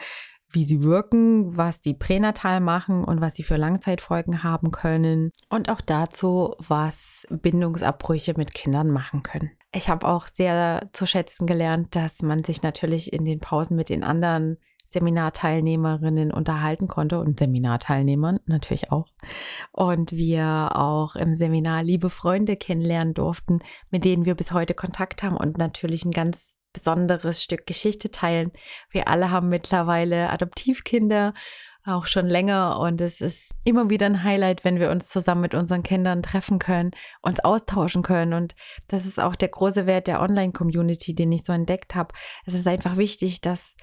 wie 0.51 0.63
sie 0.63 0.81
wirken, 0.81 1.55
was 1.55 1.79
die 1.79 1.93
pränatal 1.93 2.59
machen 2.59 3.03
und 3.03 3.21
was 3.21 3.35
sie 3.35 3.43
für 3.43 3.55
Langzeitfolgen 3.55 4.41
haben 4.41 4.71
können. 4.71 5.29
Und 5.49 5.69
auch 5.69 5.79
dazu, 5.79 6.55
was 6.57 7.27
Bindungsabbrüche 7.29 8.33
mit 8.35 8.55
Kindern 8.55 8.89
machen 8.89 9.21
können. 9.21 9.51
Ich 9.71 9.89
habe 9.89 10.07
auch 10.07 10.25
sehr 10.27 10.89
zu 10.91 11.05
schätzen 11.05 11.45
gelernt, 11.45 11.95
dass 11.95 12.23
man 12.23 12.43
sich 12.43 12.63
natürlich 12.63 13.13
in 13.13 13.25
den 13.25 13.39
Pausen 13.39 13.75
mit 13.75 13.89
den 13.89 14.03
anderen 14.03 14.57
Seminarteilnehmerinnen 14.89 16.31
unterhalten 16.31 16.87
konnte 16.87 17.19
und 17.19 17.39
Seminarteilnehmern 17.39 18.39
natürlich 18.45 18.91
auch. 18.91 19.07
Und 19.71 20.11
wir 20.11 20.71
auch 20.75 21.15
im 21.15 21.35
Seminar 21.35 21.83
liebe 21.83 22.09
Freunde 22.09 22.57
kennenlernen 22.57 23.13
durften, 23.13 23.59
mit 23.91 24.03
denen 24.03 24.25
wir 24.25 24.35
bis 24.35 24.51
heute 24.51 24.73
Kontakt 24.73 25.23
haben 25.23 25.37
und 25.37 25.57
natürlich 25.57 26.05
ein 26.05 26.11
ganz 26.11 26.59
besonderes 26.73 27.43
Stück 27.43 27.65
Geschichte 27.65 28.11
teilen. 28.11 28.51
Wir 28.91 29.07
alle 29.07 29.31
haben 29.31 29.49
mittlerweile 29.49 30.29
Adoptivkinder, 30.29 31.33
auch 31.85 32.05
schon 32.05 32.27
länger 32.27 32.79
und 32.79 33.01
es 33.01 33.21
ist 33.21 33.51
immer 33.63 33.89
wieder 33.89 34.05
ein 34.05 34.23
Highlight, 34.23 34.63
wenn 34.63 34.79
wir 34.79 34.91
uns 34.91 35.07
zusammen 35.09 35.41
mit 35.41 35.53
unseren 35.53 35.81
Kindern 35.81 36.21
treffen 36.21 36.59
können, 36.59 36.91
uns 37.21 37.39
austauschen 37.39 38.03
können 38.03 38.33
und 38.33 38.55
das 38.87 39.05
ist 39.05 39.19
auch 39.19 39.35
der 39.35 39.47
große 39.47 39.85
Wert 39.85 40.07
der 40.07 40.21
Online-Community, 40.21 41.15
den 41.15 41.31
ich 41.31 41.43
so 41.43 41.53
entdeckt 41.53 41.95
habe. 41.95 42.13
Es 42.45 42.53
ist 42.53 42.67
einfach 42.67 42.97
wichtig, 42.97 43.41
dass 43.41 43.75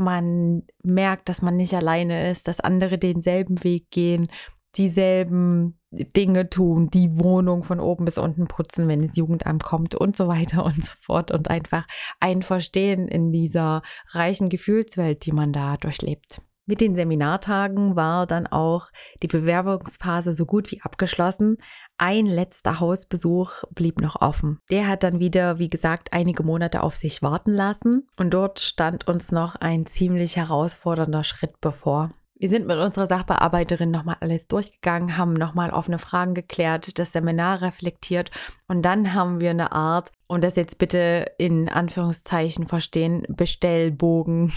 man 0.00 0.64
merkt, 0.82 1.28
dass 1.28 1.42
man 1.42 1.56
nicht 1.56 1.74
alleine 1.74 2.30
ist, 2.32 2.48
dass 2.48 2.60
andere 2.60 2.98
denselben 2.98 3.62
Weg 3.62 3.90
gehen, 3.90 4.28
dieselben 4.76 5.78
Dinge 5.90 6.48
tun, 6.48 6.88
die 6.90 7.18
Wohnung 7.18 7.64
von 7.64 7.80
oben 7.80 8.04
bis 8.04 8.16
unten 8.16 8.46
putzen, 8.46 8.86
wenn 8.86 9.02
das 9.02 9.16
Jugendamt 9.16 9.64
kommt 9.64 9.94
und 9.94 10.16
so 10.16 10.28
weiter 10.28 10.64
und 10.64 10.84
so 10.84 10.94
fort 11.00 11.32
und 11.32 11.50
einfach 11.50 11.86
ein 12.20 12.42
Verstehen 12.42 13.08
in 13.08 13.32
dieser 13.32 13.82
reichen 14.10 14.48
Gefühlswelt, 14.48 15.26
die 15.26 15.32
man 15.32 15.52
da 15.52 15.76
durchlebt. 15.76 16.42
Mit 16.66 16.80
den 16.80 16.94
Seminartagen 16.94 17.96
war 17.96 18.28
dann 18.28 18.46
auch 18.46 18.90
die 19.24 19.26
Bewerbungsphase 19.26 20.34
so 20.34 20.46
gut 20.46 20.70
wie 20.70 20.80
abgeschlossen. 20.82 21.56
Ein 22.02 22.24
letzter 22.24 22.80
Hausbesuch 22.80 23.62
blieb 23.74 24.00
noch 24.00 24.22
offen. 24.22 24.58
Der 24.70 24.88
hat 24.88 25.02
dann 25.02 25.20
wieder, 25.20 25.58
wie 25.58 25.68
gesagt, 25.68 26.14
einige 26.14 26.42
Monate 26.42 26.82
auf 26.82 26.96
sich 26.96 27.20
warten 27.20 27.52
lassen 27.52 28.06
und 28.16 28.32
dort 28.32 28.58
stand 28.58 29.06
uns 29.06 29.32
noch 29.32 29.56
ein 29.56 29.84
ziemlich 29.84 30.36
herausfordernder 30.36 31.24
Schritt 31.24 31.60
bevor. 31.60 32.08
Wir 32.38 32.48
sind 32.48 32.66
mit 32.66 32.78
unserer 32.78 33.06
Sachbearbeiterin 33.06 33.90
nochmal 33.90 34.16
alles 34.20 34.48
durchgegangen, 34.48 35.18
haben 35.18 35.34
nochmal 35.34 35.72
offene 35.74 35.98
Fragen 35.98 36.32
geklärt, 36.32 36.98
das 36.98 37.12
Seminar 37.12 37.60
reflektiert 37.60 38.30
und 38.66 38.80
dann 38.80 39.12
haben 39.12 39.38
wir 39.40 39.50
eine 39.50 39.72
Art, 39.72 40.10
und 40.26 40.42
das 40.42 40.56
jetzt 40.56 40.78
bitte 40.78 41.26
in 41.36 41.68
Anführungszeichen 41.68 42.66
verstehen, 42.66 43.26
Bestellbogen 43.28 44.54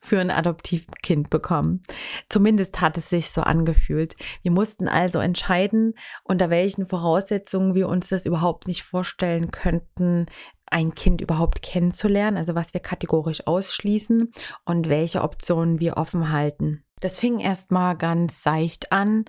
für 0.00 0.20
ein 0.20 0.30
Adoptivkind 0.30 1.30
bekommen. 1.30 1.82
Zumindest 2.28 2.80
hat 2.80 2.96
es 2.98 3.08
sich 3.08 3.30
so 3.30 3.42
angefühlt. 3.42 4.16
Wir 4.42 4.50
mussten 4.50 4.88
also 4.88 5.18
entscheiden, 5.18 5.94
unter 6.22 6.50
welchen 6.50 6.86
Voraussetzungen 6.86 7.74
wir 7.74 7.88
uns 7.88 8.08
das 8.08 8.26
überhaupt 8.26 8.66
nicht 8.66 8.82
vorstellen 8.82 9.50
könnten, 9.50 10.26
ein 10.66 10.94
Kind 10.94 11.20
überhaupt 11.20 11.62
kennenzulernen, 11.62 12.36
also 12.36 12.54
was 12.54 12.74
wir 12.74 12.80
kategorisch 12.80 13.46
ausschließen 13.46 14.32
und 14.64 14.88
welche 14.88 15.22
Optionen 15.22 15.78
wir 15.78 15.96
offen 15.96 16.32
halten. 16.32 16.84
Das 17.00 17.20
fing 17.20 17.38
erstmal 17.38 17.96
ganz 17.96 18.42
seicht 18.42 18.90
an. 18.90 19.24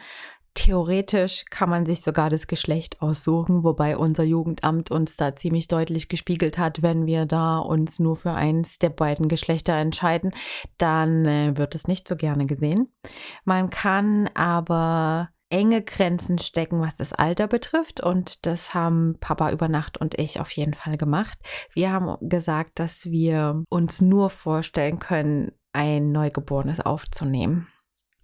Theoretisch 0.56 1.46
kann 1.50 1.70
man 1.70 1.86
sich 1.86 2.02
sogar 2.02 2.30
das 2.30 2.48
Geschlecht 2.48 3.02
aussuchen, 3.02 3.64
wobei 3.64 3.98
unser 3.98 4.24
Jugendamt 4.24 4.90
uns 4.90 5.18
da 5.18 5.36
ziemlich 5.36 5.68
deutlich 5.68 6.08
gespiegelt 6.08 6.58
hat, 6.58 6.82
wenn 6.82 7.06
wir 7.06 7.26
da 7.26 7.60
uns 7.60 8.00
nur 8.00 8.16
für 8.16 8.32
eins 8.32 8.80
der 8.80 8.90
beiden 8.90 9.28
Geschlechter 9.28 9.74
entscheiden, 9.74 10.32
dann 10.78 11.26
äh, 11.26 11.58
wird 11.58 11.76
es 11.76 11.88
nicht 11.88 12.08
so 12.08 12.16
gerne 12.16 12.46
gesehen. 12.46 12.88
Man 13.44 13.70
kann 13.70 14.30
aber 14.34 15.30
enge 15.50 15.84
Grenzen 15.84 16.40
stecken, 16.40 16.82
was 16.82 16.96
das 16.96 17.14
Alter 17.14 17.48
betrifft. 17.48 18.02
Und 18.02 18.46
das 18.46 18.74
haben 18.74 19.18
Papa 19.20 19.52
über 19.52 19.68
Nacht 19.68 19.98
und 19.98 20.18
ich 20.18 20.40
auf 20.40 20.52
jeden 20.52 20.74
Fall 20.74 20.98
gemacht. 20.98 21.38
Wir 21.74 21.92
haben 21.92 22.16
gesagt, 22.28 22.80
dass 22.80 23.06
wir 23.06 23.64
uns 23.70 24.02
nur 24.02 24.30
vorstellen 24.30 25.00
können, 25.00 25.52
ein 25.74 26.12
Neugeborenes 26.12 26.80
aufzunehmen. 26.80 27.68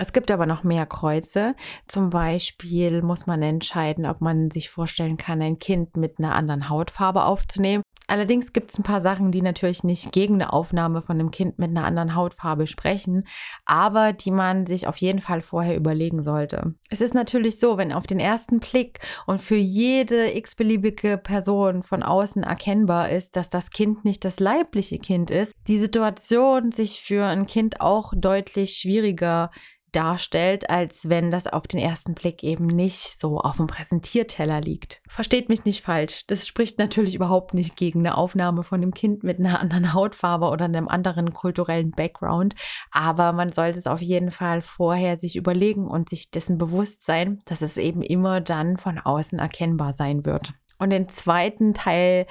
Es 0.01 0.13
gibt 0.13 0.31
aber 0.31 0.47
noch 0.47 0.63
mehr 0.63 0.87
Kreuze. 0.87 1.53
Zum 1.87 2.09
Beispiel 2.09 3.03
muss 3.03 3.27
man 3.27 3.43
entscheiden, 3.43 4.07
ob 4.07 4.19
man 4.19 4.49
sich 4.49 4.71
vorstellen 4.71 5.15
kann, 5.15 5.43
ein 5.43 5.59
Kind 5.59 5.95
mit 5.95 6.17
einer 6.17 6.33
anderen 6.33 6.69
Hautfarbe 6.69 7.23
aufzunehmen. 7.23 7.83
Allerdings 8.07 8.51
gibt 8.51 8.71
es 8.71 8.79
ein 8.79 8.83
paar 8.83 8.99
Sachen, 8.99 9.31
die 9.31 9.41
natürlich 9.41 9.85
nicht 9.85 10.11
gegen 10.11 10.33
eine 10.33 10.51
Aufnahme 10.51 11.01
von 11.01 11.19
einem 11.19 11.31
Kind 11.31 11.59
mit 11.59 11.69
einer 11.69 11.85
anderen 11.85 12.13
Hautfarbe 12.15 12.67
sprechen, 12.67 13.25
aber 13.65 14.11
die 14.11 14.31
man 14.31 14.65
sich 14.65 14.87
auf 14.87 14.97
jeden 14.97 15.21
Fall 15.21 15.41
vorher 15.41 15.77
überlegen 15.77 16.23
sollte. 16.23 16.73
Es 16.89 16.99
ist 16.99 17.13
natürlich 17.13 17.57
so, 17.59 17.77
wenn 17.77 17.93
auf 17.93 18.07
den 18.07 18.19
ersten 18.19 18.59
Blick 18.59 18.99
und 19.27 19.39
für 19.39 19.55
jede 19.55 20.35
x-beliebige 20.35 21.19
Person 21.19 21.83
von 21.83 22.03
außen 22.03 22.43
erkennbar 22.43 23.11
ist, 23.11 23.35
dass 23.37 23.49
das 23.49 23.69
Kind 23.69 24.03
nicht 24.03 24.25
das 24.25 24.41
leibliche 24.41 24.99
Kind 24.99 25.31
ist, 25.31 25.53
die 25.67 25.77
Situation 25.77 26.73
sich 26.73 27.01
für 27.01 27.25
ein 27.25 27.45
Kind 27.45 27.79
auch 27.79 28.11
deutlich 28.13 28.73
schwieriger 28.73 29.51
darstellt, 29.91 30.69
als 30.69 31.09
wenn 31.09 31.31
das 31.31 31.47
auf 31.47 31.67
den 31.67 31.79
ersten 31.79 32.13
Blick 32.13 32.43
eben 32.43 32.67
nicht 32.67 33.19
so 33.19 33.39
auf 33.39 33.57
dem 33.57 33.67
Präsentierteller 33.67 34.61
liegt. 34.61 35.01
Versteht 35.07 35.49
mich 35.49 35.65
nicht 35.65 35.81
falsch, 35.81 36.25
das 36.27 36.47
spricht 36.47 36.79
natürlich 36.79 37.15
überhaupt 37.15 37.53
nicht 37.53 37.75
gegen 37.75 37.99
eine 37.99 38.17
Aufnahme 38.17 38.63
von 38.63 38.81
einem 38.81 38.93
Kind 38.93 39.23
mit 39.23 39.39
einer 39.39 39.59
anderen 39.59 39.93
Hautfarbe 39.93 40.49
oder 40.49 40.65
einem 40.65 40.87
anderen 40.87 41.33
kulturellen 41.33 41.91
Background, 41.91 42.55
aber 42.91 43.33
man 43.33 43.51
sollte 43.51 43.79
es 43.79 43.87
auf 43.87 44.01
jeden 44.01 44.31
Fall 44.31 44.61
vorher 44.61 45.17
sich 45.17 45.35
überlegen 45.35 45.87
und 45.87 46.09
sich 46.09 46.31
dessen 46.31 46.57
bewusst 46.57 47.05
sein, 47.05 47.41
dass 47.45 47.61
es 47.61 47.77
eben 47.77 48.01
immer 48.01 48.41
dann 48.41 48.77
von 48.77 48.99
außen 48.99 49.39
erkennbar 49.39 49.93
sein 49.93 50.25
wird. 50.25 50.53
Und 50.81 50.89
den 50.89 51.07
zweiten 51.09 51.75
Teil 51.75 52.25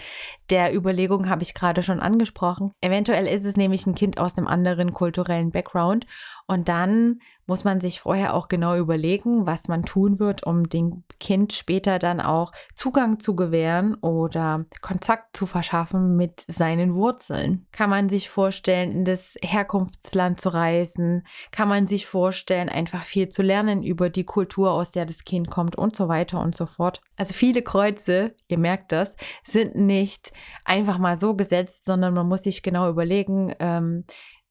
der 0.51 0.75
Überlegung 0.75 1.29
habe 1.29 1.44
ich 1.44 1.55
gerade 1.55 1.83
schon 1.83 2.01
angesprochen. 2.01 2.73
Eventuell 2.81 3.29
ist 3.29 3.44
es 3.44 3.57
nämlich 3.57 3.87
ein 3.87 3.94
Kind 3.94 4.18
aus 4.18 4.37
einem 4.37 4.49
anderen 4.49 4.92
kulturellen 4.92 5.53
Background. 5.53 6.05
Und 6.50 6.68
dann 6.68 7.20
muss 7.46 7.62
man 7.62 7.80
sich 7.80 8.00
vorher 8.00 8.34
auch 8.34 8.48
genau 8.48 8.76
überlegen, 8.76 9.46
was 9.46 9.68
man 9.68 9.84
tun 9.84 10.18
wird, 10.18 10.44
um 10.44 10.68
dem 10.68 11.04
Kind 11.20 11.52
später 11.52 12.00
dann 12.00 12.20
auch 12.20 12.50
Zugang 12.74 13.20
zu 13.20 13.36
gewähren 13.36 13.94
oder 13.94 14.64
Kontakt 14.80 15.36
zu 15.36 15.46
verschaffen 15.46 16.16
mit 16.16 16.44
seinen 16.48 16.96
Wurzeln. 16.96 17.68
Kann 17.70 17.88
man 17.88 18.08
sich 18.08 18.28
vorstellen, 18.28 18.90
in 18.90 19.04
das 19.04 19.36
Herkunftsland 19.42 20.40
zu 20.40 20.48
reisen? 20.48 21.24
Kann 21.52 21.68
man 21.68 21.86
sich 21.86 22.06
vorstellen, 22.06 22.68
einfach 22.68 23.04
viel 23.04 23.28
zu 23.28 23.42
lernen 23.42 23.84
über 23.84 24.10
die 24.10 24.24
Kultur, 24.24 24.72
aus 24.72 24.90
der 24.90 25.06
das 25.06 25.22
Kind 25.22 25.50
kommt 25.50 25.76
und 25.76 25.94
so 25.94 26.08
weiter 26.08 26.40
und 26.40 26.56
so 26.56 26.66
fort? 26.66 27.00
Also 27.16 27.32
viele 27.32 27.62
Kreuze, 27.62 28.34
ihr 28.48 28.58
merkt 28.58 28.90
das, 28.90 29.14
sind 29.44 29.76
nicht 29.76 30.32
einfach 30.64 30.98
mal 30.98 31.16
so 31.16 31.36
gesetzt, 31.36 31.84
sondern 31.84 32.12
man 32.12 32.26
muss 32.26 32.42
sich 32.42 32.64
genau 32.64 32.88
überlegen, 32.88 33.54
ähm, 33.60 34.04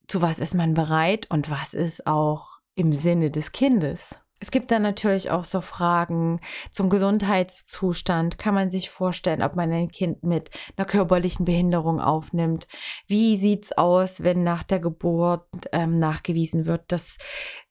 zu 0.10 0.22
was 0.22 0.40
ist 0.40 0.56
man 0.56 0.74
bereit 0.74 1.28
und 1.30 1.50
was 1.50 1.74
ist 1.74 2.08
auch 2.08 2.60
im 2.76 2.94
Sinne 2.94 3.32
des 3.32 3.52
Kindes. 3.52 4.20
Es 4.42 4.52
gibt 4.52 4.72
dann 4.72 4.82
natürlich 4.82 5.32
auch 5.32 5.44
so 5.44 5.60
Fragen 5.60 6.40
zum 6.72 6.90
Gesundheitszustand. 6.90 8.38
Kann 8.38 8.54
man 8.54 8.70
sich 8.70 8.90
vorstellen, 8.90 9.44
ob 9.44 9.56
man 9.56 9.72
ein 9.72 9.92
Kind 9.92 10.24
mit 10.24 10.50
einer 10.78 10.86
körperlichen 10.86 11.46
Behinderung 11.46 12.00
aufnimmt? 12.00 12.68
Wie 13.08 13.36
sieht 13.36 13.66
es 13.66 13.78
aus, 13.78 14.24
wenn 14.24 14.44
nach 14.44 14.64
der 14.64 14.80
Geburt 14.80 15.46
ähm, 15.74 16.00
nachgewiesen 16.00 16.68
wird, 16.68 16.92
dass 16.92 17.18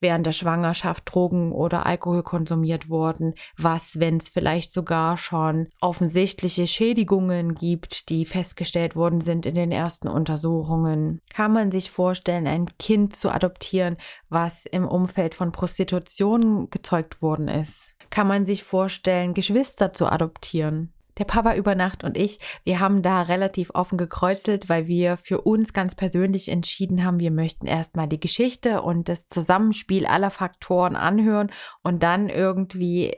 während 0.00 0.26
der 0.26 0.32
Schwangerschaft 0.32 1.04
Drogen 1.06 1.52
oder 1.52 1.86
Alkohol 1.86 2.22
konsumiert 2.22 2.90
wurden? 2.90 3.34
Was, 3.56 3.98
wenn 3.98 4.18
es 4.18 4.28
vielleicht 4.28 4.70
sogar 4.70 5.16
schon 5.16 5.68
offensichtliche 5.80 6.66
Schädigungen 6.66 7.54
gibt, 7.54 8.10
die 8.10 8.26
festgestellt 8.26 8.94
worden 8.94 9.22
sind 9.22 9.46
in 9.46 9.54
den 9.54 9.72
ersten 9.72 10.08
Untersuchungen? 10.08 11.22
Kann 11.32 11.52
man 11.52 11.70
sich 11.70 11.90
vorstellen, 11.90 12.46
ein 12.46 12.66
Kind 12.78 13.16
zu 13.16 13.30
adoptieren, 13.30 13.96
was 14.28 14.66
im 14.66 14.86
Umfeld 14.86 15.34
von 15.34 15.50
Prostitution 15.50 16.57
gezeugt 16.66 17.22
worden 17.22 17.48
ist. 17.48 17.94
Kann 18.10 18.26
man 18.26 18.46
sich 18.46 18.64
vorstellen, 18.64 19.34
Geschwister 19.34 19.92
zu 19.92 20.06
adoptieren? 20.10 20.92
Der 21.18 21.24
Papa 21.24 21.54
über 21.54 21.74
Nacht 21.74 22.04
und 22.04 22.16
ich, 22.16 22.38
wir 22.64 22.78
haben 22.78 23.02
da 23.02 23.22
relativ 23.22 23.70
offen 23.74 23.98
gekreuzelt, 23.98 24.68
weil 24.68 24.86
wir 24.86 25.16
für 25.16 25.40
uns 25.40 25.72
ganz 25.72 25.96
persönlich 25.96 26.48
entschieden 26.48 27.04
haben, 27.04 27.18
wir 27.18 27.32
möchten 27.32 27.66
erstmal 27.66 28.06
die 28.06 28.20
Geschichte 28.20 28.82
und 28.82 29.08
das 29.08 29.26
Zusammenspiel 29.26 30.06
aller 30.06 30.30
Faktoren 30.30 30.94
anhören 30.94 31.50
und 31.82 32.04
dann 32.04 32.28
irgendwie 32.28 33.16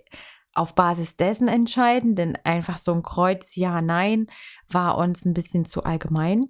auf 0.55 0.75
Basis 0.75 1.17
dessen 1.17 1.47
entscheiden, 1.47 2.17
denn 2.17 2.37
einfach 2.43 2.79
so 2.79 2.93
ein 2.93 3.03
Kreuz 3.03 3.55
Ja, 3.55 3.83
Nein 3.83 4.27
war 4.69 4.97
uns 4.97 5.25
ein 5.25 5.35
bisschen 5.35 5.67
zu 5.67 5.85
allgemein. 5.85 6.47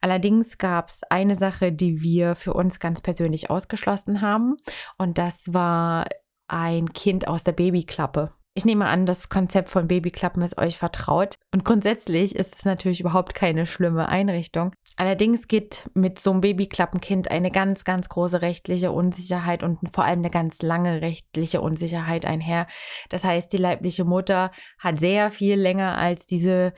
Allerdings 0.00 0.58
gab 0.58 0.88
es 0.88 1.02
eine 1.10 1.36
Sache, 1.36 1.72
die 1.72 2.00
wir 2.00 2.36
für 2.36 2.54
uns 2.54 2.80
ganz 2.80 3.00
persönlich 3.00 3.50
ausgeschlossen 3.50 4.20
haben 4.20 4.56
und 4.96 5.18
das 5.18 5.52
war 5.52 6.06
ein 6.48 6.92
Kind 6.92 7.28
aus 7.28 7.44
der 7.44 7.52
Babyklappe. 7.52 8.30
Ich 8.54 8.64
nehme 8.64 8.86
an, 8.86 9.04
das 9.04 9.28
Konzept 9.28 9.68
von 9.68 9.86
Babyklappen 9.86 10.42
ist 10.42 10.56
euch 10.56 10.78
vertraut. 10.78 11.34
Und 11.52 11.66
grundsätzlich 11.66 12.34
ist 12.34 12.56
es 12.56 12.64
natürlich 12.64 13.00
überhaupt 13.00 13.34
keine 13.34 13.66
schlimme 13.66 14.08
Einrichtung. 14.08 14.72
Allerdings 14.96 15.46
geht 15.46 15.90
mit 15.92 16.18
so 16.18 16.30
einem 16.30 16.40
Babyklappenkind 16.40 17.30
eine 17.30 17.50
ganz, 17.50 17.84
ganz 17.84 18.08
große 18.08 18.40
rechtliche 18.40 18.92
Unsicherheit 18.92 19.62
und 19.62 19.78
vor 19.92 20.04
allem 20.04 20.20
eine 20.20 20.30
ganz 20.30 20.62
lange 20.62 21.02
rechtliche 21.02 21.60
Unsicherheit 21.60 22.24
einher. 22.24 22.66
Das 23.10 23.24
heißt, 23.24 23.52
die 23.52 23.58
leibliche 23.58 24.04
Mutter 24.04 24.50
hat 24.78 24.98
sehr 24.98 25.30
viel 25.30 25.60
länger 25.60 25.98
als 25.98 26.26
diese 26.26 26.72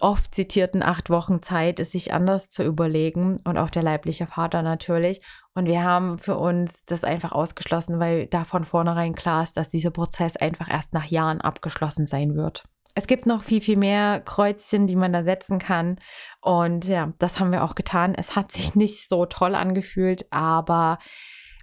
oft 0.00 0.34
zitierten 0.34 0.82
acht 0.82 1.10
Wochen 1.10 1.42
Zeit, 1.42 1.80
es 1.80 1.92
sich 1.92 2.12
anders 2.12 2.50
zu 2.50 2.62
überlegen 2.64 3.38
und 3.44 3.58
auch 3.58 3.70
der 3.70 3.82
leibliche 3.82 4.26
Vater 4.26 4.62
natürlich. 4.62 5.20
Und 5.54 5.66
wir 5.66 5.84
haben 5.84 6.18
für 6.18 6.36
uns 6.36 6.84
das 6.86 7.04
einfach 7.04 7.32
ausgeschlossen, 7.32 7.98
weil 7.98 8.26
da 8.26 8.44
von 8.44 8.64
vornherein 8.64 9.14
klar 9.14 9.42
ist, 9.42 9.56
dass 9.56 9.68
dieser 9.68 9.90
Prozess 9.90 10.36
einfach 10.36 10.70
erst 10.70 10.92
nach 10.92 11.06
Jahren 11.06 11.40
abgeschlossen 11.40 12.06
sein 12.06 12.34
wird. 12.34 12.64
Es 12.94 13.06
gibt 13.06 13.26
noch 13.26 13.42
viel, 13.42 13.60
viel 13.60 13.78
mehr 13.78 14.20
Kreuzchen, 14.20 14.86
die 14.86 14.96
man 14.96 15.12
da 15.12 15.24
setzen 15.24 15.58
kann. 15.58 15.98
Und 16.40 16.86
ja, 16.86 17.12
das 17.18 17.40
haben 17.40 17.52
wir 17.52 17.64
auch 17.64 17.74
getan. 17.74 18.14
Es 18.14 18.36
hat 18.36 18.52
sich 18.52 18.74
nicht 18.74 19.08
so 19.08 19.26
toll 19.26 19.54
angefühlt, 19.54 20.26
aber 20.30 20.98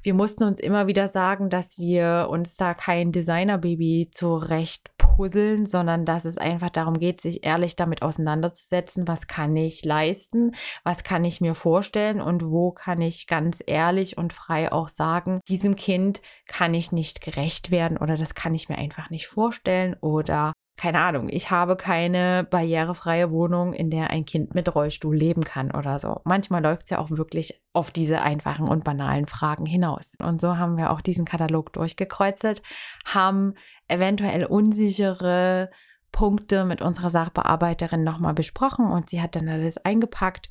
wir 0.02 0.14
mussten 0.14 0.44
uns 0.44 0.60
immer 0.60 0.88
wieder 0.88 1.08
sagen, 1.08 1.50
dass 1.50 1.78
wir 1.78 2.28
uns 2.30 2.56
da 2.56 2.74
kein 2.74 3.12
Designerbaby 3.12 4.10
zurecht 4.14 4.90
puzzeln, 5.16 5.66
sondern 5.66 6.06
dass 6.06 6.26
es 6.26 6.38
einfach 6.38 6.70
darum 6.70 7.00
geht, 7.00 7.22
sich 7.22 7.46
ehrlich 7.46 7.76
damit 7.76 8.02
auseinanderzusetzen, 8.02 9.08
was 9.08 9.28
kann 9.28 9.56
ich 9.56 9.84
leisten, 9.86 10.54
was 10.84 11.04
kann 11.04 11.24
ich 11.24 11.42
mir 11.42 11.56
vorstellen 11.56 12.22
und 12.22 12.50
wo 12.50 12.72
kann 12.72 13.02
ich 13.02 13.28
ganz 13.28 13.64
ehrlich 13.66 14.18
und 14.18 14.34
frei 14.34 14.72
auch 14.72 14.88
sagen, 14.88 15.42
diesem 15.48 15.76
Kind 15.76 16.22
kann 16.48 16.74
ich 16.74 16.92
nicht 16.92 17.22
gerecht 17.22 17.72
werden 17.72 17.98
oder 17.98 18.18
das 18.18 18.34
kann 18.34 18.56
ich 18.56 18.70
mir 18.70 18.78
einfach 18.78 19.10
nicht 19.10 19.28
vorstellen 19.28 19.96
oder 20.02 20.54
keine 20.80 21.02
Ahnung, 21.02 21.28
ich 21.30 21.52
habe 21.52 21.76
keine 21.76 22.48
barrierefreie 22.50 23.32
Wohnung, 23.32 23.74
in 23.74 23.92
der 23.92 24.12
ein 24.12 24.24
Kind 24.24 24.56
mit 24.56 24.74
Rollstuhl 24.74 25.14
leben 25.14 25.44
kann 25.44 25.72
oder 25.72 26.00
so. 26.00 26.22
Manchmal 26.24 26.64
läuft 26.64 26.84
es 26.84 26.92
ja 26.92 27.00
auch 27.00 27.12
wirklich 27.12 27.62
auf 27.74 27.92
diese 27.92 28.22
einfachen 28.22 28.66
und 28.66 28.86
banalen 28.86 29.26
Fragen 29.26 29.66
hinaus. 29.66 30.14
Und 30.24 30.40
so 30.40 30.56
haben 30.56 30.78
wir 30.78 30.92
auch 30.92 31.02
diesen 31.02 31.26
Katalog 31.26 31.74
durchgekreuzelt, 31.74 32.64
haben 33.04 33.56
eventuell 33.90 34.46
unsichere 34.46 35.70
Punkte 36.14 36.64
mit 36.64 36.82
unserer 36.82 37.10
Sachbearbeiterin 37.10 38.06
nochmal 38.06 38.34
besprochen 38.34 38.90
und 38.90 39.10
sie 39.10 39.22
hat 39.22 39.36
dann 39.36 39.50
alles 39.50 39.84
eingepackt 39.84 40.48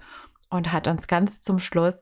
und 0.51 0.72
hat 0.72 0.89
uns 0.89 1.07
ganz 1.07 1.41
zum 1.41 1.59
Schluss 1.59 1.97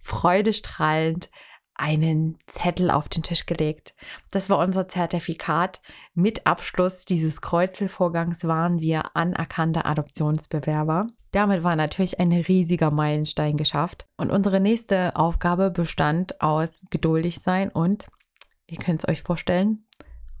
freudestrahlend 0.00 1.30
einen 1.78 2.38
Zettel 2.46 2.90
auf 2.90 3.08
den 3.08 3.22
Tisch 3.22 3.46
gelegt. 3.46 3.94
Das 4.30 4.50
war 4.50 4.58
unser 4.58 4.88
Zertifikat. 4.88 5.80
Mit 6.14 6.46
Abschluss 6.46 7.04
dieses 7.04 7.40
Kreuzelvorgangs 7.40 8.44
waren 8.44 8.80
wir 8.80 9.16
anerkannte 9.16 9.84
Adoptionsbewerber. 9.84 11.06
Damit 11.30 11.62
war 11.62 11.76
natürlich 11.76 12.20
ein 12.20 12.32
riesiger 12.32 12.90
Meilenstein 12.90 13.56
geschafft. 13.56 14.06
Und 14.16 14.30
unsere 14.30 14.60
nächste 14.60 15.16
Aufgabe 15.16 15.70
bestand 15.70 16.40
aus 16.40 16.70
geduldig 16.90 17.40
sein 17.40 17.68
und, 17.70 18.08
ihr 18.66 18.78
könnt 18.78 19.02
es 19.02 19.08
euch 19.08 19.22
vorstellen, 19.22 19.86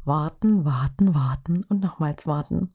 warten, 0.04 0.64
warten, 0.64 1.14
warten 1.14 1.64
und 1.68 1.80
nochmals 1.80 2.26
warten. 2.26 2.74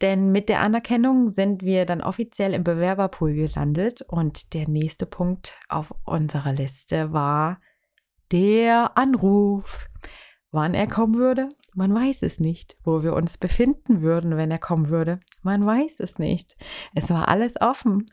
Denn 0.00 0.32
mit 0.32 0.48
der 0.48 0.60
Anerkennung 0.60 1.28
sind 1.28 1.62
wir 1.62 1.86
dann 1.86 2.00
offiziell 2.00 2.52
im 2.52 2.64
Bewerberpool 2.64 3.34
gelandet 3.34 4.02
und 4.02 4.52
der 4.54 4.68
nächste 4.68 5.06
Punkt 5.06 5.56
auf 5.68 5.94
unserer 6.04 6.52
Liste 6.52 7.12
war 7.12 7.60
der 8.32 8.96
Anruf. 8.96 9.88
Wann 10.50 10.74
er 10.74 10.86
kommen 10.86 11.16
würde? 11.16 11.48
Man 11.74 11.92
weiß 11.92 12.22
es 12.22 12.38
nicht. 12.38 12.76
Wo 12.84 13.02
wir 13.02 13.14
uns 13.14 13.38
befinden 13.38 14.02
würden, 14.02 14.36
wenn 14.36 14.50
er 14.50 14.58
kommen 14.58 14.88
würde? 14.88 15.20
Man 15.42 15.66
weiß 15.66 15.98
es 15.98 16.18
nicht. 16.18 16.56
Es 16.94 17.10
war 17.10 17.28
alles 17.28 17.60
offen. 17.60 18.10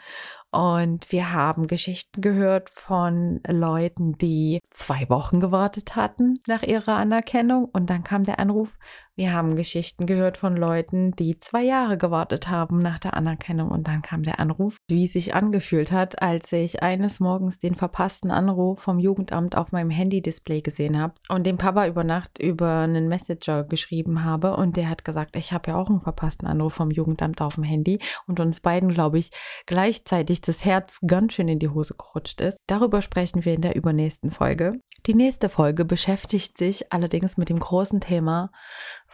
Und 0.52 1.14
wir 1.14 1.32
haben 1.32 1.68
Geschichten 1.68 2.22
gehört 2.22 2.70
von 2.70 3.40
Leuten, 3.48 4.18
die 4.18 4.60
zwei 4.70 5.10
Wochen 5.10 5.40
gewartet 5.40 5.96
hatten 5.96 6.40
nach 6.46 6.64
ihrer 6.64 6.98
Anerkennung 6.98 7.66
und 7.66 7.90
dann 7.90 8.04
kam 8.04 8.26
der 8.26 8.40
Anruf, 8.40 8.78
wir 9.22 9.34
haben 9.34 9.56
Geschichten 9.56 10.08
gehört 10.08 10.36
von 10.36 10.58
Leuten, 10.58 11.12
die 11.12 11.40
zwei 11.40 11.62
Jahre 11.62 11.96
gewartet 11.96 12.48
haben 12.48 12.80
nach 12.80 12.98
der 12.98 13.14
Anerkennung 13.14 13.70
und 13.70 13.88
dann 13.88 14.02
kam 14.02 14.24
der 14.24 14.40
Anruf, 14.40 14.78
wie 14.88 15.06
es 15.06 15.14
sich 15.14 15.36
angefühlt 15.36 15.92
hat, 15.92 16.24
als 16.24 16.52
ich 16.52 16.82
eines 16.82 17.20
Morgens 17.20 17.60
den 17.60 17.76
verpassten 17.76 18.32
Anruf 18.32 18.80
vom 18.80 18.98
Jugendamt 18.98 19.56
auf 19.56 19.74
meinem 19.74 19.92
Handy-Display 19.92 20.62
gesehen 20.62 21.00
habe 21.00 21.14
und 21.30 21.46
dem 21.46 21.60
Papa 21.60 21.86
über 21.86 22.04
Nacht 22.04 22.40
über 22.40 22.80
einen 22.80 23.10
Messenger 23.10 23.64
geschrieben 23.64 24.24
habe 24.24 24.56
und 24.56 24.76
der 24.76 24.90
hat 24.90 25.06
gesagt, 25.06 25.36
ich 25.36 25.54
habe 25.54 25.70
ja 25.70 25.78
auch 25.78 25.92
einen 25.92 26.02
verpassten 26.02 26.48
Anruf 26.48 26.74
vom 26.74 26.90
Jugendamt 26.90 27.42
auf 27.42 27.54
dem 27.54 27.64
Handy 27.64 28.00
und 28.26 28.40
uns 28.40 28.60
beiden, 28.60 28.90
glaube 28.90 29.20
ich, 29.20 29.30
gleichzeitig 29.68 30.42
das 30.42 30.66
Herz 30.66 30.98
ganz 31.06 31.34
schön 31.34 31.48
in 31.48 31.60
die 31.60 31.70
Hose 31.70 31.94
gerutscht 31.94 32.42
ist. 32.42 32.58
Darüber 32.66 33.04
sprechen 33.04 33.46
wir 33.46 33.54
in 33.54 33.62
der 33.62 33.76
übernächsten 33.76 34.32
Folge. 34.32 34.80
Die 35.08 35.16
nächste 35.16 35.50
Folge 35.50 35.84
beschäftigt 35.84 36.58
sich 36.60 36.92
allerdings 36.92 37.36
mit 37.36 37.50
dem 37.50 37.60
großen 37.60 38.02
Thema 38.02 38.52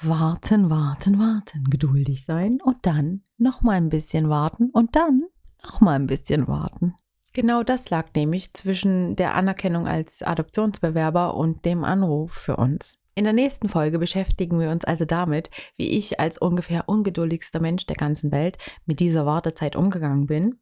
warten, 0.01 0.69
warten, 0.69 1.19
warten, 1.19 1.63
geduldig 1.69 2.25
sein 2.25 2.59
und 2.63 2.77
dann 2.85 3.23
noch 3.37 3.61
mal 3.61 3.73
ein 3.73 3.89
bisschen 3.89 4.29
warten 4.29 4.69
und 4.69 4.95
dann 4.95 5.23
noch 5.63 5.81
mal 5.81 5.93
ein 5.93 6.07
bisschen 6.07 6.47
warten. 6.47 6.93
Genau 7.33 7.63
das 7.63 7.89
lag 7.89 8.07
nämlich 8.15 8.53
zwischen 8.53 9.15
der 9.15 9.35
Anerkennung 9.35 9.87
als 9.87 10.21
Adoptionsbewerber 10.21 11.35
und 11.35 11.65
dem 11.65 11.83
Anruf 11.83 12.31
für 12.31 12.57
uns. 12.57 12.97
In 13.15 13.23
der 13.23 13.33
nächsten 13.33 13.69
Folge 13.69 13.97
beschäftigen 13.97 14.59
wir 14.59 14.69
uns 14.69 14.85
also 14.85 15.05
damit, 15.05 15.49
wie 15.75 15.89
ich 15.89 16.19
als 16.19 16.37
ungefähr 16.37 16.87
ungeduldigster 16.87 17.59
Mensch 17.59 17.87
der 17.87 17.95
ganzen 17.95 18.31
Welt 18.31 18.59
mit 18.85 18.99
dieser 18.99 19.25
Wartezeit 19.25 19.75
umgegangen 19.75 20.27
bin 20.27 20.59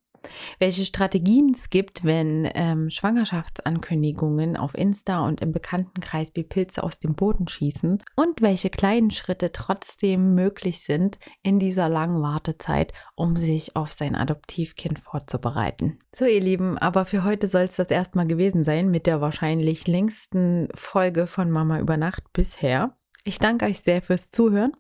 welche 0.60 0.86
Strategien 0.86 1.54
es 1.54 1.70
gibt, 1.70 2.04
wenn 2.04 2.50
ähm, 2.54 2.90
Schwangerschaftsankündigungen 2.90 4.58
auf 4.58 4.76
Insta 4.76 5.26
und 5.26 5.42
im 5.42 5.52
Bekanntenkreis 5.52 6.32
wie 6.36 6.44
Pilze 6.44 6.84
aus 6.84 7.00
dem 7.00 7.16
Boden 7.16 7.48
schießen 7.48 8.04
und 8.16 8.42
welche 8.42 8.70
kleinen 8.70 9.12
Schritte 9.12 9.52
trotzdem 9.52 10.36
möglich 10.36 10.82
sind 10.82 11.18
in 11.44 11.60
dieser 11.60 11.90
langen 11.90 12.22
Wartezeit, 12.22 12.94
um 13.16 13.38
sich 13.38 13.76
auf 13.76 13.94
sein 13.94 14.16
Adoptivkind 14.16 15.00
vorzubereiten. 15.00 16.00
So, 16.14 16.26
ihr 16.26 16.42
Lieben, 16.42 16.78
aber 16.78 17.06
für 17.06 17.24
heute 17.24 17.48
soll 17.48 17.64
es 17.64 17.76
das 17.76 17.90
erstmal 17.90 18.28
gewesen 18.28 18.64
sein 18.64 18.90
mit 18.90 19.06
der 19.06 19.22
wahrscheinlich 19.22 19.88
längsten 19.88 20.70
Folge 20.76 21.28
von 21.28 21.52
Mama 21.52 21.80
über 21.80 21.98
Nacht 21.98 22.24
bisher. 22.34 22.96
Ich 23.24 23.40
danke 23.40 23.66
euch 23.66 23.80
sehr 23.80 24.02
fürs 24.02 24.30
Zuhören. 24.30 24.74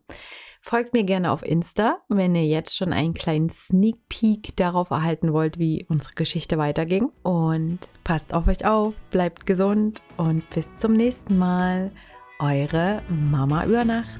Folgt 0.67 0.93
mir 0.93 1.03
gerne 1.03 1.31
auf 1.31 1.43
Insta, 1.43 1.99
wenn 2.09 2.33
ihr 2.33 2.47
jetzt 2.47 2.75
schon 2.75 2.91
einen 2.91 3.13
kleinen 3.13 3.51
Sneak 3.51 3.97
Peek 4.09 4.55
darauf 4.55 4.89
erhalten 4.89 5.31
wollt, 5.31 5.59
wie 5.59 5.85
unsere 5.89 6.15
Geschichte 6.15 6.57
weiterging. 6.57 7.11
Und 7.21 7.77
passt 8.03 8.33
auf 8.33 8.47
euch 8.47 8.65
auf, 8.65 8.95
bleibt 9.11 9.45
gesund 9.45 10.01
und 10.17 10.49
bis 10.49 10.67
zum 10.77 10.93
nächsten 10.93 11.37
Mal. 11.37 11.91
Eure 12.39 13.03
Mama 13.29 13.63
über 13.63 13.85
Nacht. 13.85 14.19